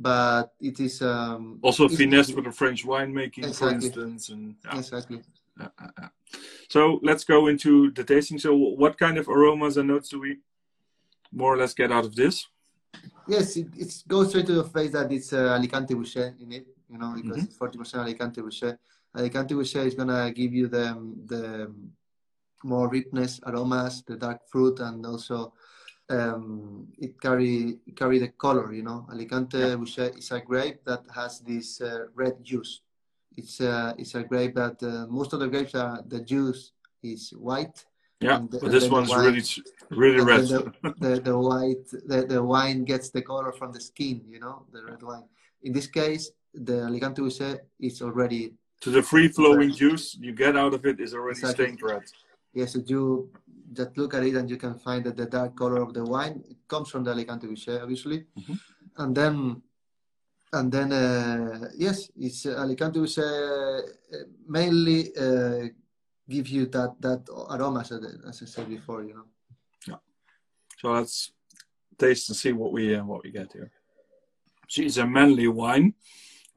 but 0.00 0.54
it 0.60 0.80
is 0.80 1.02
um, 1.02 1.58
also 1.62 1.88
finesse 1.88 2.32
with 2.32 2.46
the 2.46 2.52
French 2.52 2.84
winemaking, 2.86 3.54
for 3.54 3.70
instance, 3.70 4.30
and 4.30 4.56
yeah. 4.64 4.78
Exactly. 4.78 5.22
Yeah, 5.60 5.68
yeah, 5.80 5.90
yeah. 5.98 6.08
So 6.70 7.00
let's 7.02 7.24
go 7.24 7.48
into 7.48 7.90
the 7.92 8.02
tasting. 8.04 8.38
So, 8.38 8.54
what 8.54 8.98
kind 8.98 9.18
of 9.18 9.28
aromas 9.28 9.76
and 9.76 9.88
notes 9.88 10.08
do 10.08 10.20
we 10.20 10.38
more 11.32 11.52
or 11.54 11.58
less 11.58 11.74
get 11.74 11.92
out 11.92 12.04
of 12.06 12.14
this? 12.16 12.46
Yes, 13.28 13.56
it, 13.56 13.66
it 13.76 14.02
goes 14.08 14.30
straight 14.30 14.46
to 14.46 14.54
the 14.54 14.64
face 14.64 14.92
that 14.92 15.12
it's 15.12 15.32
uh, 15.32 15.54
Alicante 15.56 15.94
Bouschet 15.94 16.40
in 16.40 16.52
it, 16.52 16.66
you 16.88 16.98
know, 16.98 17.12
because 17.14 17.36
Mhm. 17.36 17.46
it's 17.48 17.58
40% 17.58 18.02
Alicante 18.02 18.40
Bouschet. 18.40 18.78
Alicante 19.14 19.54
Bouschet 19.54 19.86
is 19.86 19.94
gonna 19.94 20.32
give 20.32 20.52
you 20.54 20.66
the 20.68 20.96
the 21.26 21.72
more 22.64 22.88
richness, 22.88 23.40
aromas, 23.46 24.02
the 24.06 24.16
dark 24.16 24.40
fruit, 24.50 24.80
and 24.80 25.04
also 25.06 25.52
um, 26.10 26.88
it 26.98 27.20
carry 27.20 27.78
carry 27.96 28.18
the 28.18 28.28
color, 28.28 28.72
you 28.72 28.82
know. 28.82 29.06
Alicante 29.12 29.58
Yeah. 29.58 29.76
Bouschet 29.76 30.18
is 30.18 30.30
a 30.32 30.40
grape 30.40 30.80
that 30.84 31.02
has 31.14 31.40
this 31.40 31.80
uh, 31.80 32.06
red 32.14 32.42
juice 32.50 32.72
It's 33.36 33.60
a 33.60 33.94
it's 33.98 34.14
a 34.14 34.22
grape 34.30 34.54
that 34.62 34.76
uh, 34.82 35.06
most 35.18 35.32
of 35.32 35.38
the 35.40 35.48
grapes 35.48 35.74
are 35.74 36.02
the 36.14 36.20
juice 36.32 36.72
is 37.02 37.30
white. 37.48 37.78
Yeah, 38.20 38.38
the- 38.50 38.58
but 38.62 38.70
this 38.76 38.88
one's 38.90 39.08
wine- 39.10 39.24
really 39.26 39.44
really 40.02 40.20
red. 40.32 40.44
the, 40.48 40.62
the, 41.04 41.12
the 41.28 41.36
white 41.48 41.86
the, 42.10 42.18
the 42.32 42.42
wine 42.54 42.84
gets 42.84 43.08
the 43.16 43.22
color 43.22 43.52
from 43.58 43.70
the 43.72 43.80
skin, 43.80 44.16
you 44.34 44.40
know, 44.44 44.56
the 44.74 44.82
red 44.90 45.02
wine. 45.02 45.28
In 45.62 45.72
this 45.72 45.86
case, 46.00 46.24
the 46.52 46.76
Alicante 46.88 47.22
Bouschet 47.22 47.58
is 47.88 48.02
already 48.02 48.42
to 48.84 48.90
the 48.90 49.02
free 49.10 49.28
flowing 49.28 49.72
juice 49.82 50.04
you 50.26 50.32
get 50.44 50.54
out 50.62 50.72
of 50.74 50.82
it 50.90 50.96
is 51.04 51.12
already 51.14 51.38
Exactly. 51.38 51.64
stained 51.64 51.80
red. 51.82 52.02
yes. 52.60 52.74
If 52.80 52.84
you 52.94 53.30
just 53.72 53.96
look 53.96 54.14
at 54.14 54.24
it 54.24 54.34
and 54.34 54.48
you 54.50 54.56
can 54.56 54.74
find 54.74 55.04
that 55.04 55.16
the 55.16 55.26
dark 55.26 55.56
color 55.56 55.80
of 55.82 55.94
the 55.94 56.04
wine 56.04 56.42
it 56.48 56.56
comes 56.68 56.88
from 56.90 57.04
the 57.04 57.10
Alicante 57.12 57.46
Bouschet, 57.46 57.80
obviously, 57.82 58.26
Mhm. 58.36 58.58
and 58.98 59.14
then 59.16 59.62
and 60.52 60.72
then 60.72 60.92
uh, 60.92 61.68
yes, 61.76 62.10
it's 62.16 62.46
uh, 62.46 62.56
Alicante 62.62 62.98
Bouschet 62.98 63.22
uh, 63.22 64.16
mainly 64.46 65.14
uh, 65.16 65.68
give 66.28 66.48
you 66.48 66.66
that 66.66 67.00
that 67.00 67.22
aroma, 67.50 67.80
as 67.80 67.92
I- 67.92 68.28
as 68.28 68.42
I 68.42 68.46
said 68.46 68.68
before, 68.68 69.04
you 69.04 69.14
know. 69.14 69.26
Yeah. 69.86 69.98
So 70.78 70.90
let's 70.92 71.32
taste 71.98 72.28
and 72.30 72.36
see 72.36 72.52
what 72.52 72.72
we 72.72 72.94
uh, 72.96 73.04
what 73.04 73.22
we 73.24 73.30
get 73.30 73.52
here. 73.52 73.70
See, 74.68 74.86
it's 74.86 74.96
a 74.98 75.06
manly 75.06 75.48
wine, 75.48 75.94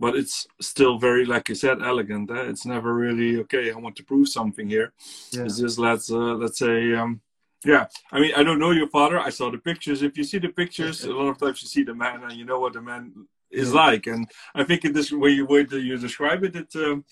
but 0.04 0.18
it's 0.18 0.46
still 0.60 1.00
very, 1.00 1.24
like 1.34 1.48
you 1.48 1.56
said, 1.56 1.82
elegant. 1.82 2.30
Eh? 2.30 2.50
It's 2.52 2.66
never 2.66 2.94
really 2.94 3.32
okay. 3.44 3.72
I 3.72 3.78
want 3.86 3.96
to 3.96 4.04
prove 4.04 4.28
something 4.28 4.68
here. 4.68 4.92
Yeah. 5.32 5.46
It's 5.46 5.58
just 5.64 5.80
let's 5.80 6.12
uh, 6.12 6.36
let's 6.44 6.60
say, 6.60 6.94
um, 6.94 7.22
yeah. 7.64 7.86
I 8.12 8.20
mean, 8.20 8.34
I 8.36 8.44
don't 8.44 8.60
know 8.60 8.72
your 8.72 8.90
father. 8.90 9.18
I 9.18 9.30
saw 9.30 9.50
the 9.50 9.60
pictures. 9.70 10.04
If 10.04 10.18
you 10.18 10.26
see 10.26 10.40
the 10.40 10.50
pictures, 10.50 11.06
a 11.06 11.14
lot 11.20 11.30
of 11.30 11.38
times 11.38 11.62
you 11.62 11.70
see 11.70 11.84
the 11.86 11.96
man, 11.96 12.22
and 12.26 12.34
you 12.34 12.44
know 12.44 12.60
what 12.60 12.74
the 12.74 12.82
man 12.82 13.04
is 13.50 13.70
Yeah. 13.70 13.86
like. 13.86 14.06
And 14.14 14.30
I 14.54 14.66
think 14.66 14.84
in 14.84 14.92
this 14.92 15.10
way 15.10 15.32
you 15.38 15.46
way 15.46 15.64
that 15.64 15.84
you 15.88 15.96
describe 15.98 16.42
it, 16.48 16.56
it 16.64 16.72
um, 16.76 17.06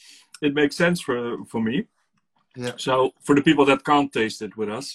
it 0.48 0.54
makes 0.54 0.76
sense 0.76 1.00
for 1.08 1.20
for 1.52 1.62
me. 1.70 1.78
Yeah. 2.58 2.76
So 2.86 2.94
for 3.26 3.36
the 3.36 3.46
people 3.50 3.66
that 3.68 3.86
can't 3.92 4.12
taste 4.20 4.42
it 4.48 4.58
with 4.60 4.70
us, 4.80 4.88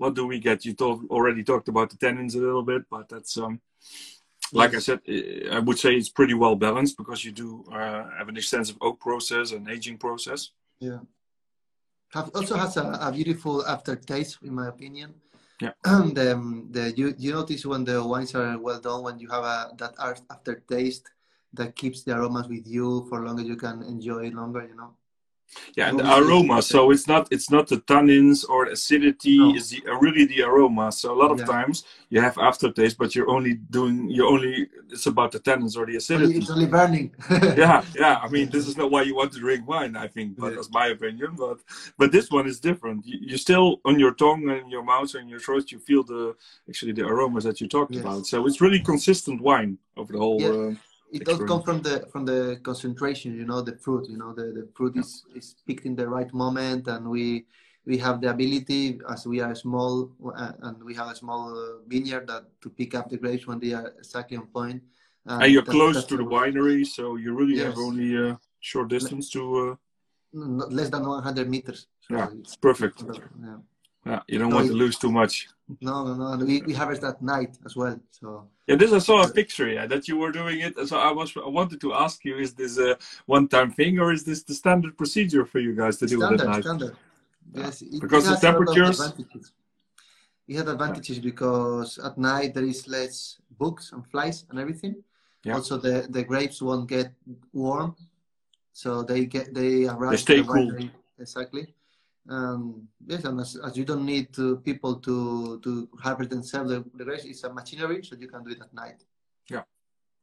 what 0.00 0.14
do 0.18 0.26
we 0.26 0.38
get? 0.48 0.64
You 0.64 0.74
talk, 0.74 0.98
already 1.16 1.44
talked 1.44 1.68
about 1.68 1.88
the 1.90 1.98
tannins 2.02 2.34
a 2.34 2.44
little 2.46 2.66
bit, 2.72 2.82
but 2.90 3.08
that's 3.08 3.38
um, 3.44 3.60
like 4.52 4.74
I 4.74 4.78
said, 4.78 5.00
eh, 5.06 5.48
I 5.50 5.58
would 5.58 5.78
say 5.78 5.94
it's 5.94 6.08
pretty 6.08 6.34
well 6.34 6.56
balanced 6.56 6.96
because 6.96 7.24
you 7.24 7.32
do 7.32 7.64
uh, 7.72 8.10
have 8.18 8.28
an 8.28 8.36
extensive 8.36 8.76
oak 8.80 9.00
process 9.00 9.52
and 9.52 9.68
aging 9.68 9.98
process. 9.98 10.50
Yeah. 10.78 11.00
Have, 12.12 12.30
also 12.34 12.56
has 12.56 12.76
a, 12.76 12.98
a 13.00 13.12
beautiful 13.12 13.66
aftertaste, 13.66 14.38
in 14.42 14.54
my 14.54 14.68
opinion. 14.68 15.14
Yeah. 15.60 15.72
the, 15.84 16.34
um, 16.34 16.68
the 16.70 16.92
you, 16.96 17.14
you 17.18 17.32
notice 17.32 17.64
when 17.64 17.84
the 17.84 18.02
wines 18.04 18.34
are 18.34 18.58
well 18.58 18.80
done, 18.80 19.02
when 19.02 19.18
you 19.18 19.28
have 19.28 19.44
a 19.44 19.72
that 19.78 19.94
aftertaste 20.30 21.10
that 21.54 21.74
keeps 21.74 22.02
the 22.02 22.14
aromas 22.14 22.48
with 22.48 22.66
you 22.66 23.06
for 23.08 23.24
longer, 23.24 23.42
you 23.42 23.56
can 23.56 23.82
enjoy 23.82 24.26
it 24.26 24.34
longer. 24.34 24.66
You 24.66 24.76
know. 24.76 24.94
Yeah, 25.76 25.88
and 25.88 25.98
the 25.98 26.04
aroma. 26.18 26.62
So 26.62 26.90
it's 26.90 27.06
not 27.06 27.28
it's 27.30 27.50
not 27.50 27.68
the 27.68 27.78
tannins 27.78 28.48
or 28.48 28.66
acidity. 28.66 29.38
No. 29.38 29.54
It's 29.54 29.70
the, 29.70 29.82
uh, 29.88 29.94
really 29.98 30.24
the 30.26 30.42
aroma. 30.42 30.92
So 30.92 31.12
a 31.12 31.18
lot 31.22 31.30
of 31.30 31.38
Yeah. 31.38 31.46
times 31.46 31.84
you 32.10 32.20
have 32.20 32.36
aftertaste, 32.38 32.98
but 32.98 33.14
you're 33.14 33.30
only 33.30 33.54
doing 33.54 34.08
you're 34.10 34.26
only 34.36 34.68
it's 34.90 35.06
about 35.06 35.32
the 35.32 35.40
tannins 35.40 35.76
or 35.76 35.86
the 35.86 35.96
acidity. 35.96 36.38
it's 36.38 36.50
only 36.50 36.66
burning. 36.66 37.14
yeah, 37.30 37.82
yeah. 37.94 38.16
I 38.22 38.28
mean, 38.28 38.50
this 38.50 38.66
is 38.70 38.76
not 38.76 38.90
why 38.90 39.02
you 39.02 39.14
want 39.14 39.32
to 39.32 39.38
drink 39.38 39.66
wine, 39.68 39.96
I 39.96 40.08
think, 40.08 40.36
but 40.38 40.48
Yeah. 40.50 40.56
that's 40.56 40.70
my 40.70 40.86
opinion. 40.88 41.30
But 41.36 41.58
but 41.98 42.12
this 42.12 42.30
one 42.30 42.46
is 42.46 42.60
different. 42.60 43.06
You, 43.06 43.18
you 43.30 43.36
still 43.38 43.80
on 43.84 43.98
your 43.98 44.12
tongue 44.14 44.48
and 44.50 44.70
your 44.70 44.82
mouth 44.82 45.14
and 45.14 45.28
your 45.30 45.40
throat, 45.40 45.70
you 45.72 45.78
feel 45.78 46.02
the 46.02 46.34
actually 46.68 46.92
the 46.92 47.06
aromas 47.06 47.44
that 47.44 47.60
you 47.60 47.68
talked 47.68 47.94
Yes. 47.94 48.02
about. 48.04 48.26
So 48.26 48.46
it's 48.46 48.60
really 48.60 48.80
consistent 48.80 49.40
wine 49.40 49.78
over 49.96 50.12
the 50.12 50.18
whole. 50.18 50.40
Yeah. 50.40 50.48
Uh, 50.70 50.74
it 51.12 51.26
all 51.28 51.34
Experience. 51.34 51.48
comes 51.50 51.64
from 51.64 51.82
the 51.82 52.06
from 52.12 52.24
the 52.24 52.60
concentration 52.62 53.34
you 53.36 53.44
know 53.44 53.60
the 53.62 53.76
fruit 53.76 54.08
you 54.08 54.16
know 54.16 54.32
the, 54.32 54.46
the 54.58 54.68
fruit 54.74 54.96
is, 54.96 55.24
is 55.34 55.54
picked 55.66 55.86
in 55.86 55.94
the 55.96 56.06
right 56.08 56.32
moment 56.34 56.86
and 56.88 57.08
we 57.08 57.46
we 57.86 57.96
have 57.98 58.20
the 58.20 58.28
ability 58.28 58.98
as 59.08 59.26
we 59.26 59.40
are 59.40 59.54
small 59.54 60.10
uh, 60.34 60.52
and 60.62 60.82
we 60.82 60.92
have 60.94 61.08
a 61.08 61.14
small 61.14 61.56
uh, 61.56 61.78
vineyard 61.86 62.26
that 62.26 62.44
to 62.60 62.68
pick 62.70 62.94
up 62.94 63.08
the 63.08 63.16
grapes 63.16 63.46
when 63.46 63.60
they 63.60 63.72
are 63.72 63.88
exactly 63.98 64.36
on 64.36 64.46
point. 64.46 64.82
point 65.24 65.42
and 65.42 65.52
you're 65.52 65.62
that's- 65.62 65.76
close 65.76 66.04
to 66.04 66.16
the 66.16 66.24
winery, 66.24 66.84
so 66.86 67.16
you 67.16 67.32
really 67.34 67.58
have 67.58 67.78
only 67.78 68.16
a 68.16 68.38
short 68.60 68.88
distance 68.88 69.30
to. 69.30 69.40
Uh, 69.70 69.74
not 70.32 70.72
less 70.72 70.90
than 70.90 71.06
100 71.06 71.48
meters 71.48 71.86
so 72.00 72.14
Yeah, 72.16 72.28
it's 72.40 72.56
perfect. 72.56 73.02
yeah. 73.02 73.56
Yeah, 74.06 74.20
you 74.28 74.38
don't 74.38 74.50
No, 74.50 74.56
want 74.56 74.68
to 74.68 74.74
lose 74.84 74.96
too 75.04 75.10
much. 75.20 75.34
no 75.88 75.94
no 76.06 76.12
no 76.20 76.26
and 76.34 76.42
we, 76.68 76.72
have 76.80 76.90
it 76.96 77.02
at 77.10 77.18
night 77.34 77.52
as 77.66 77.74
well 77.80 77.96
so 78.18 78.26
Yeah, 78.68 78.76
this 78.80 78.92
I 78.98 79.00
saw 79.08 79.16
a 79.28 79.30
picture. 79.40 79.68
Yeah, 79.76 79.86
that 79.92 80.02
you 80.08 80.16
were 80.22 80.32
doing 80.40 80.58
it. 80.66 80.72
So 80.90 80.94
I 81.08 81.10
was 81.20 81.28
I 81.48 81.50
wanted 81.60 81.78
to 81.84 81.90
ask 82.04 82.16
you: 82.28 82.34
Is 82.46 82.52
this 82.60 82.72
a 82.88 82.90
one-time 83.36 83.70
thing, 83.78 83.92
or 84.02 84.08
is 84.16 84.22
this 84.28 84.40
the 84.48 84.54
standard 84.62 84.92
procedure 85.02 85.44
for 85.52 85.60
you 85.66 85.72
guys 85.82 85.94
to 86.00 86.06
do 86.12 86.16
it 86.16 86.22
at 86.24 86.28
standard 86.28 86.48
night? 86.52 86.64
standard 86.68 86.94
yes 87.62 87.74
it, 87.82 88.00
Because 88.04 88.24
the 88.26 88.32
it 88.32 88.34
has 88.34 88.42
a 88.42 88.46
lot 88.46 88.54
of 88.54 88.66
temperatures- 88.66 89.00
advantages. 89.00 89.44
it 90.50 90.54
has 90.60 90.68
advantages 90.76 91.18
because 91.30 91.90
at 92.08 92.14
night 92.32 92.50
there 92.56 92.68
is 92.74 92.80
less 92.96 93.14
bugs 93.60 93.84
and 93.92 94.02
flies 94.12 94.36
and 94.48 94.56
everything 94.64 94.94
Yeah. 95.46 95.54
also 95.56 95.74
the 95.86 95.94
the 96.16 96.22
grapes 96.30 96.58
won't 96.66 96.86
get 96.96 97.08
warm 97.64 97.88
so 98.82 98.88
they 99.10 99.20
get 99.34 99.46
they 99.58 99.72
arrive 99.92 100.14
to 100.18 100.22
stay 100.28 100.40
the 100.42 100.48
cool. 100.52 100.70
exactly 101.24 101.64
um 102.28 102.88
yes 103.06 103.24
and 103.24 103.40
as, 103.40 103.56
as 103.64 103.76
you 103.76 103.84
don't 103.84 104.04
need 104.04 104.32
to 104.32 104.56
people 104.58 104.96
to 104.96 105.60
to 105.60 105.88
harvest 106.00 106.30
themselves 106.30 106.70
the, 106.70 106.84
the 106.94 107.04
grapes 107.04 107.24
it's 107.24 107.44
a 107.44 107.52
machinery 107.52 108.02
so 108.02 108.16
you 108.16 108.28
can 108.28 108.42
do 108.42 108.50
it 108.50 108.60
at 108.60 108.72
night 108.74 109.04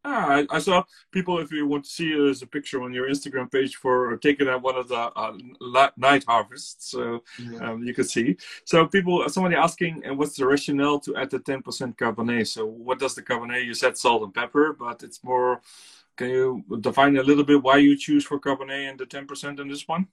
Ah, 0.05 0.27
I, 0.27 0.47
I 0.49 0.59
saw 0.59 0.83
people. 1.11 1.39
If 1.39 1.51
you 1.51 1.65
want 1.65 1.85
to 1.85 1.89
see, 1.89 2.09
there's 2.09 2.41
a 2.41 2.47
picture 2.47 2.83
on 2.83 2.93
your 2.93 3.09
Instagram 3.09 3.49
page 3.49 3.77
for 3.77 4.17
taking 4.17 4.49
at 4.49 4.61
one 4.61 4.75
of 4.75 4.89
the 4.89 4.95
uh, 4.97 5.33
la- 5.61 5.91
night 5.95 6.25
harvests. 6.27 6.91
So 6.91 7.23
yeah. 7.39 7.69
um, 7.69 7.83
you 7.83 7.93
can 7.93 8.03
see. 8.03 8.35
So 8.65 8.85
people, 8.85 9.27
somebody 9.29 9.55
asking, 9.55 10.01
and 10.03 10.17
what's 10.17 10.35
the 10.35 10.45
rationale 10.45 10.99
to 11.01 11.15
add 11.15 11.29
the 11.29 11.39
10% 11.39 11.95
Cabernet? 11.95 12.47
So 12.47 12.65
what 12.65 12.99
does 12.99 13.15
the 13.15 13.21
Cabernet? 13.21 13.65
You 13.65 13.73
said 13.73 13.97
salt 13.97 14.23
and 14.23 14.33
pepper, 14.33 14.75
but 14.77 15.03
it's 15.03 15.23
more. 15.23 15.61
Can 16.15 16.29
you 16.29 16.63
define 16.81 17.17
a 17.17 17.23
little 17.23 17.43
bit 17.43 17.63
why 17.63 17.77
you 17.77 17.97
choose 17.97 18.25
for 18.25 18.39
Cabernet 18.39 18.89
and 18.89 18.99
the 18.99 19.05
10% 19.05 19.59
in 19.59 19.67
this 19.67 19.87
one? 19.87 20.07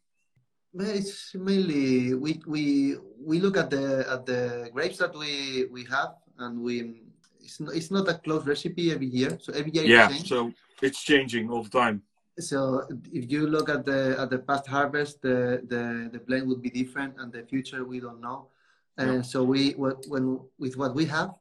It's 0.72 1.34
mainly 1.34 2.14
we 2.14 2.40
we 2.46 2.96
we 3.18 3.40
look 3.40 3.56
at 3.56 3.70
the 3.70 4.06
at 4.08 4.24
the 4.24 4.70
grapes 4.72 4.98
that 4.98 5.14
we 5.14 5.66
we 5.66 5.84
have 5.90 6.14
and 6.38 6.62
we 6.62 7.02
it's 7.42 7.58
not, 7.58 7.74
it's 7.74 7.90
not 7.90 8.08
a 8.08 8.14
close 8.14 8.46
recipe 8.46 8.92
every 8.92 9.06
year 9.06 9.36
so 9.40 9.52
every 9.52 9.72
year 9.72 9.84
Yeah. 9.84 10.08
it. 10.10 10.26
So 10.26 10.52
it's 10.80 11.02
changing 11.02 11.50
all 11.50 11.64
the 11.64 11.70
time. 11.70 12.02
So 12.38 12.86
if 13.12 13.30
you 13.30 13.48
look 13.48 13.68
at 13.68 13.84
the 13.84 14.14
at 14.16 14.30
the 14.30 14.38
past 14.38 14.68
harvest, 14.68 15.20
the 15.22 15.60
the, 15.66 16.08
the 16.12 16.20
blend 16.20 16.46
would 16.46 16.62
be 16.62 16.70
different, 16.70 17.18
and 17.18 17.32
the 17.32 17.42
future 17.42 17.84
we 17.84 17.98
don't 17.98 18.20
know. 18.20 18.48
And 18.96 19.08
Yeah. 19.08 19.22
so 19.22 19.42
we 19.42 19.72
when, 19.72 19.96
when 20.06 20.38
with 20.58 20.76
what 20.76 20.94
we 20.94 21.04
have 21.06 21.34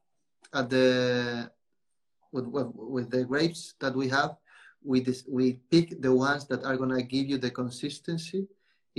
at 0.54 0.70
the 0.74 1.52
with 2.32 2.48
with, 2.48 2.74
with 2.74 3.08
the 3.12 3.24
grapes 3.26 3.76
that 3.80 3.94
we 3.96 4.10
have, 4.10 4.38
we 4.82 5.02
dis, 5.02 5.24
we 5.30 5.62
pick 5.70 6.02
the 6.02 6.14
ones 6.14 6.48
that 6.48 6.66
are 6.66 6.78
gonna 6.78 7.04
give 7.04 7.30
you 7.30 7.38
the 7.38 7.52
consistency 7.52 8.48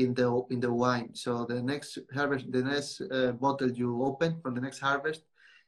in 0.03 0.15
the 0.15 0.29
in 0.51 0.61
the 0.61 0.73
wine. 0.73 1.09
So 1.15 1.45
the 1.45 1.61
next 1.63 1.99
harvest, 2.15 2.51
the 2.51 2.63
next 2.63 3.01
uh, 3.03 3.33
bottle 3.33 3.71
you 3.71 4.03
open 4.05 4.41
from 4.43 4.55
the 4.55 4.61
next 4.61 4.81
harvest 4.81 5.23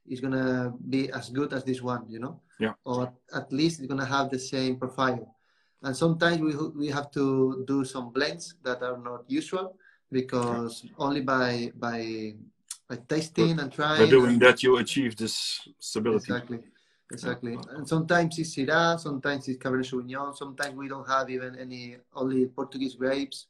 is 0.07 0.21
gonna 0.21 0.73
be 0.89 1.11
as 1.13 1.29
good 1.31 1.53
as 1.53 1.63
this 1.65 1.81
one, 1.83 2.05
you 2.09 2.19
know. 2.19 2.41
Yeah. 2.59 2.75
Or 2.85 3.13
at 3.35 3.53
least 3.53 3.81
it's 3.81 3.89
gonna 3.89 4.11
have 4.17 4.31
the 4.31 4.39
same 4.39 4.77
profile 4.83 5.25
and 5.83 5.97
sometimes 5.97 6.39
we 6.41 6.53
we 6.83 6.89
have 6.89 7.11
to 7.19 7.65
do 7.67 7.85
some 7.85 8.13
blends 8.13 8.55
that 8.67 8.83
are 8.83 8.99
not 8.99 9.23
usual 9.29 9.77
because 10.11 10.85
only 10.99 11.21
by 11.21 11.73
by 11.77 12.35
by 12.89 12.97
tasting 13.09 13.59
and 13.61 13.73
trying 13.73 14.05
By 14.05 14.11
doing 14.11 14.33
and- 14.35 14.43
that, 14.43 14.63
you 14.63 14.77
achieve 14.77 15.17
this 15.17 15.35
stability. 15.79 16.31
exactly 16.33 16.61
exactly 17.13 17.55
and 17.77 17.85
sometimes 17.87 18.39
it's 18.39 18.55
Syrah 18.57 18.99
sometimes 18.99 19.49
it's 19.49 19.59
Cabernet 19.63 19.87
Sauvignon 19.91 20.35
sometimes 20.43 20.75
we 20.83 20.89
don't 20.89 21.09
have 21.09 21.29
even 21.37 21.57
any 21.59 21.97
only 22.15 22.47
Portuguese 22.47 22.95
grapes 22.95 23.47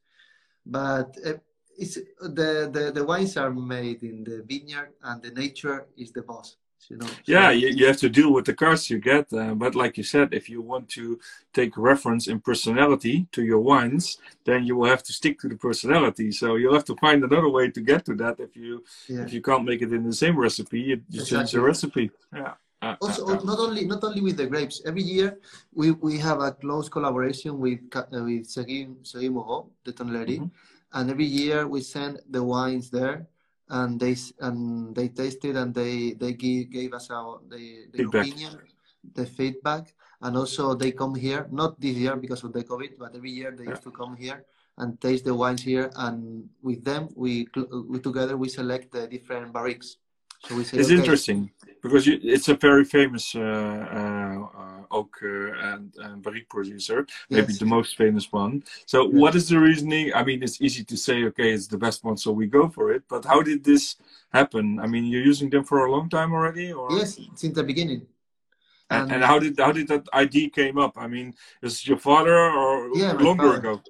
but 0.64 1.16
uh, 1.27 1.35
it's 1.79 1.94
the, 2.20 2.70
the 2.72 2.92
the 2.94 3.05
wines 3.05 3.37
are 3.37 3.51
made 3.51 4.03
in 4.03 4.25
the 4.25 4.42
vineyard 4.46 4.90
and 5.03 5.22
the 5.22 5.31
nature 5.31 5.87
is 5.96 6.12
the 6.12 6.22
boss 6.22 6.57
you 6.88 6.96
know 6.96 7.07
Yeah, 7.25 7.51
you, 7.51 7.68
you 7.68 7.87
have 7.87 7.98
to 7.98 8.09
deal 8.09 8.33
with 8.33 8.44
the 8.44 8.55
cards 8.55 8.90
you 8.90 8.98
get. 8.98 9.33
Uh, 9.33 9.55
but 9.55 9.75
like 9.75 9.96
you 9.96 10.05
said, 10.05 10.29
if 10.33 10.48
you 10.48 10.61
want 10.61 10.88
to 10.90 11.19
take 11.52 11.77
reference 11.77 12.27
in 12.29 12.40
personality 12.40 13.27
to 13.33 13.42
your 13.44 13.60
wines, 13.60 14.19
then 14.44 14.65
you 14.65 14.77
will 14.77 14.88
have 14.88 15.02
to 15.04 15.13
stick 15.13 15.38
to 15.40 15.48
the 15.48 15.56
personality. 15.56 16.33
So 16.33 16.56
you'll 16.56 16.75
have 16.75 16.85
to 16.87 16.96
find 16.96 17.23
another 17.23 17.48
way 17.48 17.71
to 17.71 17.81
get 17.81 18.04
to 18.06 18.15
that. 18.17 18.40
If 18.40 18.56
you 18.56 18.85
yeah. 19.08 19.23
if 19.23 19.33
you 19.33 19.42
can't 19.42 19.65
make 19.65 19.83
it 19.83 19.92
in 19.92 20.04
the 20.04 20.13
same 20.13 20.37
recipe, 20.38 20.81
you, 20.81 21.00
you 21.08 21.25
change 21.25 21.52
the 21.52 21.60
recipe. 21.60 22.10
Yeah. 22.35 22.54
Uh, 22.83 22.96
also 23.00 23.22
uh, 23.30 23.38
uh. 23.38 23.44
not 23.44 23.58
only 23.62 23.87
not 23.87 24.02
only 24.02 24.20
with 24.20 24.37
the 24.37 24.46
grapes 24.46 24.83
every 24.85 25.02
year 25.02 25.38
we 25.72 25.92
we 26.02 26.18
have 26.18 26.40
a 26.42 26.50
close 26.50 26.88
collaboration 26.90 27.58
with 27.62 27.78
uh, 27.94 28.02
with 28.10 28.44
Seguin 28.50 28.98
Seguin 29.06 29.33
Moreau, 29.33 29.70
the 29.87 29.92
Tonnellerie 29.92 30.42
Mhm. 30.42 30.50
and 30.98 31.04
every 31.10 31.30
year 31.40 31.66
we 31.70 31.80
send 31.80 32.18
the 32.28 32.42
wines 32.42 32.90
there 32.90 33.26
and 33.70 34.00
they 34.02 34.16
and 34.40 34.58
they 34.98 35.08
tasted 35.08 35.54
and 35.56 35.70
they 35.72 36.12
they 36.18 36.33
give, 36.35 36.70
gave 36.70 36.92
us 36.92 37.06
our 37.10 37.38
the, 37.48 37.87
the 37.94 38.02
Feedback. 38.02 38.26
opinion 38.26 38.52
the 39.14 39.26
feedback 39.26 39.94
and 40.22 40.37
also 40.37 40.74
they 40.74 40.92
come 40.92 41.14
here. 41.14 41.48
Not 41.50 41.80
this 41.80 41.96
year 41.96 42.14
because 42.16 42.44
of 42.44 42.52
the 42.52 42.62
COVID, 42.62 42.98
but 42.98 43.14
every 43.14 43.30
year 43.30 43.50
they 43.50 43.64
yeah. 43.64 43.70
used 43.74 43.83
to 43.83 43.90
come 43.90 44.14
here 44.16 44.44
and 44.78 45.00
taste 45.00 45.24
the 45.24 45.35
wines 45.35 45.62
here. 45.62 45.90
And 45.96 46.48
with 46.62 46.85
them, 46.85 47.08
we, 47.16 47.48
we 47.90 47.98
together 47.98 48.37
we 48.37 48.48
select 48.48 48.92
the 48.92 49.08
different 49.08 49.52
barriques. 49.52 49.96
So 50.45 50.57
we 50.57 50.65
say, 50.65 50.79
it's 50.79 50.88
okay, 50.88 50.99
interesting 50.99 51.51
because 51.83 52.07
you, 52.07 52.19
it's 52.23 52.49
a 52.49 52.55
very 52.55 52.85
famous 52.85 53.35
uh, 53.35 53.40
uh, 53.40 54.83
oak 54.90 55.19
uh, 55.23 55.53
and, 55.71 55.93
and 55.99 56.23
barrique 56.23 56.49
producer, 56.49 57.07
maybe 57.29 57.53
yes. 57.53 57.59
the 57.59 57.67
most 57.67 57.97
famous 57.97 58.31
one. 58.31 58.63
So, 58.87 59.07
yes. 59.07 59.15
what 59.15 59.35
is 59.35 59.49
the 59.49 59.59
reasoning? 59.59 60.15
I 60.15 60.23
mean, 60.25 60.43
it's 60.43 60.61
easy 60.61 60.85
to 60.85 60.97
say, 60.97 61.25
okay, 61.25 61.53
it's 61.53 61.67
the 61.67 61.79
best 61.79 62.05
one, 62.05 62.17
so 62.17 62.31
we 62.31 62.47
go 62.47 62.69
for 62.69 62.93
it. 62.93 63.03
But 63.09 63.25
how 63.25 63.43
did 63.43 63.65
this 63.65 63.97
happen? 64.33 64.79
I 64.79 64.87
mean, 64.87 65.07
you're 65.07 65.25
using 65.25 65.51
them 65.51 65.65
for 65.65 65.87
a 65.87 65.90
long 65.90 66.09
time 66.09 66.33
already, 66.33 66.73
or 66.73 66.90
yes, 66.93 67.19
since 67.35 67.55
the 67.55 67.65
beginning. 67.65 68.07
And, 68.90 69.11
and, 69.11 69.25
how 69.25 69.38
did 69.38 69.59
how 69.59 69.73
did 69.73 69.88
that 69.88 70.05
idea 70.13 70.51
came 70.51 70.77
up? 70.77 70.93
I 70.97 71.07
mean, 71.07 71.35
is 71.63 71.87
your 71.88 71.97
father 71.97 72.38
or 72.38 72.90
yeah, 72.95 73.13
longer 73.13 73.55
father. 73.55 73.59
ago? 73.59 73.83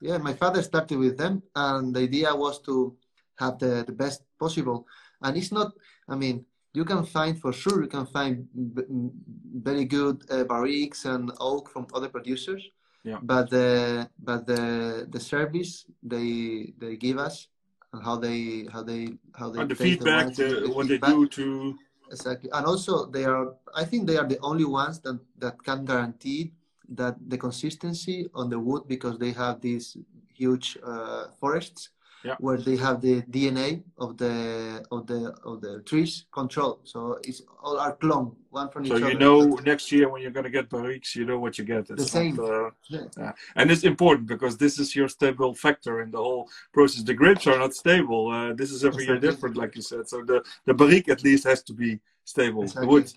Yeah, 0.00 0.18
my 0.18 0.34
father 0.34 0.62
started 0.62 0.98
with 0.98 1.16
them, 1.16 1.42
and 1.56 1.96
the 1.96 2.00
idea 2.00 2.34
was 2.34 2.60
to 2.62 2.94
have 3.36 3.58
the, 3.58 3.84
the 3.86 3.92
best 3.92 4.22
possible. 4.38 4.86
And 5.22 5.36
it's 5.36 5.52
not, 5.52 5.72
I 6.08 6.16
mean, 6.16 6.44
you 6.74 6.84
can 6.84 7.04
find 7.04 7.40
for 7.40 7.52
sure 7.52 7.82
you 7.82 7.88
can 7.88 8.06
find 8.06 8.48
very 8.54 9.84
good 9.84 10.24
uh, 10.30 10.44
barriques 10.44 11.04
and 11.04 11.32
oak 11.40 11.70
from 11.70 11.86
other 11.94 12.08
producers. 12.08 12.62
Yeah. 13.04 13.18
But 13.22 13.50
the 13.50 14.08
but 14.18 14.46
the 14.46 15.06
the 15.08 15.20
service 15.20 15.86
they 16.02 16.72
they 16.78 16.96
give 16.96 17.18
us 17.18 17.48
and 17.92 18.02
how 18.02 18.16
they 18.16 18.66
how 18.72 18.82
they 18.82 19.14
how 19.38 19.50
they 19.50 19.60
and 19.60 19.70
the 19.70 19.74
feedback 19.74 20.34
the, 20.34 20.66
the, 20.66 20.70
what 20.70 20.86
feedback. 20.86 21.10
they 21.10 21.14
do 21.14 21.28
to 21.28 21.78
exactly 22.10 22.50
and 22.52 22.66
also 22.66 23.06
they 23.06 23.24
are 23.24 23.54
I 23.74 23.84
think 23.84 24.06
they 24.06 24.16
are 24.16 24.26
the 24.26 24.40
only 24.40 24.64
ones 24.64 25.00
that 25.00 25.20
that 25.38 25.62
can 25.62 25.84
guarantee 25.84 26.52
that 26.88 27.16
the 27.28 27.38
consistency 27.38 28.28
on 28.34 28.50
the 28.50 28.58
wood 28.58 28.82
because 28.88 29.18
they 29.18 29.32
have 29.32 29.60
these 29.60 29.96
huge 30.34 30.76
uh, 30.82 31.26
forests 31.38 31.90
yeah. 32.24 32.36
where 32.40 32.56
they 32.56 32.76
have 32.76 33.00
the 33.00 33.22
DNA 33.22 33.82
of 33.98 34.16
the 34.16 34.84
of 34.90 35.06
the 35.06 35.34
of 35.44 35.60
the 35.60 35.82
trees 35.82 36.24
control. 36.32 36.80
So 36.84 37.18
it's 37.22 37.42
all 37.62 37.78
are 37.78 37.94
clone 37.96 38.34
one 38.50 38.70
from 38.70 38.86
so 38.86 38.96
each 38.96 39.02
other. 39.02 39.12
So 39.12 39.12
you 39.12 39.18
know 39.18 39.40
next 39.64 39.92
year 39.92 40.08
when 40.08 40.22
you're 40.22 40.30
going 40.30 40.44
to 40.44 40.50
get 40.50 40.70
barriques, 40.70 41.14
you 41.14 41.26
know 41.26 41.38
what 41.38 41.58
you 41.58 41.64
get. 41.64 41.90
It's 41.90 42.04
the 42.04 42.08
same. 42.08 42.36
Not, 42.36 42.50
uh, 42.50 42.70
yeah. 42.88 43.32
And 43.56 43.70
it's 43.70 43.84
important 43.84 44.26
because 44.26 44.56
this 44.56 44.78
is 44.78 44.96
your 44.96 45.08
stable 45.08 45.54
factor 45.54 46.00
in 46.02 46.10
the 46.10 46.18
whole 46.18 46.48
process. 46.72 47.02
The 47.02 47.14
grapes 47.14 47.46
are 47.46 47.58
not 47.58 47.74
stable. 47.74 48.30
Uh, 48.30 48.54
this 48.54 48.70
is 48.70 48.84
every 48.84 49.04
exactly. 49.04 49.26
year 49.26 49.32
different, 49.32 49.56
like 49.56 49.76
you 49.76 49.82
said. 49.82 50.08
So 50.08 50.24
the 50.24 50.42
the 50.64 50.74
barrique 50.74 51.08
at 51.10 51.22
least 51.22 51.44
has 51.44 51.62
to 51.64 51.74
be 51.74 52.00
stable. 52.24 52.62
Exactly. 52.62 52.88
wood. 52.88 53.12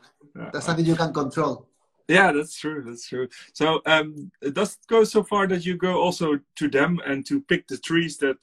That's 0.52 0.66
something 0.66 0.86
you 0.86 0.96
can 0.96 1.14
control. 1.14 1.68
Yeah, 2.08 2.32
that's 2.32 2.58
true. 2.58 2.84
That's 2.86 3.08
true. 3.08 3.28
So, 3.52 3.82
um, 3.86 4.32
it 4.42 4.54
does 4.54 4.78
go 4.88 5.04
so 5.04 5.24
far 5.24 5.46
that 5.48 5.66
you 5.66 5.76
go 5.76 6.02
also 6.02 6.40
to 6.56 6.70
them 6.70 7.02
and 7.06 7.26
to 7.26 7.42
pick 7.42 7.68
the 7.68 7.78
trees 7.78 8.18
that 8.20 8.38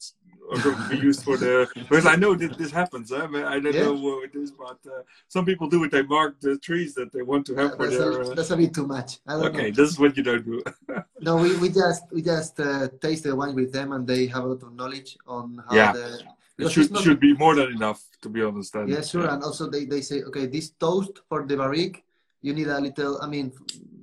are 0.51 0.61
going 0.63 0.77
to 0.77 0.89
be 0.89 0.97
used 0.99 1.23
for 1.23 1.37
the 1.37 1.69
because 1.75 2.07
I 2.07 2.17
know 2.17 2.35
that 2.35 2.59
this 2.59 2.71
happens. 2.71 3.11
Huh? 3.11 3.29
I 3.33 3.61
don't 3.61 3.75
yeah. 3.75 3.85
know 3.85 3.95
what 3.95 4.25
it 4.25 4.35
is, 4.35 4.51
but 4.51 4.79
uh, 4.87 5.03
some 5.29 5.45
people 5.45 5.69
do 5.69 5.85
it. 5.85 5.91
They 5.91 6.03
mark 6.03 6.41
the 6.41 6.59
trees 6.59 6.95
that 6.95 7.13
they 7.13 7.23
want 7.23 7.47
to 7.47 7.55
have 7.55 7.71
yeah, 7.71 7.77
for 7.77 7.87
that's 7.87 7.99
their. 7.99 8.21
A. 8.21 8.35
That's 8.35 8.51
a 8.51 8.57
bit 8.57 8.75
too 8.75 8.87
much. 8.87 9.19
okay, 9.29 9.71
know. 9.71 9.71
this 9.71 9.91
is 9.91 9.99
what 9.99 10.17
you 10.17 10.23
don't 10.23 10.45
do. 10.45 10.63
no, 11.21 11.37
we, 11.37 11.57
we 11.57 11.69
just 11.69 12.05
we 12.13 12.23
just 12.23 12.59
uh, 12.61 12.89
taste 13.01 13.25
the 13.25 13.35
wine 13.35 13.55
with 13.55 13.73
them, 13.73 13.93
and 13.93 14.07
they 14.07 14.27
have 14.27 14.45
a 14.45 14.49
lot 14.49 14.63
of 14.63 14.75
knowledge 14.75 15.17
on 15.27 15.63
how 15.69 15.75
yeah. 15.75 15.93
the. 15.93 16.23
It 16.57 16.69
should, 16.71 16.93
not... 16.93 17.03
should 17.03 17.19
be 17.19 17.35
more 17.35 17.57
than 17.57 17.73
enough, 17.73 18.01
to 18.23 18.29
be 18.29 18.41
honest. 18.41 18.77
Yeah, 18.87 19.01
sure. 19.01 19.25
Yeah. 19.25 19.35
And 19.35 19.43
also, 19.43 19.69
they, 19.69 19.87
they 19.87 20.03
say, 20.03 20.23
okay, 20.23 20.47
this 20.47 20.71
toast 20.71 21.19
for 21.29 21.45
the 21.45 21.57
barrique, 21.57 22.05
you 22.43 22.55
need 22.55 22.69
a 22.69 22.79
little. 22.79 23.21
I 23.21 23.27
mean, 23.27 23.53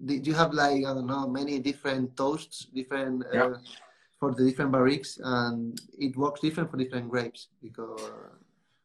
you 0.05 0.33
have 0.33 0.53
like 0.53 0.83
I 0.85 0.93
don't 0.93 1.07
know 1.07 1.27
many 1.27 1.59
different 1.59 2.17
toasts, 2.17 2.67
different. 2.73 3.23
Uh, 3.33 3.55
for 4.21 4.31
the 4.35 4.45
different 4.45 4.71
barriques, 4.71 5.19
and 5.23 5.81
it 5.97 6.15
works 6.15 6.41
different 6.41 6.69
for 6.69 6.77
different 6.77 7.09
grapes 7.09 7.47
because 7.61 8.11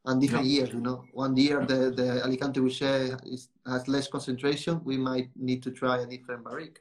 and 0.07 0.18
different 0.18 0.47
yeah. 0.47 0.55
years. 0.55 0.72
You 0.72 0.80
know, 0.80 1.05
one 1.12 1.37
year 1.37 1.61
the 1.66 1.93
the 1.93 2.24
Alicante 2.24 2.64
is, 2.64 3.49
has 3.66 3.87
less 3.87 4.09
concentration. 4.09 4.80
We 4.82 4.97
might 4.97 5.28
need 5.37 5.62
to 5.64 5.70
try 5.70 5.99
a 5.99 6.07
different 6.07 6.43
barrique 6.43 6.80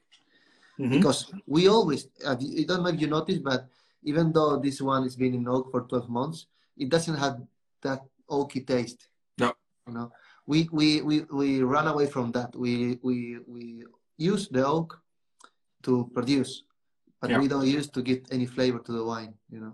mm-hmm. 0.79 0.95
because 0.95 1.33
we 1.45 1.67
always. 1.67 2.07
I 2.25 2.35
don't 2.65 2.83
know 2.83 2.93
if 2.95 3.01
you 3.01 3.07
noticed, 3.07 3.43
but 3.43 3.67
even 4.03 4.31
though 4.31 4.55
this 4.55 4.81
one 4.81 5.03
has 5.03 5.17
been 5.17 5.33
in 5.33 5.47
oak 5.49 5.69
for 5.71 5.81
12 5.81 6.09
months, 6.09 6.47
it 6.77 6.87
doesn't 6.87 7.17
have 7.17 7.41
that 7.81 8.01
oaky 8.31 8.65
taste. 8.65 9.09
No. 9.37 9.51
You 9.85 9.93
know, 9.93 10.11
we 10.47 10.69
we 10.71 11.01
we 11.01 11.25
we 11.27 11.61
run 11.61 11.87
away 11.87 12.07
from 12.07 12.31
that. 12.31 12.55
We 12.55 12.99
we 13.03 13.39
we 13.47 13.83
use 14.15 14.47
the 14.47 14.65
oak 14.65 14.97
to 15.83 16.09
produce 16.13 16.63
but 17.25 17.31
yeah. 17.31 17.39
we 17.39 17.47
don't 17.47 17.65
use 17.65 17.89
to 17.89 18.03
get 18.03 18.27
any 18.31 18.45
flavor 18.45 18.77
to 18.77 18.91
the 18.91 19.03
wine. 19.03 19.33
You 19.49 19.59
know. 19.59 19.73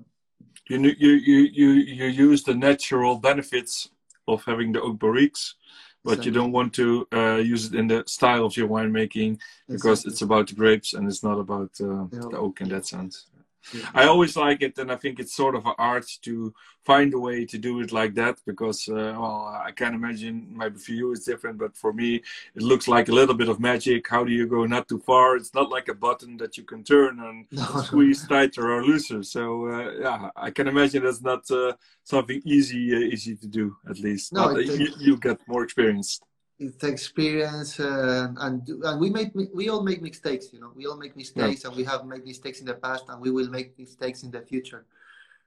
You 0.69 0.77
you 0.97 1.11
you 1.29 1.39
you 1.59 1.69
you 1.99 2.05
use 2.05 2.43
the 2.43 2.55
natural 2.55 3.17
benefits 3.17 3.89
of 4.25 4.41
having 4.45 4.71
the 4.71 4.81
oak 4.81 4.99
barriques, 4.99 5.55
but 6.01 6.11
exactly. 6.11 6.25
you 6.27 6.31
don't 6.31 6.53
want 6.53 6.73
to 6.75 7.07
uh, 7.11 7.41
use 7.53 7.65
it 7.65 7.75
in 7.75 7.87
the 7.87 8.05
style 8.07 8.45
of 8.45 8.55
your 8.55 8.69
winemaking 8.69 9.37
because 9.67 9.99
exactly. 9.99 10.11
it's 10.11 10.21
about 10.21 10.47
the 10.47 10.55
grapes 10.55 10.93
and 10.93 11.09
it's 11.09 11.23
not 11.23 11.39
about 11.39 11.71
uh, 11.81 12.05
the 12.31 12.37
oak 12.37 12.61
in 12.61 12.69
that 12.69 12.85
sense. 12.87 13.25
Yeah. 13.73 13.89
I 13.93 14.05
always 14.05 14.35
like 14.35 14.61
it, 14.61 14.77
and 14.77 14.91
I 14.91 14.95
think 14.95 15.19
it's 15.19 15.35
sort 15.35 15.55
of 15.55 15.65
an 15.65 15.73
art 15.77 16.07
to 16.23 16.53
find 16.83 17.13
a 17.13 17.19
way 17.19 17.45
to 17.45 17.57
do 17.57 17.79
it 17.81 17.91
like 17.91 18.15
that 18.15 18.39
because, 18.45 18.87
uh, 18.89 19.13
well, 19.17 19.61
I 19.65 19.71
can't 19.71 19.95
imagine 19.95 20.47
maybe 20.57 20.79
for 20.79 20.91
you 20.93 21.11
it's 21.11 21.25
different, 21.25 21.57
but 21.57 21.77
for 21.77 21.93
me 21.93 22.15
it 22.55 22.61
looks 22.61 22.87
like 22.87 23.09
a 23.09 23.11
little 23.11 23.35
bit 23.35 23.49
of 23.49 23.59
magic. 23.59 24.07
How 24.07 24.23
do 24.23 24.31
you 24.31 24.47
go 24.47 24.65
not 24.65 24.87
too 24.87 24.99
far? 24.99 25.35
It's 25.35 25.53
not 25.53 25.69
like 25.69 25.87
a 25.89 25.93
button 25.93 26.37
that 26.37 26.57
you 26.57 26.63
can 26.63 26.83
turn 26.83 27.19
and 27.19 27.45
no. 27.51 27.81
squeeze 27.81 28.27
tighter 28.27 28.71
or 28.71 28.83
looser. 28.83 29.23
So 29.23 29.67
uh, 29.67 29.91
yeah, 29.99 30.29
I 30.35 30.49
can 30.51 30.67
imagine 30.67 31.05
it's 31.05 31.21
not 31.21 31.49
uh, 31.51 31.73
something 32.03 32.41
easy 32.45 32.95
uh, 32.95 32.99
easy 32.99 33.35
to 33.35 33.47
do. 33.47 33.75
At 33.89 33.99
least, 33.99 34.33
no, 34.33 34.57
you, 34.57 34.87
you 34.99 35.17
get 35.17 35.39
more 35.47 35.63
experience 35.63 36.19
it's 36.61 36.83
experience 36.83 37.79
uh, 37.79 38.27
and 38.45 38.69
and 38.69 38.99
we 38.99 39.09
make 39.09 39.31
we 39.59 39.67
all 39.69 39.83
make 39.83 40.01
mistakes 40.01 40.45
you 40.53 40.59
know 40.61 40.71
we 40.75 40.85
all 40.85 40.97
make 40.97 41.15
mistakes 41.15 41.63
yeah. 41.63 41.67
and 41.67 41.75
we 41.75 41.83
have 41.83 42.05
made 42.05 42.23
mistakes 42.23 42.59
in 42.59 42.67
the 42.67 42.73
past 42.85 43.05
and 43.09 43.19
we 43.19 43.31
will 43.31 43.49
make 43.49 43.77
mistakes 43.79 44.23
in 44.23 44.29
the 44.31 44.41
future 44.41 44.85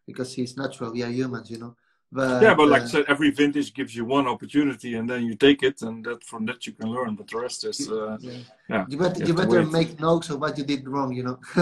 because 0.07 0.37
it's 0.37 0.57
natural 0.57 0.93
we 0.93 1.03
are 1.03 1.15
humans 1.21 1.51
you 1.51 1.59
know 1.59 1.75
but, 2.15 2.43
yeah, 2.43 2.55
but 2.55 2.69
like 2.69 2.83
uh, 2.83 2.85
I 2.85 2.89
said, 2.89 3.05
every 3.09 3.31
vintage 3.33 3.75
gives 3.75 3.97
you 3.97 4.05
one 4.05 4.29
opportunity, 4.29 4.95
and 4.95 5.11
then 5.11 5.25
you 5.27 5.35
take 5.35 5.65
it, 5.65 5.83
and 5.83 6.05
that 6.05 6.23
from 6.23 6.47
that 6.47 6.65
you 6.65 6.73
can 6.73 6.89
learn. 6.93 7.17
But 7.17 7.27
the 7.27 7.41
rest 7.41 7.65
is, 7.65 7.91
uh, 7.91 8.19
yeah. 8.21 8.39
Yeah. 8.69 8.87
You 8.89 8.97
better, 8.97 9.21
you, 9.21 9.27
you 9.27 9.35
better 9.35 9.63
make 9.63 10.01
notes 10.01 10.31
of 10.31 10.41
what 10.41 10.57
you 10.57 10.65
did 10.65 10.89
wrong, 10.89 11.13
you 11.13 11.23
know. 11.23 11.39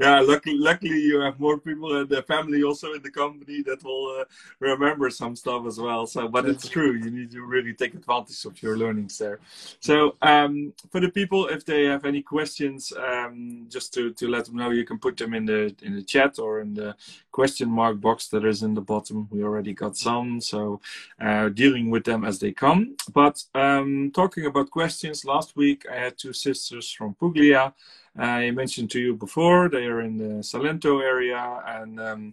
yeah, 0.00 0.20
luckily, 0.20 0.58
luckily 0.58 1.00
you 1.00 1.20
have 1.20 1.38
more 1.38 1.58
people 1.58 1.96
and 1.96 2.08
the 2.08 2.22
family 2.22 2.62
also 2.64 2.92
in 2.94 3.02
the 3.02 3.10
company 3.10 3.62
that 3.62 3.82
will 3.84 4.20
uh, 4.20 4.24
remember 4.58 5.10
some 5.10 5.36
stuff 5.36 5.64
as 5.66 5.78
well. 5.78 6.06
So, 6.06 6.26
but 6.26 6.46
it's 6.46 6.68
true, 6.68 6.94
you 6.94 7.10
need 7.10 7.30
to 7.32 7.42
really 7.42 7.72
take 7.72 7.94
advantage 7.94 8.44
of 8.44 8.60
your 8.62 8.76
learnings 8.76 9.16
there. 9.18 9.38
So, 9.80 10.16
um, 10.22 10.72
for 10.90 11.00
the 11.00 11.08
people, 11.08 11.46
if 11.46 11.64
they 11.64 11.84
have 11.84 12.04
any 12.04 12.22
questions, 12.22 12.92
um, 12.96 13.66
just 13.68 13.94
to 13.94 14.12
to 14.14 14.28
let 14.28 14.46
them 14.46 14.56
know, 14.56 14.70
you 14.70 14.84
can 14.84 14.98
put 14.98 15.16
them 15.16 15.34
in 15.34 15.44
the 15.44 15.74
in 15.82 15.94
the 15.94 16.02
chat 16.02 16.38
or 16.38 16.60
in 16.60 16.74
the 16.74 16.96
question 17.30 17.68
mark 17.68 18.00
box 18.00 18.28
that 18.28 18.44
is 18.44 18.62
in 18.62 18.74
the 18.74 18.80
bottom. 18.80 19.28
We 19.30 19.42
already 19.42 19.72
got 19.72 19.96
some, 19.96 20.40
so 20.40 20.80
uh, 21.20 21.48
dealing 21.48 21.90
with 21.90 22.04
them 22.04 22.24
as 22.24 22.38
they 22.38 22.52
come. 22.52 22.96
But 23.12 23.42
um, 23.54 24.12
talking 24.14 24.46
about 24.46 24.70
questions, 24.70 25.24
last 25.24 25.43
week 25.56 25.84
I 25.90 25.96
had 25.96 26.18
two 26.18 26.32
sisters 26.32 26.90
from 26.90 27.14
Puglia. 27.14 27.74
I 28.16 28.50
mentioned 28.52 28.90
to 28.92 29.00
you 29.00 29.14
before 29.14 29.68
they 29.68 29.86
are 29.86 30.00
in 30.00 30.16
the 30.16 30.42
Salento 30.42 31.02
area, 31.02 31.62
and 31.66 32.00
um, 32.00 32.32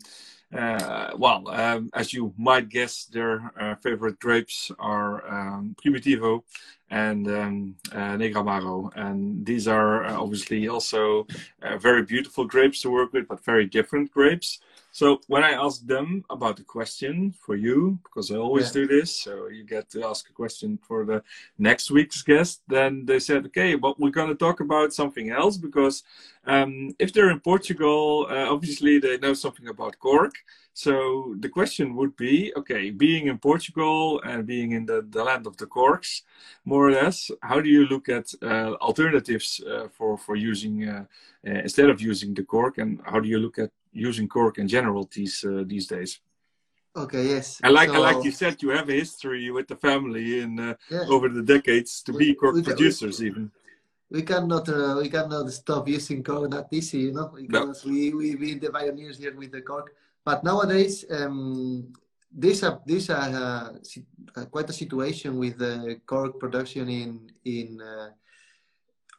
uh, 0.53 1.11
well, 1.17 1.47
um, 1.49 1.89
as 1.93 2.13
you 2.13 2.33
might 2.37 2.69
guess, 2.69 3.05
their 3.05 3.51
uh, 3.59 3.75
favorite 3.75 4.19
grapes 4.19 4.71
are 4.79 5.13
um, 5.27 5.75
Primitivo 5.81 6.43
and 6.89 7.27
um, 7.27 7.75
uh, 7.93 8.17
Negramaro. 8.17 8.91
And 8.95 9.45
these 9.45 9.67
are 9.67 10.03
uh, 10.03 10.19
obviously 10.19 10.67
also 10.67 11.25
uh, 11.61 11.77
very 11.77 12.03
beautiful 12.03 12.45
grapes 12.45 12.81
to 12.81 12.91
work 12.91 13.13
with, 13.13 13.27
but 13.27 13.43
very 13.45 13.65
different 13.65 14.11
grapes. 14.11 14.59
So 14.91 15.21
when 15.27 15.43
I 15.43 15.51
asked 15.51 15.87
them 15.87 16.23
about 16.29 16.57
the 16.57 16.63
question 16.63 17.31
for 17.31 17.55
you, 17.55 17.97
because 18.03 18.29
I 18.29 18.35
always 18.35 18.67
yeah. 18.67 18.81
do 18.81 18.87
this, 18.87 19.15
so 19.23 19.47
you 19.47 19.63
get 19.63 19.89
to 19.91 20.05
ask 20.05 20.29
a 20.29 20.33
question 20.33 20.77
for 20.85 21.05
the 21.05 21.23
next 21.57 21.91
week's 21.91 22.21
guest, 22.21 22.61
then 22.67 23.05
they 23.05 23.19
said, 23.19 23.45
okay, 23.45 23.75
but 23.75 23.99
we're 23.99 24.09
going 24.09 24.27
to 24.29 24.35
talk 24.35 24.59
about 24.59 24.93
something 24.93 25.29
else 25.31 25.55
because 25.57 26.03
um, 26.45 26.93
if 26.99 27.13
they're 27.13 27.31
in 27.31 27.39
Portugal, 27.39 28.27
uh, 28.29 28.51
obviously 28.51 28.99
they 28.99 29.17
know 29.17 29.33
something 29.33 29.69
about 29.69 29.97
cork. 29.99 30.33
So 30.73 31.35
the 31.39 31.49
question 31.49 31.95
would 31.95 32.15
be, 32.15 32.51
okay, 32.57 32.89
being 32.91 33.27
in 33.27 33.37
Portugal 33.37 34.21
and 34.23 34.45
being 34.45 34.71
in 34.71 34.85
the, 34.85 35.05
the 35.09 35.23
land 35.23 35.45
of 35.45 35.57
the 35.57 35.65
corks, 35.65 36.23
more 36.65 36.87
or 36.87 36.91
less, 36.91 37.29
how 37.41 37.61
do 37.61 37.69
you 37.69 37.85
look 37.85 38.09
at 38.09 38.33
uh, 38.41 38.73
alternatives 38.81 39.61
uh, 39.69 39.87
for 39.89 40.17
for 40.17 40.35
using 40.35 40.87
uh, 40.87 41.05
uh, 41.45 41.51
instead 41.51 41.89
of 41.89 42.01
using 42.01 42.33
the 42.33 42.43
cork, 42.43 42.77
and 42.77 43.01
how 43.05 43.19
do 43.19 43.27
you 43.27 43.39
look 43.39 43.59
at 43.59 43.71
using 43.91 44.27
cork 44.27 44.57
in 44.57 44.67
general 44.67 45.09
these 45.11 45.43
uh, 45.43 45.63
these 45.65 45.87
days? 45.87 46.19
Okay, 46.95 47.23
yes. 47.27 47.61
And 47.63 47.73
like 47.73 47.89
so, 47.89 48.01
like 48.01 48.23
you 48.23 48.31
said, 48.31 48.61
you 48.61 48.69
have 48.69 48.89
a 48.89 48.93
history 48.93 49.49
with 49.49 49.67
the 49.67 49.77
family 49.77 50.41
in 50.41 50.59
uh, 50.59 50.73
yeah. 50.89 51.05
over 51.07 51.29
the 51.29 51.41
decades 51.41 52.03
to 52.03 52.11
we, 52.11 52.19
be 52.19 52.35
cork 52.35 52.63
producers, 52.63 53.19
we, 53.19 53.27
even. 53.27 53.51
we 54.09 54.21
cannot 54.23 54.67
uh, 54.67 54.99
we 54.99 55.07
cannot 55.07 55.49
stop 55.51 55.87
using 55.87 56.21
cork 56.21 56.51
that 56.51 56.67
easy, 56.71 56.99
you 56.99 57.13
know, 57.13 57.31
because 57.33 57.85
no. 57.85 57.91
we 57.91 58.13
we 58.13 58.35
been 58.35 58.59
the 58.59 58.69
pioneers 58.69 59.17
here 59.17 59.35
with 59.35 59.51
the 59.51 59.61
cork. 59.61 59.95
But 60.25 60.43
nowadays, 60.43 61.05
um, 61.09 61.93
this 62.31 62.63
a 62.63 62.79
this 62.85 63.07
a, 63.09 63.79
a, 64.35 64.45
quite 64.47 64.69
a 64.69 64.73
situation 64.73 65.37
with 65.37 65.59
the 65.59 66.01
cork 66.05 66.39
production 66.39 66.89
in 66.89 67.31
in 67.45 67.79
uh, 67.79 68.09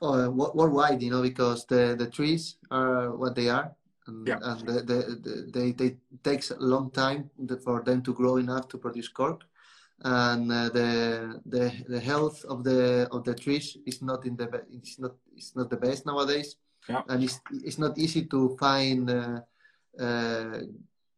uh, 0.05 0.29
worldwide, 0.29 1.03
you 1.03 1.11
know, 1.11 1.23
because 1.23 1.65
the 1.65 1.97
the 1.99 2.07
trees 2.07 2.57
are 2.71 3.17
what 3.17 3.35
they 3.35 3.49
are, 3.49 3.73
and, 4.07 4.27
yeah. 4.27 4.39
and 4.43 4.61
the, 4.67 4.73
the, 4.73 4.99
the, 5.23 5.51
they 5.53 5.73
they 5.73 5.97
takes 6.23 6.51
a 6.51 6.59
long 6.59 6.91
time 6.91 7.31
for 7.65 7.83
them 7.83 8.03
to 8.03 8.13
grow 8.13 8.37
enough 8.37 8.69
to 8.69 8.79
produce 8.79 9.09
cork. 9.09 9.43
And 10.05 10.51
uh, 10.51 10.69
the 10.71 11.41
the 11.47 11.73
the 11.89 12.01
health 12.01 12.45
of 12.47 12.65
the 12.65 13.09
of 13.13 13.25
the 13.25 13.35
trees 13.35 13.77
is 13.87 14.03
not 14.03 14.27
in 14.27 14.37
the 14.37 14.49
it's 14.73 14.99
not 14.99 15.13
it's 15.37 15.55
not 15.55 15.71
the 15.71 15.77
best 15.77 16.07
nowadays. 16.07 16.57
Yeah. 16.89 17.03
and 17.09 17.23
it's 17.23 17.41
it's 17.53 17.79
not 17.79 17.97
easy 17.97 18.25
to 18.25 18.57
find 18.59 19.09
uh, 19.09 19.41
uh, 20.01 20.59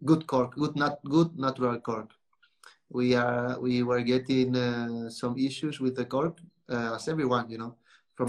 good 0.04 0.26
cork 0.26 0.54
good 0.54 0.76
not 0.76 0.98
good 1.04 1.38
natural 1.38 1.80
cork. 1.80 2.10
We 2.90 3.14
are 3.14 3.58
we 3.58 3.82
were 3.82 4.02
getting 4.02 4.54
uh, 4.54 5.08
some 5.08 5.38
issues 5.38 5.80
with 5.80 5.96
the 5.96 6.04
cork 6.04 6.38
uh, 6.68 6.96
as 6.96 7.08
everyone 7.08 7.48
you 7.48 7.58
know 7.58 7.76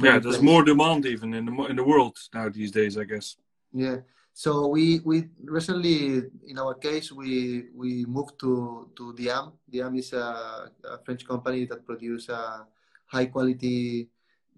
yeah 0.01 0.18
there's 0.18 0.41
more 0.41 0.64
demand 0.64 1.06
even 1.06 1.34
in 1.34 1.45
the 1.45 1.64
in 1.66 1.76
the 1.76 1.84
world 1.84 2.18
now 2.34 2.49
these 2.49 2.72
days 2.72 2.97
i 2.97 3.03
guess. 3.03 3.36
Yeah 3.74 3.97
so 4.36 4.68
we 4.68 5.00
we 5.06 5.32
recently, 5.46 6.28
in 6.46 6.60
our 6.60 6.74
case, 6.76 7.10
we 7.10 7.72
we 7.74 8.04
moved 8.04 8.36
to 8.44 8.92
to 8.98 9.14
Diam. 9.16 9.54
Diam 9.72 9.96
is 9.98 10.12
a, 10.12 10.68
a 10.84 11.00
French 11.06 11.26
company 11.26 11.64
that 11.72 11.86
produces 11.88 12.28
a 12.28 12.68
high 13.08 13.28
quality 13.28 14.10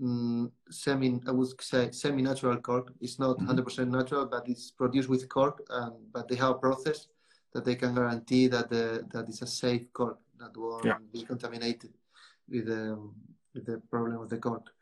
um, 0.02 0.52
semi 0.72 1.22
I 1.28 1.32
would 1.32 1.62
say 1.62 1.92
semi 1.92 2.24
natural 2.24 2.58
cork. 2.58 2.92
It's 3.02 3.20
not 3.20 3.38
100 3.38 3.46
mm-hmm. 3.46 3.64
percent 3.64 3.92
natural, 3.92 4.26
but 4.26 4.50
it's 4.50 4.72
produced 4.72 5.10
with 5.10 5.30
cork. 5.30 5.62
Um, 5.70 6.10
but 6.12 6.28
they 6.28 6.38
have 6.38 6.58
a 6.58 6.60
process 6.60 7.06
that 7.54 7.64
they 7.64 7.76
can 7.76 7.94
guarantee 7.94 8.48
that 8.48 8.72
the 8.72 9.06
that 9.14 9.30
it's 9.30 9.44
a 9.44 9.48
safe 9.48 9.94
cork 9.94 10.18
that 10.40 10.58
won't 10.58 10.86
yeah. 10.86 10.98
be 11.14 11.22
contaminated 11.22 11.94
with 12.50 12.66
the 12.66 12.98
with 13.54 13.68
the 13.68 13.78
problem 13.92 14.22
of 14.22 14.30
the 14.30 14.40
cork. 14.40 14.74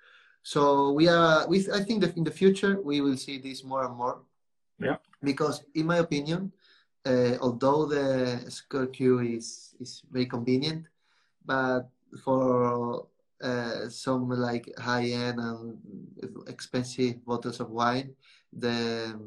So 0.41 0.93
we 0.93 1.09
are. 1.09 1.45
We 1.49 1.67
I 1.69 1.83
think 1.83 1.99
that 1.99 2.15
in 2.15 2.23
the 2.23 2.31
future 2.31 2.79
we 2.81 3.01
will 3.01 3.17
see 3.17 3.39
this 3.39 3.61
more 3.61 3.83
and 3.83 3.97
more 3.97 4.23
yeah. 4.79 4.97
Because 5.23 5.63
in 5.73 5.85
my 5.87 5.97
opinion, 5.97 6.51
uh, 7.05 7.37
although 7.41 7.85
the 7.85 8.43
SquareQ 8.47 9.37
is 9.37 9.75
is 9.79 10.03
very 10.11 10.25
convenient, 10.25 10.87
but 11.45 11.89
for 12.23 13.07
uh, 13.41 13.89
some 13.89 14.29
like 14.29 14.71
high 14.77 15.07
end 15.09 15.39
and 15.39 15.77
expensive 16.47 17.23
bottles 17.25 17.59
of 17.59 17.69
wine, 17.69 18.15
the 18.53 19.19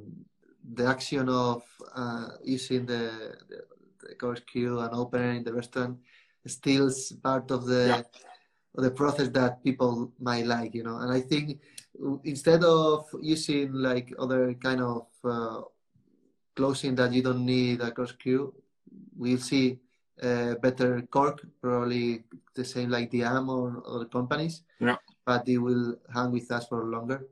the 0.75 0.87
action 0.87 1.29
of 1.29 1.63
uh, 1.95 2.29
using 2.45 2.85
the, 2.85 3.37
the, 3.49 3.65
the 4.01 4.15
SquareQ 4.15 4.85
and 4.85 4.95
opening 4.95 5.45
the 5.45 5.53
restaurant 5.53 5.99
still 6.49 6.91
part 7.23 7.51
of 7.51 7.67
the 7.67 7.87
yeah. 7.89 8.03
of 8.75 8.85
the 8.85 8.91
process 8.91 9.29
that 9.29 9.63
people 9.63 10.13
might 10.21 10.47
like, 10.47 10.75
you 10.75 10.83
know. 10.83 10.99
And 10.99 11.13
I 11.13 11.21
think 11.21 11.61
instead 12.25 12.65
of 12.65 13.07
using 13.21 13.73
like 13.73 14.15
other 14.19 14.55
kind 14.55 14.81
of 14.81 15.07
uh, 15.25 15.63
closing 16.55 16.95
that 16.97 17.13
you 17.13 17.23
don't 17.23 17.45
need 17.45 17.81
a 17.81 17.91
SquareQ, 17.91 18.53
we'll 19.17 19.39
see 19.39 19.79
uh, 20.23 20.55
better 20.57 21.03
cork, 21.11 21.47
probably 21.63 22.25
the 22.55 22.65
same 22.65 22.91
like 22.91 23.11
the 23.11 23.21
Diam 23.21 23.49
or 23.49 23.83
other 23.87 24.07
companies. 24.07 24.63
Yeah. 24.81 24.97
But 25.25 25.49
it 25.49 25.59
will 25.59 25.97
hang 26.13 26.33
with 26.33 26.51
us 26.51 26.67
for 26.67 26.85
longer 26.85 27.29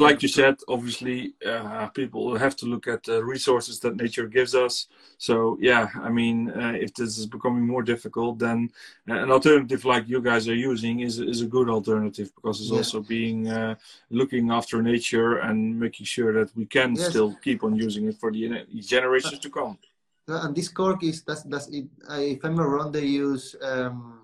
like 0.00 0.22
you 0.22 0.28
said, 0.28 0.56
obviously, 0.68 1.34
uh, 1.46 1.86
people 1.88 2.36
have 2.36 2.56
to 2.56 2.66
look 2.66 2.86
at 2.88 3.02
the 3.04 3.24
resources 3.24 3.78
that 3.80 3.96
nature 3.96 4.26
gives 4.26 4.54
us. 4.54 4.88
So, 5.18 5.58
yeah, 5.60 5.88
I 5.94 6.08
mean, 6.08 6.50
uh, 6.50 6.72
if 6.72 6.94
this 6.94 7.18
is 7.18 7.26
becoming 7.26 7.66
more 7.66 7.82
difficult, 7.82 8.38
then 8.38 8.70
an 9.06 9.30
alternative 9.30 9.84
like 9.84 10.08
you 10.08 10.20
guys 10.20 10.48
are 10.48 10.54
using 10.54 11.00
is 11.00 11.18
is 11.20 11.42
a 11.42 11.46
good 11.46 11.68
alternative 11.68 12.32
because 12.34 12.60
it's 12.60 12.70
yeah. 12.70 12.78
also 12.78 13.00
being 13.00 13.48
uh, 13.48 13.74
looking 14.10 14.50
after 14.50 14.82
nature 14.82 15.38
and 15.38 15.78
making 15.78 16.06
sure 16.06 16.32
that 16.32 16.54
we 16.56 16.66
can 16.66 16.94
yes. 16.94 17.10
still 17.10 17.36
keep 17.44 17.62
on 17.62 17.76
using 17.76 18.06
it 18.08 18.16
for 18.16 18.30
the 18.32 18.66
generations 18.80 19.38
to 19.40 19.50
come. 19.50 19.78
And 20.26 20.54
this 20.54 20.68
cork 20.68 21.02
is 21.02 21.22
that's 21.22 21.42
that's 21.42 21.68
it. 21.68 21.86
if 22.10 22.44
I'm 22.44 22.56
not 22.56 22.68
wrong, 22.68 22.92
they 22.92 23.06
use. 23.06 23.56
Um, 23.60 24.16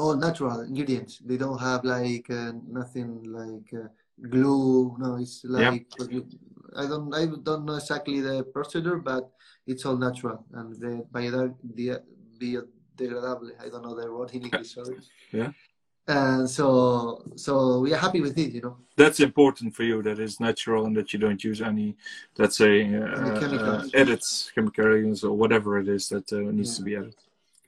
all 0.00 0.16
natural 0.16 0.60
ingredients. 0.60 1.20
They 1.24 1.36
don't 1.36 1.58
have 1.58 1.84
like 1.84 2.30
uh, 2.30 2.52
nothing 2.66 3.22
like 3.24 3.68
uh, 3.74 3.88
glue. 4.28 4.96
No, 4.98 5.16
it's 5.16 5.44
like 5.44 5.86
yeah. 5.98 6.20
I 6.76 6.86
don't 6.86 7.14
I 7.14 7.26
don't 7.26 7.64
know 7.64 7.74
exactly 7.76 8.20
the 8.20 8.44
procedure, 8.44 8.96
but 8.96 9.30
it's 9.66 9.84
all 9.84 9.96
natural 9.96 10.44
and 10.52 10.74
the 10.76 11.04
biodegradable. 11.12 12.02
I 13.60 13.68
don't 13.68 13.82
know 13.82 13.94
the 13.94 14.12
word 14.12 14.30
in 14.32 14.42
English. 14.44 14.74
Sorry. 14.74 14.96
Yeah. 15.32 15.52
And 16.08 16.50
so 16.50 17.22
so 17.36 17.78
we 17.80 17.94
are 17.94 17.98
happy 17.98 18.20
with 18.20 18.36
it, 18.36 18.52
you 18.52 18.62
know. 18.62 18.78
That's 18.96 19.20
important 19.20 19.76
for 19.76 19.84
you. 19.84 20.02
That 20.02 20.18
is 20.18 20.40
natural 20.40 20.86
and 20.86 20.96
that 20.96 21.12
you 21.12 21.20
don't 21.20 21.42
use 21.44 21.62
any, 21.62 21.96
let's 22.36 22.56
say, 22.56 22.92
uh, 22.92 23.04
uh, 23.04 23.84
edits, 23.94 24.50
chemicals 24.52 25.22
or 25.22 25.36
whatever 25.36 25.78
it 25.78 25.86
is 25.88 26.08
that 26.08 26.32
uh, 26.32 26.38
needs 26.38 26.72
yeah. 26.72 26.78
to 26.78 26.82
be 26.82 26.96
added. 26.96 27.14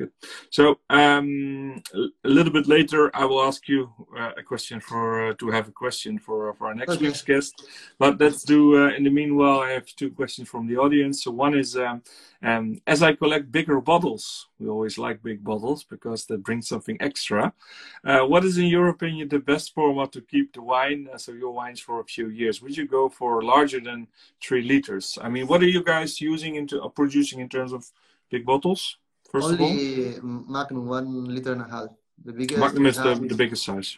Good. 0.02 0.12
So 0.50 0.80
um, 0.90 1.80
a 1.94 2.28
little 2.28 2.52
bit 2.52 2.66
later, 2.66 3.10
I 3.14 3.24
will 3.24 3.42
ask 3.42 3.68
you 3.68 3.90
uh, 4.18 4.32
a 4.36 4.42
question 4.42 4.80
for 4.80 5.28
uh, 5.28 5.34
to 5.34 5.50
have 5.50 5.68
a 5.68 5.72
question 5.72 6.18
for 6.18 6.52
for 6.54 6.66
our 6.66 6.74
next 6.74 6.94
okay. 6.94 7.06
week's 7.06 7.22
guest. 7.22 7.54
But 7.98 8.20
let's 8.20 8.42
do 8.42 8.60
uh, 8.82 8.96
in 8.96 9.04
the 9.04 9.10
meanwhile. 9.10 9.60
I 9.60 9.70
have 9.70 9.86
two 9.86 10.10
questions 10.10 10.48
from 10.48 10.66
the 10.66 10.76
audience. 10.76 11.22
So 11.22 11.30
one 11.30 11.54
is, 11.56 11.76
um, 11.76 12.02
um, 12.42 12.80
as 12.86 13.00
I 13.02 13.14
collect 13.14 13.52
bigger 13.52 13.80
bottles, 13.80 14.48
we 14.58 14.68
always 14.68 14.98
like 14.98 15.22
big 15.22 15.44
bottles 15.44 15.84
because 15.84 16.26
that 16.26 16.42
brings 16.42 16.66
something 16.66 16.96
extra. 17.00 17.52
Uh, 18.04 18.22
what 18.30 18.44
is, 18.44 18.58
in 18.58 18.66
your 18.66 18.88
opinion, 18.88 19.28
the 19.28 19.38
best 19.38 19.72
format 19.72 20.10
to 20.12 20.20
keep 20.20 20.52
the 20.52 20.62
wine, 20.62 21.08
uh, 21.14 21.18
so 21.18 21.30
your 21.32 21.52
wines 21.52 21.80
for 21.80 22.00
a 22.00 22.04
few 22.04 22.28
years? 22.28 22.60
Would 22.60 22.76
you 22.76 22.88
go 22.88 23.08
for 23.08 23.42
larger 23.42 23.80
than 23.80 24.08
three 24.42 24.62
liters? 24.62 25.16
I 25.22 25.28
mean, 25.28 25.46
what 25.46 25.62
are 25.62 25.72
you 25.76 25.84
guys 25.84 26.20
using 26.20 26.56
into 26.56 26.82
uh, 26.82 26.88
producing 26.88 27.38
in 27.38 27.48
terms 27.48 27.72
of 27.72 27.88
big 28.30 28.44
bottles? 28.44 28.98
First 29.32 29.46
Only 29.46 30.20
Magnum, 30.22 30.86
one 30.86 31.24
liter 31.24 31.52
and 31.52 31.62
a 31.62 31.68
half. 31.68 31.88
The 32.22 32.32
biggest 32.32 32.60
Magnum 32.60 32.86
is 32.86 32.96
the, 32.96 33.14
the 33.14 33.34
biggest 33.34 33.64
size. 33.64 33.96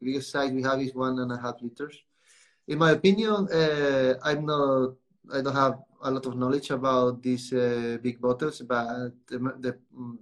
The 0.00 0.06
biggest 0.06 0.30
size 0.32 0.50
we 0.52 0.62
have 0.62 0.80
is 0.80 0.94
one 0.94 1.18
and 1.18 1.30
a 1.30 1.38
half 1.38 1.60
liters. 1.60 1.96
In 2.66 2.78
my 2.78 2.92
opinion, 2.92 3.46
uh, 3.52 4.14
I'm 4.22 4.46
not. 4.46 4.94
I 5.32 5.42
don't 5.42 5.54
have 5.54 5.78
a 6.02 6.10
lot 6.10 6.24
of 6.24 6.34
knowledge 6.34 6.70
about 6.70 7.22
these 7.22 7.52
uh, 7.52 7.98
big 8.02 8.20
bottles, 8.20 8.62
but 8.62 9.12
the, 9.28 9.38
the, 9.60 9.78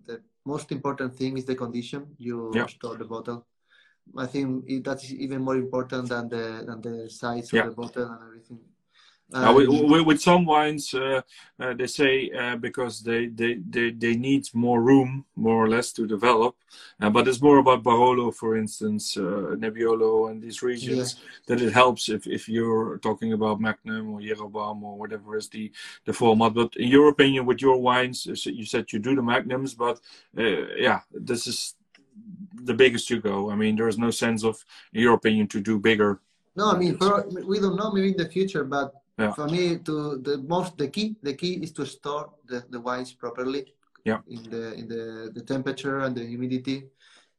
the 0.07 0.21
most 0.45 0.73
important 0.73 1.15
thing 1.15 1.39
is 1.39 1.45
the 1.45 1.55
condition 1.55 2.09
you 2.19 2.51
yeah. 2.53 2.67
store 2.67 2.97
the 2.97 3.05
bottle. 3.05 3.47
I 4.17 4.27
think 4.27 4.83
that's 4.83 5.13
even 5.13 5.43
more 5.43 5.57
important 5.57 6.09
than 6.09 6.29
the 6.29 6.65
than 6.67 6.81
the 6.81 7.09
size 7.09 7.53
yeah. 7.53 7.61
of 7.61 7.67
the 7.69 7.77
bottle 7.83 8.07
and 8.11 8.21
everything. 8.27 8.61
Uh, 9.31 9.53
with, 9.55 10.07
with, 10.07 10.23
some 10.23 10.47
wines, 10.47 10.95
uh, 10.95 11.21
uh, 11.61 11.75
they 11.75 11.87
say 11.87 12.31
uh, 12.31 12.57
because 12.57 13.03
they, 13.03 13.27
they, 13.27 13.59
they, 13.69 13.91
they 13.91 14.17
need 14.17 14.49
more 14.55 14.81
room, 14.81 15.23
more 15.37 15.63
or 15.63 15.69
less, 15.69 15.93
to 15.93 16.07
develop. 16.07 16.57
Uh, 16.99 17.11
but 17.11 17.29
it's 17.29 17.43
more 17.43 17.59
about 17.59 17.83
Barolo, 17.83 18.35
for 18.35 18.57
instance, 18.57 19.19
uh, 19.19 19.55
Nebbiolo, 19.59 20.31
and 20.31 20.43
these 20.43 20.63
regions 20.63 21.17
yeah. 21.19 21.25
that 21.47 21.63
it 21.63 21.75
helps 21.75 22.09
if, 22.09 22.27
if 22.27 22.49
you're 22.49 22.97
talking 22.99 23.35
about 23.35 23.61
Magnum 23.61 24.15
or 24.15 24.23
Jeroboam 24.23 24.83
or 24.83 24.97
whatever 24.97 25.37
is 25.37 25.51
the, 25.51 25.71
the 26.07 26.13
format. 26.15 26.55
But 26.55 26.77
in 26.77 26.89
your 26.89 27.11
opinion, 27.11 27.45
with 27.45 27.61
your 27.61 27.77
wines, 27.77 28.25
you 28.47 28.65
said 28.65 28.91
you 28.95 28.99
do 28.99 29.15
the 29.15 29.23
Magnums, 29.23 29.75
but 29.75 30.01
yeah, 30.35 31.01
this 31.13 31.47
is 31.47 31.75
the 32.55 32.73
biggest 32.73 33.11
you 33.11 33.21
go. 33.21 33.51
I 33.51 33.57
mean, 33.57 33.77
there 33.77 33.89
is 33.89 33.99
no 33.99 34.11
sense 34.11 34.43
of, 34.43 34.65
in 34.95 35.03
your 35.03 35.15
opinion, 35.15 35.49
to 35.49 35.61
do 35.61 35.79
bigger. 35.79 36.21
No, 36.57 36.73
I 36.73 36.79
mean, 36.79 36.97
for, 36.97 37.29
we 37.29 37.61
don't 37.61 37.77
know 37.77 37.93
maybe 37.93 38.09
in 38.09 38.17
the 38.17 38.29
future, 38.29 38.65
but 38.65 38.95
yeah. 39.19 39.33
For 39.33 39.49
me, 39.49 39.79
to 39.79 40.19
the 40.19 40.39
most 40.39 40.79
the 40.79 40.89
key 40.89 41.17
the 41.23 41.35
key 41.35 41.55
is 41.55 41.73
to 41.73 41.85
store 41.85 42.31
the, 42.47 42.65
the 42.71 42.81
wines 42.81 43.13
properly. 43.13 43.75
Yeah. 44.05 44.21
In 44.29 44.43
the 44.45 44.75
in 44.75 44.89
the, 44.89 45.31
the 45.35 45.43
temperature 45.43 46.01
and 46.01 46.17
the 46.17 46.25
humidity, 46.25 46.85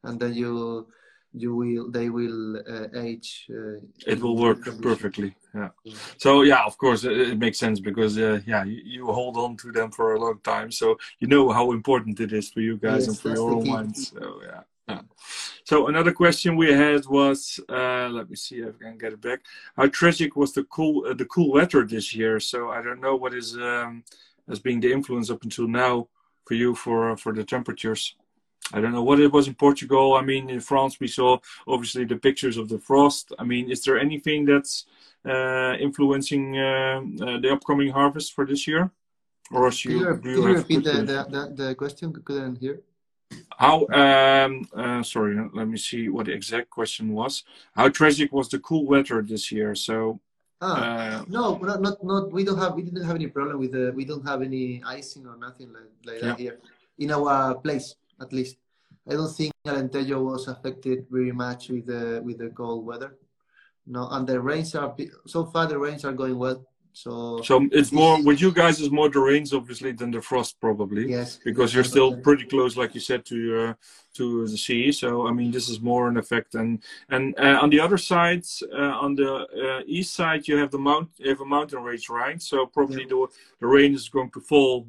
and 0.03 0.19
then 0.19 0.33
you 0.33 0.87
you 1.33 1.55
will 1.55 1.89
they 1.89 2.09
will 2.09 2.57
uh, 2.57 2.87
age. 2.95 3.47
Uh, 3.49 3.79
it 4.05 4.21
will 4.21 4.35
work 4.35 4.61
perfectly. 4.81 5.35
Yeah. 5.55 5.69
yeah. 5.83 5.95
So 6.17 6.41
yeah, 6.41 6.63
of 6.65 6.77
course 6.77 7.03
it, 7.05 7.17
it 7.17 7.39
makes 7.39 7.59
sense 7.59 7.79
because 7.79 8.17
uh, 8.17 8.41
yeah 8.45 8.63
you, 8.65 8.81
you, 8.83 9.05
hold 9.05 9.37
on 9.37 9.55
to 9.57 9.71
them 9.71 9.91
for 9.91 10.15
a 10.15 10.19
long 10.19 10.39
time, 10.43 10.71
so 10.71 10.97
you 11.19 11.27
know 11.27 11.49
how 11.49 11.71
important 11.71 12.19
it 12.19 12.33
is 12.33 12.49
for 12.49 12.61
you 12.61 12.77
guys 12.77 13.01
yes, 13.01 13.07
and 13.07 13.19
for 13.19 13.29
your 13.29 13.51
own 13.51 13.67
wines. 13.67 14.11
So 14.11 14.41
yeah. 14.43 14.61
Yeah. 14.89 15.01
So 15.63 15.87
another 15.87 16.11
question 16.11 16.55
we 16.55 16.73
had 16.73 17.05
was, 17.05 17.59
uh, 17.69 18.09
let 18.09 18.29
me 18.29 18.35
see 18.35 18.55
if 18.55 18.75
I 18.81 18.85
can 18.85 18.97
get 18.97 19.13
it 19.13 19.21
back. 19.21 19.41
How 19.77 19.87
tragic 19.87 20.35
was 20.35 20.51
the 20.53 20.63
cool 20.63 21.05
uh, 21.07 21.13
the 21.13 21.25
cool 21.25 21.51
weather 21.51 21.85
this 21.85 22.15
year? 22.15 22.39
So 22.39 22.69
I 22.69 22.81
don't 22.81 22.99
know 22.99 23.15
what 23.15 23.33
is 23.33 23.55
um, 23.55 24.03
has 24.47 24.59
been 24.59 24.79
the 24.79 24.91
influence 24.91 25.29
up 25.29 25.43
until 25.43 25.67
now 25.67 26.07
for 26.45 26.55
you 26.55 26.73
for 26.73 27.15
for 27.17 27.31
the 27.33 27.43
temperatures. 27.43 28.15
I 28.73 28.81
don't 28.81 28.91
know 28.91 29.03
what 29.03 29.19
it 29.19 29.31
was 29.31 29.47
in 29.47 29.55
Portugal. 29.55 30.15
I 30.15 30.21
mean, 30.21 30.49
in 30.49 30.59
France, 30.59 30.99
we 30.99 31.07
saw 31.07 31.37
obviously 31.67 32.05
the 32.05 32.17
pictures 32.17 32.57
of 32.57 32.69
the 32.69 32.79
frost. 32.79 33.33
I 33.39 33.43
mean, 33.43 33.71
is 33.71 33.81
there 33.83 33.99
anything 33.99 34.45
that's 34.45 34.85
uh, 35.25 35.73
influencing 35.79 36.57
uh, 36.57 37.01
uh, 37.21 37.39
the 37.39 37.49
upcoming 37.51 37.91
harvest 37.91 38.33
for 38.33 38.45
this 38.45 38.67
year? 38.67 38.91
Or 39.51 39.71
you, 39.71 39.91
you, 39.91 40.21
you, 40.23 40.31
you 40.31 40.55
repeat 40.57 40.83
the, 40.83 41.01
the, 41.03 41.53
the, 41.55 41.75
question? 41.75 42.13
Couldn't 42.23 42.57
hear. 42.57 42.81
How? 43.57 43.87
Um, 43.87 44.67
uh, 44.75 45.03
sorry, 45.03 45.37
let 45.53 45.67
me 45.67 45.77
see 45.77 46.09
what 46.09 46.25
the 46.27 46.33
exact 46.33 46.69
question 46.69 47.13
was. 47.13 47.43
How 47.75 47.89
tragic 47.89 48.31
was 48.31 48.49
the 48.49 48.59
cool 48.59 48.85
weather 48.85 49.21
this 49.21 49.51
year? 49.51 49.75
So. 49.75 50.19
Ah, 50.61 51.21
uh, 51.21 51.25
no, 51.29 51.55
not, 51.57 51.81
not, 51.81 52.03
not. 52.03 52.31
We 52.33 52.43
don't 52.43 52.57
have. 52.57 52.75
We 52.75 52.83
didn't 52.83 53.05
have 53.05 53.15
any 53.15 53.27
problem 53.27 53.59
with 53.59 53.71
the. 53.71 53.93
We 53.95 54.03
don't 54.03 54.27
have 54.27 54.41
any 54.41 54.83
icing 54.85 55.25
or 55.25 55.37
nothing 55.37 55.71
like, 55.71 55.91
like 56.03 56.21
yeah. 56.21 56.27
that 56.27 56.39
here 56.39 56.59
in 56.99 57.11
our 57.11 57.55
place 57.55 57.95
at 58.21 58.31
least. 58.31 58.57
I 59.09 59.13
don't 59.13 59.31
think 59.31 59.53
Alentejo 59.65 60.21
was 60.21 60.47
affected 60.47 61.07
very 61.09 61.31
much 61.31 61.69
with 61.69 61.87
the 61.87 62.21
with 62.23 62.37
the 62.37 62.49
cold 62.49 62.85
weather. 62.85 63.15
No, 63.87 64.07
and 64.11 64.27
the 64.27 64.39
rains 64.39 64.75
are 64.75 64.93
so 65.25 65.45
far 65.45 65.65
the 65.65 65.79
rains 65.79 66.05
are 66.05 66.13
going 66.13 66.37
well. 66.37 66.63
So 67.03 67.41
so 67.43 67.67
it's 67.71 67.93
more 67.93 68.21
with 68.21 68.41
you 68.41 68.51
guys 68.51 68.81
is 68.81 68.91
more 68.91 69.09
the 69.09 69.21
rains 69.21 69.53
obviously 69.53 69.93
than 69.93 70.11
the 70.11 70.21
frost 70.21 70.59
probably. 70.59 71.09
Yes. 71.09 71.39
Because 71.45 71.73
you're 71.73 71.91
still 71.95 72.17
pretty 72.17 72.45
close, 72.45 72.75
like 72.75 72.93
you 72.93 72.99
said, 72.99 73.25
to 73.27 73.37
uh, 73.63 73.73
to 74.15 74.47
the 74.47 74.57
sea. 74.57 74.91
So 74.91 75.25
I 75.25 75.31
mean, 75.31 75.51
this 75.51 75.69
is 75.69 75.79
more 75.79 76.09
an 76.09 76.17
effect. 76.17 76.55
And 76.55 76.83
and 77.09 77.33
uh, 77.39 77.59
on 77.61 77.69
the 77.69 77.79
other 77.79 77.97
side, 77.97 78.43
uh, 78.73 79.05
on 79.05 79.15
the 79.15 79.31
uh, 79.65 79.81
east 79.85 80.13
side, 80.13 80.45
you 80.49 80.57
have 80.57 80.71
the 80.71 80.77
mount, 80.77 81.09
you 81.17 81.29
have 81.29 81.39
a 81.39 81.45
mountain 81.45 81.81
range, 81.83 82.09
right? 82.09 82.41
So 82.41 82.65
probably 82.65 83.03
yeah. 83.03 83.13
the 83.13 83.27
the 83.61 83.67
rain 83.67 83.93
is 83.93 84.09
going 84.09 84.31
to 84.31 84.41
fall 84.41 84.85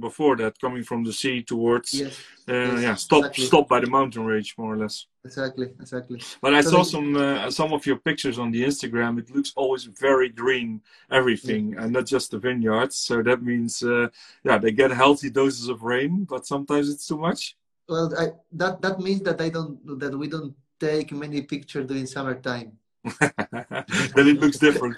before 0.00 0.36
that, 0.36 0.58
coming 0.60 0.82
from 0.82 1.04
the 1.04 1.12
sea 1.12 1.42
towards, 1.42 1.94
yes. 1.94 2.18
Uh, 2.48 2.52
yes, 2.52 2.82
yeah, 2.82 2.94
stop 2.94 3.18
exactly. 3.18 3.44
stop 3.44 3.68
by 3.68 3.80
the 3.80 3.86
mountain 3.86 4.24
range 4.24 4.54
more 4.58 4.74
or 4.74 4.78
less. 4.78 5.06
Exactly, 5.24 5.68
exactly. 5.80 6.20
But 6.40 6.54
I 6.54 6.60
so 6.60 6.70
saw 6.70 6.82
some 6.82 7.16
uh, 7.16 7.50
some 7.50 7.72
of 7.72 7.84
your 7.86 7.96
pictures 7.96 8.38
on 8.38 8.50
the 8.50 8.62
Instagram. 8.62 9.18
It 9.18 9.34
looks 9.34 9.52
always 9.56 9.84
very 9.84 10.28
green, 10.28 10.80
everything, 11.10 11.72
yeah. 11.72 11.82
and 11.82 11.92
not 11.92 12.06
just 12.06 12.30
the 12.30 12.38
vineyards. 12.38 12.96
So 12.96 13.22
that 13.22 13.42
means, 13.42 13.82
uh, 13.82 14.08
yeah, 14.44 14.58
they 14.58 14.72
get 14.72 14.90
healthy 14.90 15.30
doses 15.30 15.68
of 15.68 15.82
rain, 15.82 16.24
but 16.24 16.46
sometimes 16.46 16.88
it's 16.88 17.06
too 17.06 17.18
much. 17.18 17.56
Well, 17.88 18.12
I, 18.18 18.32
that 18.52 18.82
that 18.82 19.00
means 19.00 19.22
that 19.22 19.40
I 19.40 19.48
don't 19.48 19.78
that 20.00 20.16
we 20.16 20.28
don't 20.28 20.54
take 20.78 21.12
many 21.12 21.42
pictures 21.42 21.86
during 21.86 22.06
summertime. 22.06 22.78
then 23.20 24.26
it 24.28 24.40
looks 24.40 24.58
different. 24.58 24.96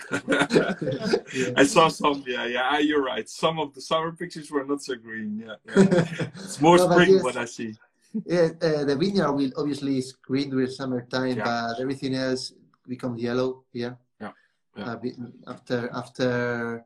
yeah. 1.32 1.52
I 1.56 1.64
saw 1.64 1.88
some. 1.88 2.24
Yeah, 2.26 2.46
yeah. 2.46 2.68
Ah, 2.70 2.78
you're 2.78 3.02
right. 3.02 3.28
Some 3.28 3.58
of 3.58 3.74
the 3.74 3.80
summer 3.80 4.12
pictures 4.12 4.50
were 4.50 4.64
not 4.64 4.82
so 4.82 4.94
green. 4.94 5.44
Yeah, 5.44 5.56
yeah. 5.66 6.04
it's 6.34 6.60
more 6.60 6.78
no, 6.78 6.90
spring. 6.90 7.14
Yes, 7.14 7.22
what 7.22 7.36
I 7.36 7.44
see. 7.44 7.74
Yeah, 8.24 8.48
uh, 8.62 8.84
the 8.84 8.96
vineyard 8.98 9.32
will 9.32 9.52
obviously 9.56 9.98
is 9.98 10.12
green 10.12 10.50
during 10.50 10.70
summertime, 10.70 11.36
yeah. 11.36 11.44
but 11.44 11.80
everything 11.80 12.14
else 12.14 12.52
becomes 12.86 13.22
yellow 13.22 13.64
here. 13.72 13.98
Yeah. 14.20 14.32
yeah. 14.76 14.92
Uh, 14.92 14.98
after 15.46 15.90
after 15.92 16.84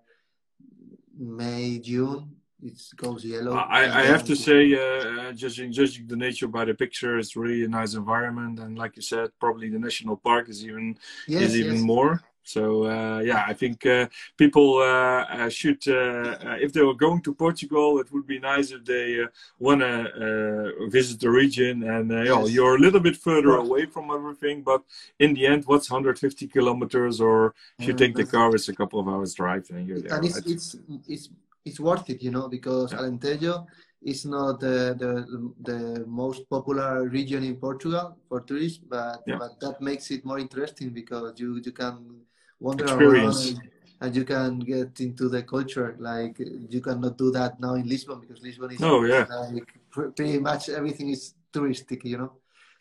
May 1.16 1.78
June, 1.78 2.34
it 2.62 2.80
goes 2.96 3.24
yellow. 3.24 3.54
I, 3.54 4.00
I 4.00 4.02
have 4.04 4.24
to 4.24 4.36
say, 4.36 4.60
uh, 4.74 5.32
judging 5.32 5.72
judging 5.72 6.06
the 6.06 6.16
nature 6.16 6.48
by 6.48 6.64
the 6.64 6.74
picture, 6.74 7.18
it's 7.18 7.36
really 7.36 7.64
a 7.64 7.68
nice 7.68 7.94
environment, 7.94 8.60
and 8.60 8.78
like 8.78 8.96
you 8.96 9.02
said, 9.02 9.30
probably 9.40 9.68
the 9.68 9.78
national 9.78 10.16
park 10.16 10.48
is 10.48 10.64
even 10.64 10.96
yes, 11.26 11.42
is 11.42 11.56
even 11.58 11.76
yes. 11.76 11.82
more. 11.82 12.20
So 12.44 12.84
uh, 12.84 13.20
yeah, 13.20 13.44
I 13.46 13.54
think 13.54 13.86
uh, 13.86 14.08
people 14.36 14.78
uh, 14.78 15.24
uh 15.36 15.48
should, 15.48 15.82
uh, 15.86 15.92
uh, 15.92 16.56
if 16.60 16.72
they 16.72 16.82
were 16.82 16.94
going 16.94 17.22
to 17.22 17.34
Portugal, 17.34 18.00
it 18.00 18.12
would 18.12 18.26
be 18.26 18.38
nice 18.38 18.72
if 18.72 18.84
they 18.84 19.24
want 19.58 19.80
to 19.80 20.88
visit 20.90 21.20
the 21.20 21.30
region. 21.30 21.84
And 21.84 22.10
yes. 22.10 22.50
you're 22.50 22.76
a 22.76 22.78
little 22.78 23.00
bit 23.00 23.16
further 23.16 23.56
away 23.56 23.86
from 23.86 24.10
everything, 24.10 24.62
but 24.62 24.82
in 25.18 25.34
the 25.34 25.46
end, 25.46 25.64
what's 25.66 25.90
150 25.90 26.48
kilometers? 26.48 27.20
Or 27.20 27.54
if 27.78 27.86
you 27.86 27.94
take 27.94 28.14
the 28.16 28.24
car, 28.24 28.54
it's 28.54 28.68
a 28.68 28.74
couple 28.74 28.98
of 28.98 29.08
hours 29.08 29.34
drive, 29.34 29.70
and 29.70 29.86
you're 29.86 30.00
there. 30.00 30.16
And 30.16 30.24
it's 30.24 30.36
right? 30.36 30.46
it's 30.46 30.76
it's 31.08 31.28
it's 31.64 31.80
worth 31.80 32.08
it, 32.10 32.22
you 32.22 32.30
know, 32.30 32.48
because. 32.48 32.92
Alentejo 32.92 33.66
is 34.04 34.24
not 34.24 34.60
the, 34.60 34.96
the, 34.98 35.52
the 35.62 36.04
most 36.06 36.48
popular 36.50 37.08
region 37.08 37.44
in 37.44 37.56
Portugal 37.56 38.16
for 38.28 38.40
tourists, 38.40 38.78
but 38.78 39.22
yeah. 39.26 39.36
but 39.38 39.60
that 39.60 39.80
makes 39.80 40.10
it 40.10 40.24
more 40.24 40.38
interesting 40.38 40.90
because 40.90 41.38
you 41.38 41.60
you 41.64 41.72
can 41.72 42.22
wander 42.58 42.84
Experience. 42.84 43.46
around 43.46 43.58
and, 43.58 43.70
and, 44.00 44.16
you 44.16 44.24
can 44.24 44.58
get 44.58 45.00
into 45.00 45.28
the 45.28 45.42
culture. 45.42 45.94
Like 45.98 46.36
you 46.38 46.80
cannot 46.80 47.16
do 47.16 47.30
that 47.32 47.60
now 47.60 47.74
in 47.74 47.88
Lisbon 47.88 48.20
because 48.20 48.42
Lisbon 48.42 48.72
is 48.72 48.82
oh 48.82 49.04
yeah 49.04 49.26
like 49.30 49.72
pretty 49.90 50.38
much 50.38 50.68
everything 50.68 51.10
is 51.10 51.34
touristic, 51.52 52.04
you 52.04 52.18
know. 52.18 52.32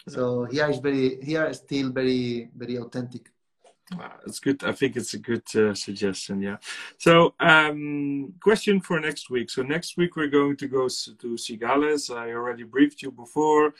So 0.07 0.45
here 0.45 0.69
is 0.69 0.79
very 0.79 1.21
here 1.21 1.45
is 1.45 1.57
still 1.57 1.91
very 1.91 2.49
very 2.55 2.77
authentic. 2.77 3.29
Uh, 3.99 4.09
it's 4.25 4.39
good. 4.39 4.63
I 4.63 4.71
think 4.71 4.95
it's 4.95 5.13
a 5.13 5.19
good 5.19 5.43
uh, 5.55 5.73
suggestion. 5.73 6.41
Yeah. 6.41 6.57
So, 6.97 7.33
um, 7.39 8.33
question 8.41 8.79
for 8.79 8.99
next 8.99 9.29
week. 9.29 9.49
So 9.49 9.63
next 9.63 9.97
week 9.97 10.15
we're 10.15 10.27
going 10.27 10.57
to 10.57 10.67
go 10.67 10.87
to 10.87 11.35
Cigales. 11.35 12.15
I 12.15 12.31
already 12.31 12.63
briefed 12.63 13.01
you 13.01 13.11
before. 13.11 13.73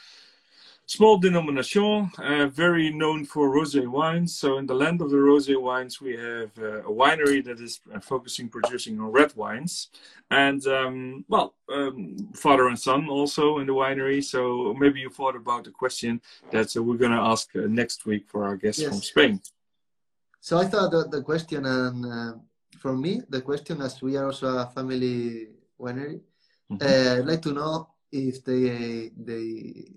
Small 0.87 1.17
denomination, 1.17 2.11
uh, 2.17 2.47
very 2.47 2.91
known 2.91 3.23
for 3.23 3.49
rosé 3.49 3.87
wines. 3.87 4.35
So 4.35 4.57
in 4.57 4.65
the 4.65 4.73
land 4.73 5.01
of 5.01 5.09
the 5.09 5.15
rosé 5.15 5.55
wines, 5.55 6.01
we 6.01 6.17
have 6.17 6.51
uh, 6.59 6.81
a 6.81 6.91
winery 6.91 7.41
that 7.45 7.61
is 7.61 7.79
uh, 7.95 8.01
focusing 8.01 8.49
producing 8.49 8.99
on 8.99 9.09
red 9.09 9.33
wines, 9.37 9.87
and 10.31 10.65
um, 10.67 11.23
well, 11.29 11.53
um, 11.73 12.17
father 12.33 12.67
and 12.67 12.77
son 12.77 13.07
also 13.07 13.59
in 13.59 13.67
the 13.67 13.73
winery. 13.73 14.21
So 14.21 14.75
maybe 14.77 14.99
you 14.99 15.09
thought 15.09 15.37
about 15.37 15.63
the 15.63 15.71
question 15.71 16.19
that 16.51 16.75
uh, 16.75 16.83
we're 16.83 16.97
going 16.97 17.11
to 17.11 17.21
ask 17.21 17.55
next 17.55 18.05
week 18.05 18.27
for 18.27 18.43
our 18.43 18.57
guests 18.57 18.81
yes. 18.81 18.89
from 18.89 19.01
Spain. 19.01 19.41
So 20.41 20.57
I 20.57 20.65
thought 20.65 20.89
that 20.89 21.11
the 21.11 21.21
question, 21.21 21.67
and 21.67 22.03
uh, 22.03 22.33
for 22.79 22.97
me, 22.97 23.21
the 23.29 23.41
question, 23.41 23.79
as 23.79 24.01
we 24.01 24.17
are 24.17 24.25
also 24.25 24.57
a 24.57 24.65
family 24.73 25.49
winery, 25.79 26.19
mm-hmm. 26.65 26.81
uh, 26.81 27.19
I'd 27.19 27.29
like 27.29 27.43
to 27.43 27.53
know 27.53 27.89
if 28.11 28.43
they 28.43 29.11
they 29.15 29.93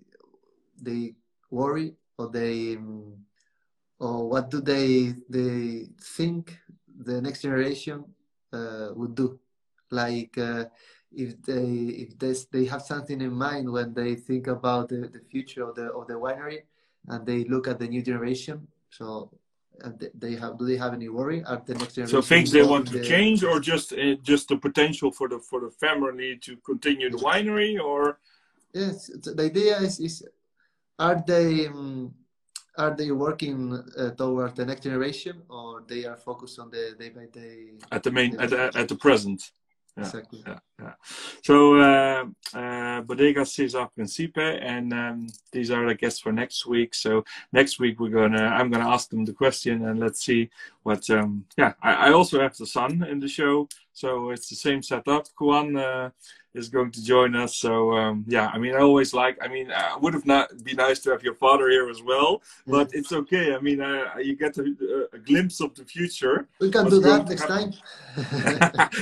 they 0.76 1.14
worry 1.50 1.96
or 2.18 2.28
they 2.28 2.76
um, 2.76 3.24
or 3.98 4.28
what 4.28 4.50
do 4.50 4.60
they 4.60 5.14
they 5.30 5.88
think 5.98 6.58
the 6.94 7.22
next 7.22 7.40
generation 7.40 8.04
uh, 8.52 8.88
would 8.94 9.14
do, 9.14 9.40
like 9.90 10.36
uh, 10.36 10.66
if 11.10 11.40
they 11.40 12.04
if 12.04 12.18
they 12.18 12.34
they 12.52 12.64
have 12.66 12.82
something 12.82 13.22
in 13.22 13.32
mind 13.32 13.72
when 13.72 13.94
they 13.94 14.14
think 14.14 14.46
about 14.48 14.90
the, 14.90 15.08
the 15.08 15.24
future 15.30 15.64
of 15.66 15.74
the 15.74 15.88
of 15.88 16.06
the 16.06 16.14
winery 16.14 16.68
and 17.08 17.24
they 17.24 17.44
look 17.44 17.66
at 17.66 17.78
the 17.78 17.88
new 17.88 18.02
generation. 18.02 18.68
So 18.90 19.32
they 20.14 20.34
have 20.36 20.58
do 20.58 20.66
they 20.66 20.76
have 20.76 20.94
any 20.94 21.08
worry? 21.08 21.42
At 21.46 21.66
the 21.66 21.74
next 21.74 21.94
generation 21.94 22.22
so 22.22 22.22
things 22.22 22.50
they 22.50 22.62
want 22.62 22.88
to 22.88 22.98
the, 22.98 23.04
change 23.04 23.44
or 23.44 23.60
just 23.60 23.92
uh, 23.92 24.14
just 24.22 24.48
the 24.48 24.56
potential 24.56 25.10
for 25.10 25.28
the 25.28 25.38
for 25.38 25.60
the 25.60 25.70
family 25.70 26.38
to 26.42 26.56
continue 26.58 27.10
the 27.10 27.18
winery 27.18 27.82
or? 27.82 28.18
Yes 28.72 29.06
the 29.06 29.42
idea 29.42 29.78
is, 29.78 30.00
is 30.00 30.24
are 30.98 31.22
they 31.26 31.66
um, 31.66 32.14
are 32.76 32.94
they 32.94 33.10
working 33.10 33.72
uh, 33.96 34.10
towards 34.10 34.54
the 34.54 34.64
next 34.64 34.82
generation 34.82 35.42
or 35.48 35.82
they 35.86 36.04
are 36.04 36.16
focused 36.16 36.58
on 36.58 36.70
the 36.70 36.94
day 36.98 37.10
by 37.10 37.26
day 37.26 37.74
at 37.92 38.02
the 38.02 38.10
main 38.10 38.38
at 38.40 38.50
the, 38.50 38.72
at 38.74 38.88
the 38.88 38.96
present 38.96 39.50
exactly. 39.96 40.42
Yeah, 40.46 40.58
yeah. 40.80 40.92
So 41.42 41.76
uh, 41.76 42.24
uh, 42.54 43.00
Bodega 43.02 43.44
Cesar 43.46 43.86
Principe, 43.94 44.58
and 44.60 44.92
um, 44.92 45.26
these 45.52 45.70
are 45.70 45.86
the 45.86 45.94
guests 45.94 46.20
for 46.20 46.32
next 46.32 46.66
week. 46.66 46.94
So 46.94 47.24
next 47.52 47.78
week 47.78 48.00
we're 48.00 48.10
gonna, 48.10 48.44
I'm 48.44 48.70
gonna 48.70 48.88
ask 48.88 49.10
them 49.10 49.24
the 49.24 49.32
question, 49.32 49.86
and 49.86 50.00
let's 50.00 50.24
see 50.24 50.50
what. 50.82 51.08
Um, 51.10 51.44
yeah, 51.56 51.74
I, 51.82 52.08
I 52.08 52.12
also 52.12 52.40
have 52.40 52.56
the 52.56 52.66
son 52.66 53.04
in 53.04 53.20
the 53.20 53.28
show, 53.28 53.68
so 53.92 54.30
it's 54.30 54.48
the 54.48 54.56
same 54.56 54.82
setup. 54.82 55.26
Juan 55.38 55.76
uh, 55.76 56.10
is 56.54 56.68
going 56.68 56.90
to 56.92 57.04
join 57.04 57.34
us. 57.34 57.56
So 57.56 57.92
um, 57.92 58.24
yeah, 58.26 58.48
I 58.52 58.58
mean, 58.58 58.74
I 58.74 58.78
always 58.78 59.12
like. 59.12 59.36
I 59.42 59.48
mean, 59.48 59.70
uh, 59.70 59.98
would 60.00 60.14
have 60.14 60.26
not 60.26 60.62
be 60.62 60.74
nice 60.74 61.00
to 61.00 61.10
have 61.10 61.22
your 61.22 61.34
father 61.34 61.68
here 61.68 61.90
as 61.90 62.02
well, 62.02 62.42
but 62.66 62.90
it's 62.94 63.12
okay. 63.12 63.54
I 63.54 63.60
mean, 63.60 63.80
uh, 63.80 64.14
you 64.18 64.36
get 64.36 64.56
a, 64.58 64.64
a, 65.12 65.18
glimpse 65.18 65.60
of 65.60 65.74
the 65.74 65.84
future. 65.84 66.46
We 66.60 66.70
can 66.70 66.88
do 66.88 67.00
that 67.00 67.28
next 67.28 67.46
time. 67.46 67.72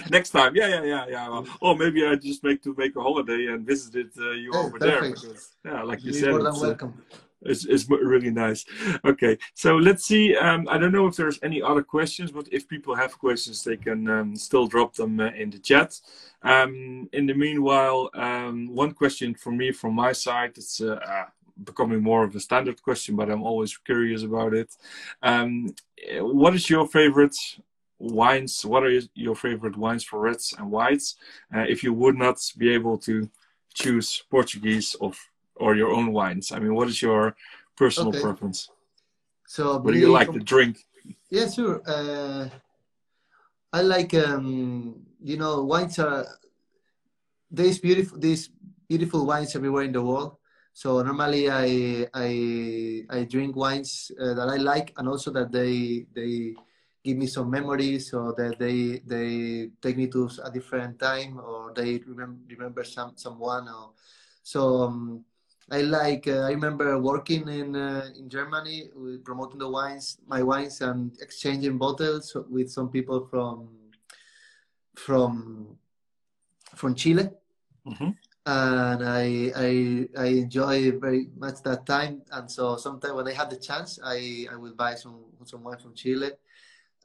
next 0.10 0.30
time, 0.30 0.56
yeah, 0.56 0.68
yeah, 0.68 0.82
yeah, 0.82 1.06
yeah. 1.08 1.28
Well, 1.28 1.46
or 1.60 1.76
maybe 1.76 2.06
I 2.06 2.14
just 2.16 2.42
make 2.42 2.62
to 2.62 2.74
make 2.76 2.96
a 2.96 3.02
holiday 3.02 3.46
and 3.46 3.66
visit 3.66 4.08
uh, 4.18 4.30
you 4.30 4.50
yeah, 4.52 4.60
over 4.60 4.78
perfect. 4.78 5.02
there. 5.02 5.10
Because, 5.10 5.50
yeah, 5.64 5.82
like 5.82 6.02
you 6.02 6.12
You're 6.12 6.20
said, 6.20 6.30
more 6.30 6.42
than 6.42 6.54
uh, 6.54 6.60
welcome 6.60 7.02
it's, 7.44 7.64
it's 7.64 7.88
really 7.90 8.30
nice. 8.30 8.64
Okay, 9.04 9.38
so 9.54 9.76
let's 9.76 10.04
see. 10.04 10.36
Um, 10.36 10.68
I 10.68 10.78
don't 10.78 10.92
know 10.92 11.06
if 11.06 11.16
there's 11.16 11.38
any 11.42 11.62
other 11.62 11.82
questions, 11.82 12.30
but 12.30 12.48
if 12.52 12.68
people 12.68 12.94
have 12.94 13.18
questions, 13.18 13.62
they 13.64 13.76
can 13.76 14.08
um, 14.08 14.36
still 14.36 14.66
drop 14.66 14.94
them 14.94 15.20
uh, 15.20 15.30
in 15.36 15.50
the 15.50 15.58
chat. 15.58 16.00
Um, 16.42 17.08
in 17.12 17.26
the 17.26 17.34
meanwhile, 17.34 18.10
um, 18.14 18.74
one 18.74 18.92
question 18.92 19.34
for 19.34 19.52
me 19.52 19.72
from 19.72 19.94
my 19.94 20.12
side. 20.12 20.52
It's 20.56 20.80
uh, 20.80 20.98
uh, 21.06 21.24
becoming 21.62 22.02
more 22.02 22.24
of 22.24 22.34
a 22.34 22.40
standard 22.40 22.82
question, 22.82 23.16
but 23.16 23.30
I'm 23.30 23.42
always 23.42 23.76
curious 23.76 24.22
about 24.22 24.54
it. 24.54 24.74
Um, 25.22 25.74
what 26.20 26.54
is 26.54 26.68
your 26.68 26.86
favorite 26.86 27.36
wines? 27.98 28.64
What 28.64 28.82
are 28.82 29.00
your 29.14 29.36
favorite 29.36 29.76
wines 29.76 30.04
for 30.04 30.20
reds 30.20 30.54
and 30.58 30.70
whites? 30.70 31.16
Uh, 31.54 31.64
if 31.68 31.82
you 31.82 31.92
would 31.92 32.16
not 32.16 32.38
be 32.58 32.72
able 32.72 32.98
to 32.98 33.28
choose 33.74 34.22
Portuguese 34.30 34.94
of 35.00 35.16
or 35.56 35.76
your 35.76 35.90
own 35.90 36.12
wines? 36.12 36.52
I 36.52 36.58
mean, 36.58 36.74
what 36.74 36.88
is 36.88 37.00
your 37.02 37.36
personal 37.76 38.10
Okay. 38.10 38.22
preference? 38.22 38.68
So 39.46 39.78
What 39.78 39.92
do 39.92 39.98
you 39.98 40.10
like 40.10 40.32
to 40.32 40.38
drink? 40.40 40.78
Yeah, 41.30 41.48
sure. 41.48 41.82
Uh, 41.86 42.48
I 43.72 43.80
like 43.82 44.12
um, 44.14 45.00
you 45.22 45.36
know 45.36 45.64
wines 45.64 45.98
are 45.98 46.26
there's 47.50 47.78
beautiful 47.78 48.18
these 48.18 48.50
beautiful 48.88 49.26
wines 49.26 49.56
everywhere 49.56 49.84
in 49.84 49.92
the 49.92 50.02
world. 50.02 50.36
So 50.72 51.02
normally 51.02 51.50
I 51.50 52.08
I 52.12 52.28
I 53.10 53.24
drink 53.24 53.56
wines 53.56 54.10
uh, 54.20 54.34
that 54.34 54.48
I 54.48 54.56
like 54.56 54.92
and 54.96 55.08
also 55.08 55.30
that 55.32 55.52
they 55.52 56.06
they 56.12 56.54
give 57.04 57.16
me 57.16 57.26
some 57.26 57.50
memories 57.50 58.12
or 58.14 58.32
that 58.36 58.58
they 58.58 59.00
they 59.04 59.68
take 59.82 59.96
me 59.96 60.06
to 60.08 60.30
a 60.44 60.50
different 60.50 60.98
time 60.98 61.40
or 61.40 61.72
they 61.74 61.98
remember 62.06 62.40
remember 62.48 62.84
some 62.84 63.12
someone 63.16 63.68
or 63.68 63.92
so 64.42 64.88
um, 64.88 65.24
I 65.70 65.80
like 65.82 66.26
uh, 66.28 66.48
I 66.48 66.50
remember 66.50 66.98
working 66.98 67.48
in 67.48 67.76
uh, 67.76 68.10
in 68.18 68.28
Germany 68.28 68.90
with 68.94 69.24
promoting 69.24 69.58
the 69.58 69.68
wines 69.68 70.18
my 70.26 70.42
wines 70.42 70.80
and 70.80 71.12
exchanging 71.20 71.78
bottles 71.78 72.36
with 72.50 72.70
some 72.70 72.90
people 72.90 73.26
from 73.30 73.68
from 74.96 75.76
from 76.76 76.94
Chile 76.94 77.28
Mhm. 77.86 78.14
and 78.46 79.00
I, 79.02 79.52
I 79.56 79.70
I 80.16 80.26
enjoy 80.46 80.92
very 80.98 81.28
much 81.36 81.62
that 81.62 81.86
time. 81.86 82.22
And 82.30 82.50
so 82.50 82.76
sometimes 82.76 83.14
when 83.14 83.28
I 83.28 83.32
had 83.32 83.50
the 83.50 83.56
chance, 83.56 83.98
I, 84.02 84.46
I 84.52 84.56
would 84.56 84.76
buy 84.76 84.94
some 84.94 85.16
some 85.44 85.62
wine 85.64 85.78
from 85.78 85.94
Chile, 85.94 86.30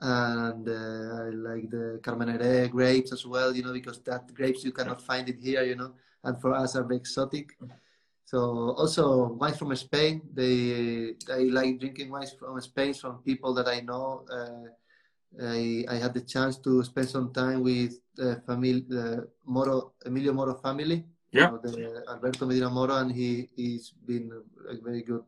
and 0.02 0.68
uh, 0.70 1.26
I 1.26 1.30
like 1.50 1.70
the 1.70 2.00
Carmenere 2.04 2.70
grapes 2.70 3.12
as 3.12 3.26
well. 3.26 3.56
You 3.56 3.64
know, 3.64 3.74
because 3.74 4.00
that 4.06 4.34
grapes 4.34 4.64
you 4.64 4.72
cannot 4.72 5.02
find 5.02 5.28
it 5.30 5.40
here. 5.40 5.64
You 5.64 5.76
know, 5.76 5.94
and 6.24 6.40
for 6.42 6.54
us 6.54 6.76
are 6.76 6.84
very 6.84 6.98
exotic. 6.98 7.58
So 8.28 8.76
also 8.76 9.32
wines 9.40 9.56
from 9.56 9.72
Spain. 9.80 10.20
They 10.36 11.16
I 11.32 11.48
like 11.48 11.80
drinking 11.80 12.12
wines 12.12 12.36
from 12.36 12.60
Spain 12.60 12.92
from 12.92 13.24
people 13.24 13.56
that 13.56 13.72
I 13.72 13.80
know. 13.80 14.28
Uh, 14.28 14.68
I, 15.40 15.88
I 15.88 15.96
had 15.96 16.14
the 16.14 16.20
chance 16.28 16.60
to 16.68 16.84
spend 16.84 17.08
some 17.08 17.32
time 17.32 17.64
with 17.64 17.96
the 18.16 18.44
family, 18.44 18.84
the 18.84 19.32
Moro, 19.46 19.94
Emilio 20.06 20.34
Moro 20.34 20.56
family. 20.56 21.06
Yeah. 21.32 21.52
You 21.52 21.52
know, 21.52 21.60
the 21.64 22.04
Alberto 22.10 22.46
Medina 22.46 22.70
Moro, 22.70 22.96
and 22.96 23.12
he, 23.12 23.48
he's 23.56 23.92
been 24.06 24.32
a 24.68 24.76
very 24.84 25.04
good 25.04 25.24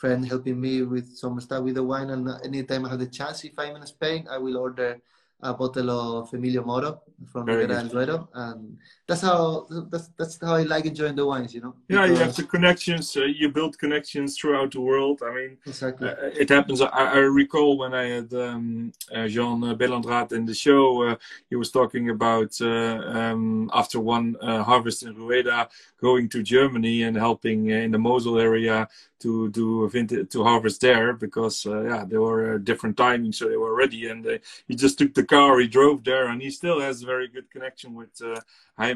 friend 0.00 0.26
helping 0.26 0.60
me 0.60 0.82
with 0.82 1.16
some 1.16 1.40
stuff 1.40 1.64
with 1.64 1.74
the 1.74 1.82
wine. 1.82 2.10
And 2.10 2.28
anytime 2.44 2.86
I 2.86 2.90
have 2.90 2.98
the 3.00 3.06
chance, 3.10 3.42
if 3.44 3.58
I'm 3.58 3.74
in 3.74 3.86
Spain, 3.86 4.26
I 4.30 4.38
will 4.38 4.56
order 4.56 5.00
a 5.42 5.54
bottle 5.54 5.90
of 5.90 6.32
Emilio 6.34 6.62
Moro 6.62 7.02
from 7.26 7.46
Very 7.46 7.62
Ribera 7.62 7.80
del 7.80 7.88
Duero. 7.88 8.28
And 8.34 8.78
that's 9.10 9.22
how, 9.22 9.66
that's, 9.90 10.08
that's 10.16 10.38
how 10.40 10.54
I 10.54 10.62
like 10.62 10.86
enjoying 10.86 11.16
the 11.16 11.26
wines, 11.26 11.52
you 11.52 11.60
know? 11.60 11.74
Yeah, 11.88 12.04
you 12.04 12.14
have 12.14 12.36
the 12.36 12.44
connections. 12.44 13.16
Uh, 13.16 13.24
you 13.24 13.48
build 13.48 13.76
connections 13.76 14.38
throughout 14.38 14.70
the 14.70 14.80
world. 14.80 15.20
I 15.28 15.34
mean, 15.34 15.58
Exactly. 15.66 16.08
Uh, 16.08 16.14
it 16.42 16.48
happens. 16.48 16.80
I, 16.80 16.86
I 16.86 17.16
recall 17.16 17.76
when 17.76 17.92
I 17.92 18.04
had 18.04 18.32
um, 18.34 18.92
uh, 19.12 19.26
Jean 19.26 19.64
uh, 19.64 19.74
Belondrade 19.74 20.32
in 20.32 20.44
the 20.46 20.54
show, 20.54 21.02
uh, 21.02 21.16
he 21.48 21.56
was 21.56 21.72
talking 21.72 22.10
about 22.10 22.52
uh, 22.60 23.02
um, 23.18 23.68
after 23.74 23.98
one 23.98 24.36
uh, 24.40 24.62
harvest 24.62 25.02
in 25.02 25.16
Rueda, 25.16 25.68
going 26.00 26.28
to 26.28 26.42
Germany 26.44 27.02
and 27.02 27.16
helping 27.16 27.72
uh, 27.72 27.76
in 27.76 27.90
the 27.90 27.98
Mosel 27.98 28.38
area 28.38 28.86
to 29.20 29.50
do 29.50 29.84
a 29.84 29.88
vintage, 29.88 30.30
to 30.30 30.42
harvest 30.42 30.80
there 30.80 31.12
because 31.12 31.66
uh, 31.66 31.82
yeah, 31.82 32.04
there 32.06 32.22
were 32.22 32.54
uh, 32.54 32.58
different 32.58 32.96
timings, 32.96 33.36
so 33.36 33.48
they 33.48 33.56
were 33.56 33.76
ready. 33.76 34.08
And 34.08 34.26
uh, 34.26 34.38
he 34.66 34.74
just 34.74 34.98
took 34.98 35.14
the 35.14 35.24
car, 35.24 35.58
he 35.58 35.68
drove 35.68 36.04
there, 36.04 36.28
and 36.28 36.40
he 36.40 36.50
still 36.50 36.80
has 36.80 37.02
a 37.02 37.06
very 37.06 37.28
good 37.28 37.50
connection 37.50 37.94
with 37.94 38.10
uh, 38.24 38.40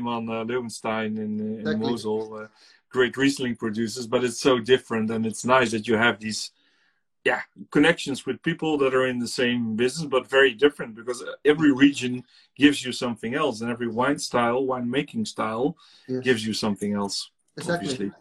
Heymann 0.05 0.29
uh, 0.29 0.45
Löwenstein 0.45 1.17
in, 1.19 1.41
uh, 1.41 1.45
in 1.45 1.59
Exactly. 1.61 1.91
Mosel. 1.91 2.35
Uh, 2.45 2.47
great 2.91 3.17
Riesling 3.17 3.57
producers, 3.57 4.07
but 4.07 4.23
it's 4.23 4.39
so 4.39 4.61
different, 4.61 5.11
and 5.11 5.27
it's 5.27 5.45
nice 5.45 5.73
that 5.73 5.89
you 5.89 5.97
have 5.97 6.21
these 6.21 6.53
yeah 7.25 7.41
connections 7.71 8.27
with 8.27 8.43
people 8.43 8.77
that 8.79 8.95
are 8.95 9.07
in 9.07 9.19
the 9.19 9.27
same 9.27 9.77
business 9.77 10.07
but 10.07 10.29
very 10.29 10.53
different 10.53 10.95
because 10.95 11.25
every 11.45 11.73
region 11.73 12.23
gives 12.55 12.85
you 12.85 12.93
something 12.93 13.35
else 13.35 13.63
and 13.63 13.71
every 13.71 13.89
wine 13.89 14.19
style 14.19 14.65
wine 14.67 14.91
making 14.91 15.25
style 15.25 15.75
Yes. 16.07 16.23
gives 16.23 16.47
you 16.47 16.53
something 16.53 16.93
else 16.93 17.31
Exactly. 17.57 17.89
obviously 17.89 18.13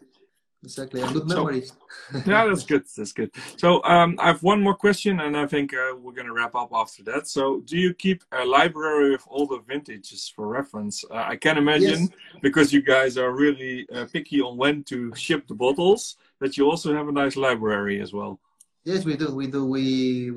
Exactly. 0.64 1.00
And 1.02 1.12
good 1.12 1.30
So- 1.30 1.50
yeah 2.26 2.44
that's 2.46 2.64
good 2.64 2.84
that's 2.96 3.12
good 3.12 3.30
so 3.56 3.68
um, 3.84 4.10
i 4.18 4.26
have 4.32 4.42
one 4.42 4.60
more 4.66 4.74
question 4.86 5.20
and 5.20 5.36
i 5.36 5.46
think 5.46 5.72
uh, 5.74 5.94
we're 6.00 6.12
going 6.20 6.26
to 6.26 6.32
wrap 6.38 6.54
up 6.62 6.70
after 6.82 7.02
that 7.10 7.22
so 7.28 7.42
do 7.70 7.76
you 7.84 7.90
keep 7.94 8.18
a 8.32 8.44
library 8.44 9.14
of 9.14 9.22
all 9.32 9.46
the 9.46 9.60
vintages 9.72 10.22
for 10.34 10.44
reference 10.48 10.96
uh, 11.10 11.24
i 11.34 11.36
can 11.44 11.56
imagine 11.64 12.02
Yes. 12.02 12.08
because 12.46 12.72
you 12.76 12.82
guys 12.94 13.12
are 13.22 13.32
really 13.44 13.86
uh, 13.94 14.06
picky 14.12 14.38
on 14.40 14.56
when 14.62 14.76
to 14.90 14.96
ship 15.14 15.46
the 15.46 15.54
bottles 15.64 16.16
that 16.40 16.56
you 16.56 16.64
also 16.70 16.88
have 16.98 17.08
a 17.08 17.12
nice 17.22 17.36
library 17.36 18.00
as 18.00 18.12
well 18.12 18.40
Yes, 18.86 19.00
we 19.06 19.16
do. 19.16 19.28
We 19.34 19.46
do. 19.56 19.62
We 19.76 19.86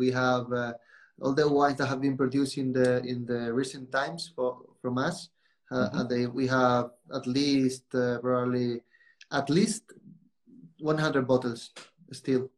we 0.04 0.10
have 0.24 0.46
uh, 0.54 0.72
all 1.22 1.34
the 1.40 1.48
wines 1.58 1.78
that 1.80 1.88
have 1.92 2.00
been 2.08 2.16
produced 2.24 2.56
in 2.64 2.72
the 2.72 2.90
in 3.12 3.26
the 3.32 3.42
recent 3.62 3.92
times 3.92 4.22
for 4.36 4.50
from 4.82 4.96
us. 5.08 5.18
Uh, 5.70 5.76
Mhm. 5.76 6.00
and 6.00 6.06
they, 6.12 6.24
we 6.40 6.46
have 6.48 6.86
at 7.20 7.26
least 7.28 7.84
uh, 7.94 8.20
probably 8.24 8.70
at 9.40 9.48
least 9.58 9.84
100 10.80 11.28
bottles 11.28 11.72
still. 12.12 12.50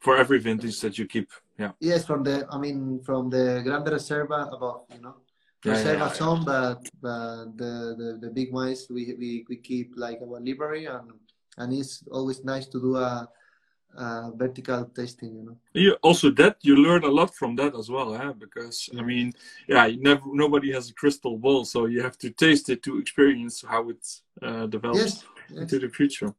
for 0.00 0.16
every 0.16 0.38
vintage 0.38 0.80
that 0.80 0.98
you 0.98 1.06
keep 1.06 1.28
yeah 1.58 1.72
Yes, 1.80 2.04
from 2.06 2.22
the 2.22 2.46
I 2.50 2.58
mean 2.58 3.00
from 3.02 3.30
the 3.30 3.60
Grande 3.64 3.90
Reserva 3.96 4.52
above, 4.54 4.82
you 4.94 5.00
know. 5.00 5.14
Yeah, 5.64 5.72
yeah, 5.72 5.78
Reserva 5.78 5.98
yeah, 5.98 6.08
yeah. 6.08 6.12
some, 6.22 6.44
but 6.44 6.80
but 7.02 7.44
the, 7.60 7.72
the 8.00 8.08
the 8.22 8.30
big 8.38 8.52
wines 8.52 8.86
we 8.90 9.02
we 9.20 9.30
we 9.48 9.56
keep 9.56 9.86
like 9.96 10.18
our 10.22 10.38
library 10.40 10.84
and 10.86 11.10
and 11.58 11.72
it's 11.72 12.04
always 12.12 12.44
nice 12.44 12.66
to 12.72 12.78
do 12.80 12.96
a, 12.96 13.28
a 13.96 14.30
vertical 14.36 14.84
tasting, 14.94 15.32
you 15.38 15.44
know. 15.46 15.56
You 15.72 15.92
also 16.02 16.30
that 16.40 16.56
you 16.62 16.76
learn 16.76 17.04
a 17.04 17.12
lot 17.20 17.34
from 17.34 17.56
that 17.56 17.74
as 17.74 17.88
well, 17.90 18.10
huh? 18.14 18.32
Because 18.44 18.88
I 18.98 19.02
mean, 19.02 19.32
yeah, 19.66 19.88
never 19.98 20.22
nobody 20.44 20.72
has 20.72 20.90
a 20.90 20.94
crystal 20.94 21.36
ball, 21.44 21.64
so 21.64 21.86
you 21.86 22.00
have 22.02 22.16
to 22.18 22.30
taste 22.30 22.68
it 22.74 22.82
to 22.84 22.98
experience 22.98 23.64
how 23.66 23.82
it 23.90 24.02
uh, 24.42 24.66
develops 24.66 25.00
Yes. 25.04 25.24
yes. 25.50 25.58
into 25.60 25.76
the 25.78 25.88
future. 25.88 26.30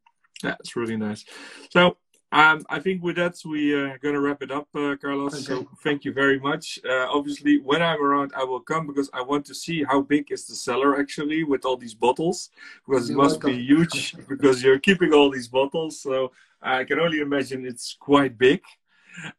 It's 0.43 0.75
really 0.75 0.97
nice. 0.97 1.25
So 1.71 1.97
um, 2.31 2.65
I 2.69 2.79
think 2.79 3.03
with 3.03 3.15
that 3.15 3.39
we 3.45 3.73
are 3.73 3.97
gonna 3.99 4.19
wrap 4.19 4.43
it 4.43 4.51
up, 4.51 4.67
uh, 4.75 4.95
Carlos. 5.01 5.45
So 5.45 5.65
thank 5.81 6.03
you 6.03 6.11
very 6.11 6.39
much. 6.39 6.77
Uh, 6.87 7.07
obviously, 7.09 7.59
when 7.59 7.81
I'm 7.81 8.03
around, 8.03 8.33
I 8.35 8.43
will 8.43 8.59
come 8.59 8.85
because 8.85 9.09
I 9.13 9.21
want 9.21 9.45
to 9.45 9.55
see 9.55 9.83
how 9.83 10.01
big 10.01 10.31
is 10.31 10.45
the 10.45 10.55
cellar 10.55 10.99
actually 10.99 11.45
with 11.45 11.63
all 11.63 11.77
these 11.77 11.93
bottles, 11.93 12.49
because 12.85 13.09
it 13.09 13.13
You're 13.13 13.23
must 13.23 13.41
be 13.41 13.53
huge 13.53 14.15
because 14.29 14.61
you're 14.61 14.79
keeping 14.79 15.13
all 15.13 15.31
these 15.31 15.47
bottles. 15.47 16.01
So 16.01 16.33
I 16.61 16.83
can 16.83 16.99
only 16.99 17.19
imagine 17.21 17.65
it's 17.65 17.95
quite 17.97 18.37
big. 18.37 18.61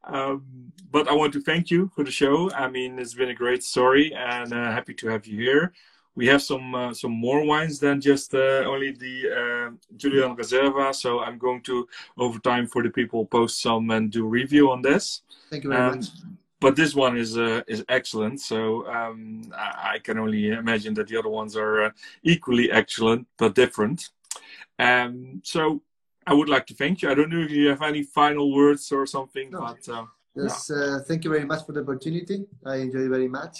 Um, 0.04 0.72
but 0.90 1.08
I 1.08 1.12
want 1.12 1.34
to 1.34 1.42
thank 1.42 1.70
you 1.70 1.90
for 1.94 2.04
the 2.04 2.10
show. 2.10 2.50
I 2.52 2.68
mean, 2.68 2.98
it's 2.98 3.14
been 3.14 3.28
a 3.28 3.34
great 3.34 3.62
story, 3.62 4.14
and 4.14 4.52
uh, 4.52 4.72
happy 4.72 4.94
to 4.94 5.08
have 5.08 5.26
you 5.26 5.38
here. 5.40 5.74
We 6.18 6.26
have 6.26 6.42
some 6.42 6.74
uh, 6.74 6.92
some 7.02 7.12
more 7.12 7.40
wines 7.52 7.78
than 7.78 8.00
just 8.00 8.34
uh, 8.34 8.64
only 8.72 8.90
the 9.04 9.16
uh, 9.40 9.68
Julian 10.02 10.34
Reserva. 10.36 10.92
So 10.92 11.20
I'm 11.20 11.38
going 11.38 11.62
to 11.68 11.86
over 12.16 12.38
time 12.40 12.66
for 12.66 12.82
the 12.82 12.90
people 12.90 13.24
post 13.24 13.62
some 13.62 13.90
and 13.94 14.10
do 14.10 14.22
review 14.26 14.64
on 14.74 14.82
this. 14.82 15.22
Thank 15.50 15.62
you 15.64 15.70
very 15.70 15.82
Um, 15.82 15.94
much. 15.94 16.06
but 16.64 16.74
this 16.74 16.92
one 17.06 17.16
is 17.24 17.38
uh, 17.38 17.62
is 17.74 17.84
excellent. 17.88 18.40
So 18.40 18.58
um, 18.96 19.42
I, 19.94 19.98
can 20.06 20.18
only 20.18 20.42
imagine 20.64 20.92
that 20.94 21.06
the 21.06 21.16
other 21.20 21.32
ones 21.40 21.56
are 21.56 21.76
uh, 21.86 21.90
equally 22.32 22.66
excellent 22.80 23.22
but 23.40 23.54
different. 23.54 23.98
Um, 24.86 25.40
so 25.44 25.60
I 26.26 26.32
would 26.34 26.48
like 26.48 26.66
to 26.66 26.74
thank 26.74 26.94
you. 27.00 27.10
I 27.10 27.14
don't 27.14 27.30
know 27.30 27.44
if 27.48 27.52
you 27.52 27.68
have 27.68 27.82
any 27.82 28.02
final 28.02 28.46
words 28.60 28.90
or 28.92 29.06
something, 29.06 29.50
No. 29.50 29.60
but 29.60 29.82
uh, 29.88 30.06
Yes, 30.34 30.70
uh, 30.70 30.98
thank 31.08 31.20
you 31.24 31.30
very 31.36 31.46
much 31.52 31.62
for 31.66 31.72
the 31.74 31.80
opportunity. 31.80 32.38
I 32.64 32.76
enjoy 32.84 33.04
it 33.06 33.10
very 33.16 33.28
much. 33.28 33.54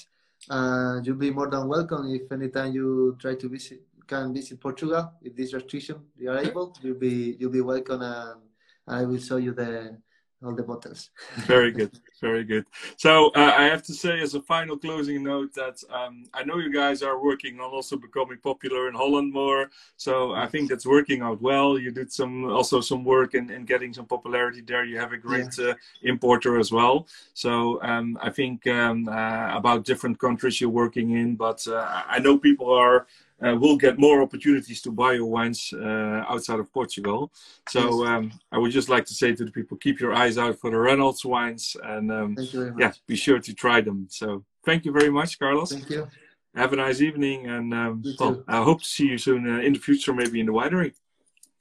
Uh, 0.51 1.01
you'll 1.05 1.17
be 1.17 1.31
more 1.31 1.49
than 1.51 1.69
welcome 1.69 2.09
if 2.09 2.31
anytime 2.33 2.73
you 2.73 3.17
try 3.21 3.35
to 3.35 3.49
visit, 3.49 3.83
can 4.07 4.33
visit 4.33 4.59
Portugal 4.61 5.13
if 5.23 5.37
this 5.37 5.53
restriction. 5.53 5.97
You 6.17 6.31
are 6.31 6.39
able. 6.39 6.75
You'll 6.83 6.99
be 6.99 7.37
you'll 7.39 7.53
be 7.53 7.61
welcome, 7.61 8.01
and 8.01 8.41
I 8.87 9.05
will 9.05 9.19
show 9.19 9.37
you 9.37 9.53
the 9.53 9.99
all 10.45 10.55
the 10.55 10.63
bottles. 10.63 11.11
very 11.47 11.73
good, 11.73 11.99
very 12.21 12.45
good. 12.45 12.65
So 12.97 13.31
uh, 13.35 13.55
I 13.57 13.65
have 13.65 13.83
to 13.85 13.93
say, 13.93 14.21
as 14.21 14.35
a 14.35 14.43
final 14.43 14.77
closing 14.77 15.25
note, 15.25 15.53
that 15.55 15.83
um, 15.91 16.27
I 16.33 16.45
know 16.45 16.59
you 16.59 16.73
guys 16.73 17.03
are 17.03 17.21
working 17.21 17.59
on 17.61 17.71
also 17.71 17.97
becoming 17.97 18.39
popular 18.39 18.89
in 18.89 18.95
Holland 18.95 19.33
more. 19.33 19.71
So 19.97 20.35
I 20.35 20.47
think 20.47 20.71
that's 20.71 20.87
working 20.87 21.23
out 21.23 21.43
well. 21.43 21.79
You 21.79 21.91
did 21.91 22.13
some 22.13 22.45
also 22.45 22.81
some 22.81 23.05
work 23.05 23.35
in, 23.35 23.51
in 23.51 23.65
getting 23.65 23.93
some 23.93 24.07
popularity 24.07 24.61
there. 24.61 24.85
You 24.85 24.99
have 24.99 25.13
a 25.13 25.19
great 25.19 25.59
uh, 25.59 25.75
importer 26.03 26.59
as 26.59 26.71
well. 26.71 27.09
So 27.35 27.83
um, 27.83 28.17
I 28.23 28.31
think 28.31 28.67
um, 28.69 29.09
uh, 29.09 29.57
about 29.57 29.85
different 29.85 30.21
countries 30.21 30.61
you're 30.61 30.71
working 30.71 31.11
in, 31.11 31.35
but 31.35 31.67
uh, 31.67 32.05
I 32.07 32.19
know 32.21 32.39
people 32.39 32.73
are. 32.73 33.07
Uh, 33.41 33.55
will 33.55 33.77
get 33.77 34.01
more 34.01 34.21
opportunities 34.21 34.83
to 34.83 34.91
buy 34.91 35.13
your 35.13 35.27
wines 35.27 35.73
uh, 35.73 36.25
outside 36.29 36.59
of 36.59 36.73
Portugal. 36.73 37.31
So 37.69 37.81
Yes. 38.03 38.09
um, 38.11 38.33
I 38.51 38.59
would 38.59 38.73
just 38.73 38.89
like 38.89 39.05
to 39.07 39.15
say 39.15 39.33
to 39.33 39.45
the 39.45 39.53
people, 39.53 39.77
keep 39.77 40.01
your 40.01 40.13
eyes 40.13 40.39
out 40.39 40.59
for 40.59 40.71
the 40.73 40.79
Reynolds 40.79 41.25
wines, 41.25 41.77
and 41.85 42.11
um, 42.11 42.35
Thank 42.35 42.53
you 42.53 42.59
very 42.61 42.73
much. 42.73 42.81
yeah, 42.81 42.93
be 43.07 43.15
sure 43.15 43.39
to 43.39 43.55
try 43.55 43.81
them. 43.81 44.07
So 44.11 44.45
thank 44.67 44.85
you 44.85 44.93
very 44.93 45.11
much, 45.11 45.39
Carlos. 45.39 45.71
Thank 45.71 45.89
you. 45.89 46.09
Have 46.57 46.73
a 46.73 46.77
nice 46.77 47.01
evening, 47.01 47.47
and 47.47 47.73
um, 47.73 48.03
well. 48.19 48.43
I 48.49 48.61
hope 48.65 48.81
to 48.83 48.89
see 48.89 49.07
you 49.07 49.19
soon 49.19 49.49
uh, 49.49 49.61
in 49.61 49.73
the 49.75 49.79
future, 49.79 50.13
maybe 50.13 50.41
in 50.41 50.47
the 50.47 50.53
winery. 50.53 50.95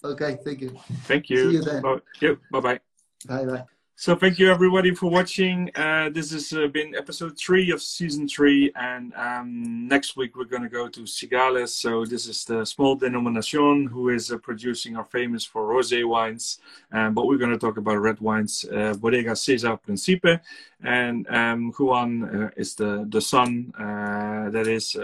Okay, 0.04 0.40
thank 0.44 0.62
you. 0.62 0.72
Thank 1.04 1.30
you. 1.30 1.38
See 1.52 1.58
you 1.58 1.62
then. 1.64 1.82
Bye. 1.84 2.00
Yep, 2.22 2.38
bye-bye. 2.52 2.80
Bye 3.28 3.46
bye. 3.46 3.66
So 4.00 4.16
thank 4.16 4.38
you 4.38 4.52
everybody 4.52 4.94
for 4.94 5.10
watching. 5.10 5.72
Uh, 5.76 6.12
this 6.12 6.32
has 6.32 6.54
uh, 6.54 6.68
been 6.68 6.94
episode 6.94 7.36
three 7.36 7.72
of 7.72 7.82
season 7.82 8.28
three, 8.28 8.72
and 8.76 9.12
um, 9.16 9.88
next 9.88 10.16
week 10.16 10.36
we're 10.36 10.44
going 10.44 10.62
to 10.62 10.70
go 10.70 10.88
to 10.88 11.00
Cigales. 11.00 11.70
So 11.70 12.06
this 12.06 12.28
is 12.28 12.46
the 12.46 12.64
small 12.64 12.96
denomination 12.96 13.88
who 13.88 14.10
is 14.10 14.32
uh, 14.32 14.38
producing 14.38 14.98
our 14.98 15.04
famous 15.06 15.44
for 15.44 15.64
rosé 15.64 16.08
wines, 16.08 16.60
um, 16.92 17.16
but 17.16 17.26
we're 17.26 17.40
going 17.40 17.50
to 17.50 17.58
talk 17.58 17.78
about 17.78 17.96
red 17.98 18.20
wines. 18.20 18.66
Uh, 18.72 18.94
Bodega 18.94 19.36
Cesar 19.36 19.76
Principe, 19.78 20.40
and 20.84 21.28
um, 21.30 21.74
Juan 21.78 22.24
uh, 22.24 22.50
is 22.56 22.76
the 22.76 23.06
the 23.10 23.22
son 23.22 23.74
uh, 23.80 24.50
that 24.52 24.68
is 24.68 24.96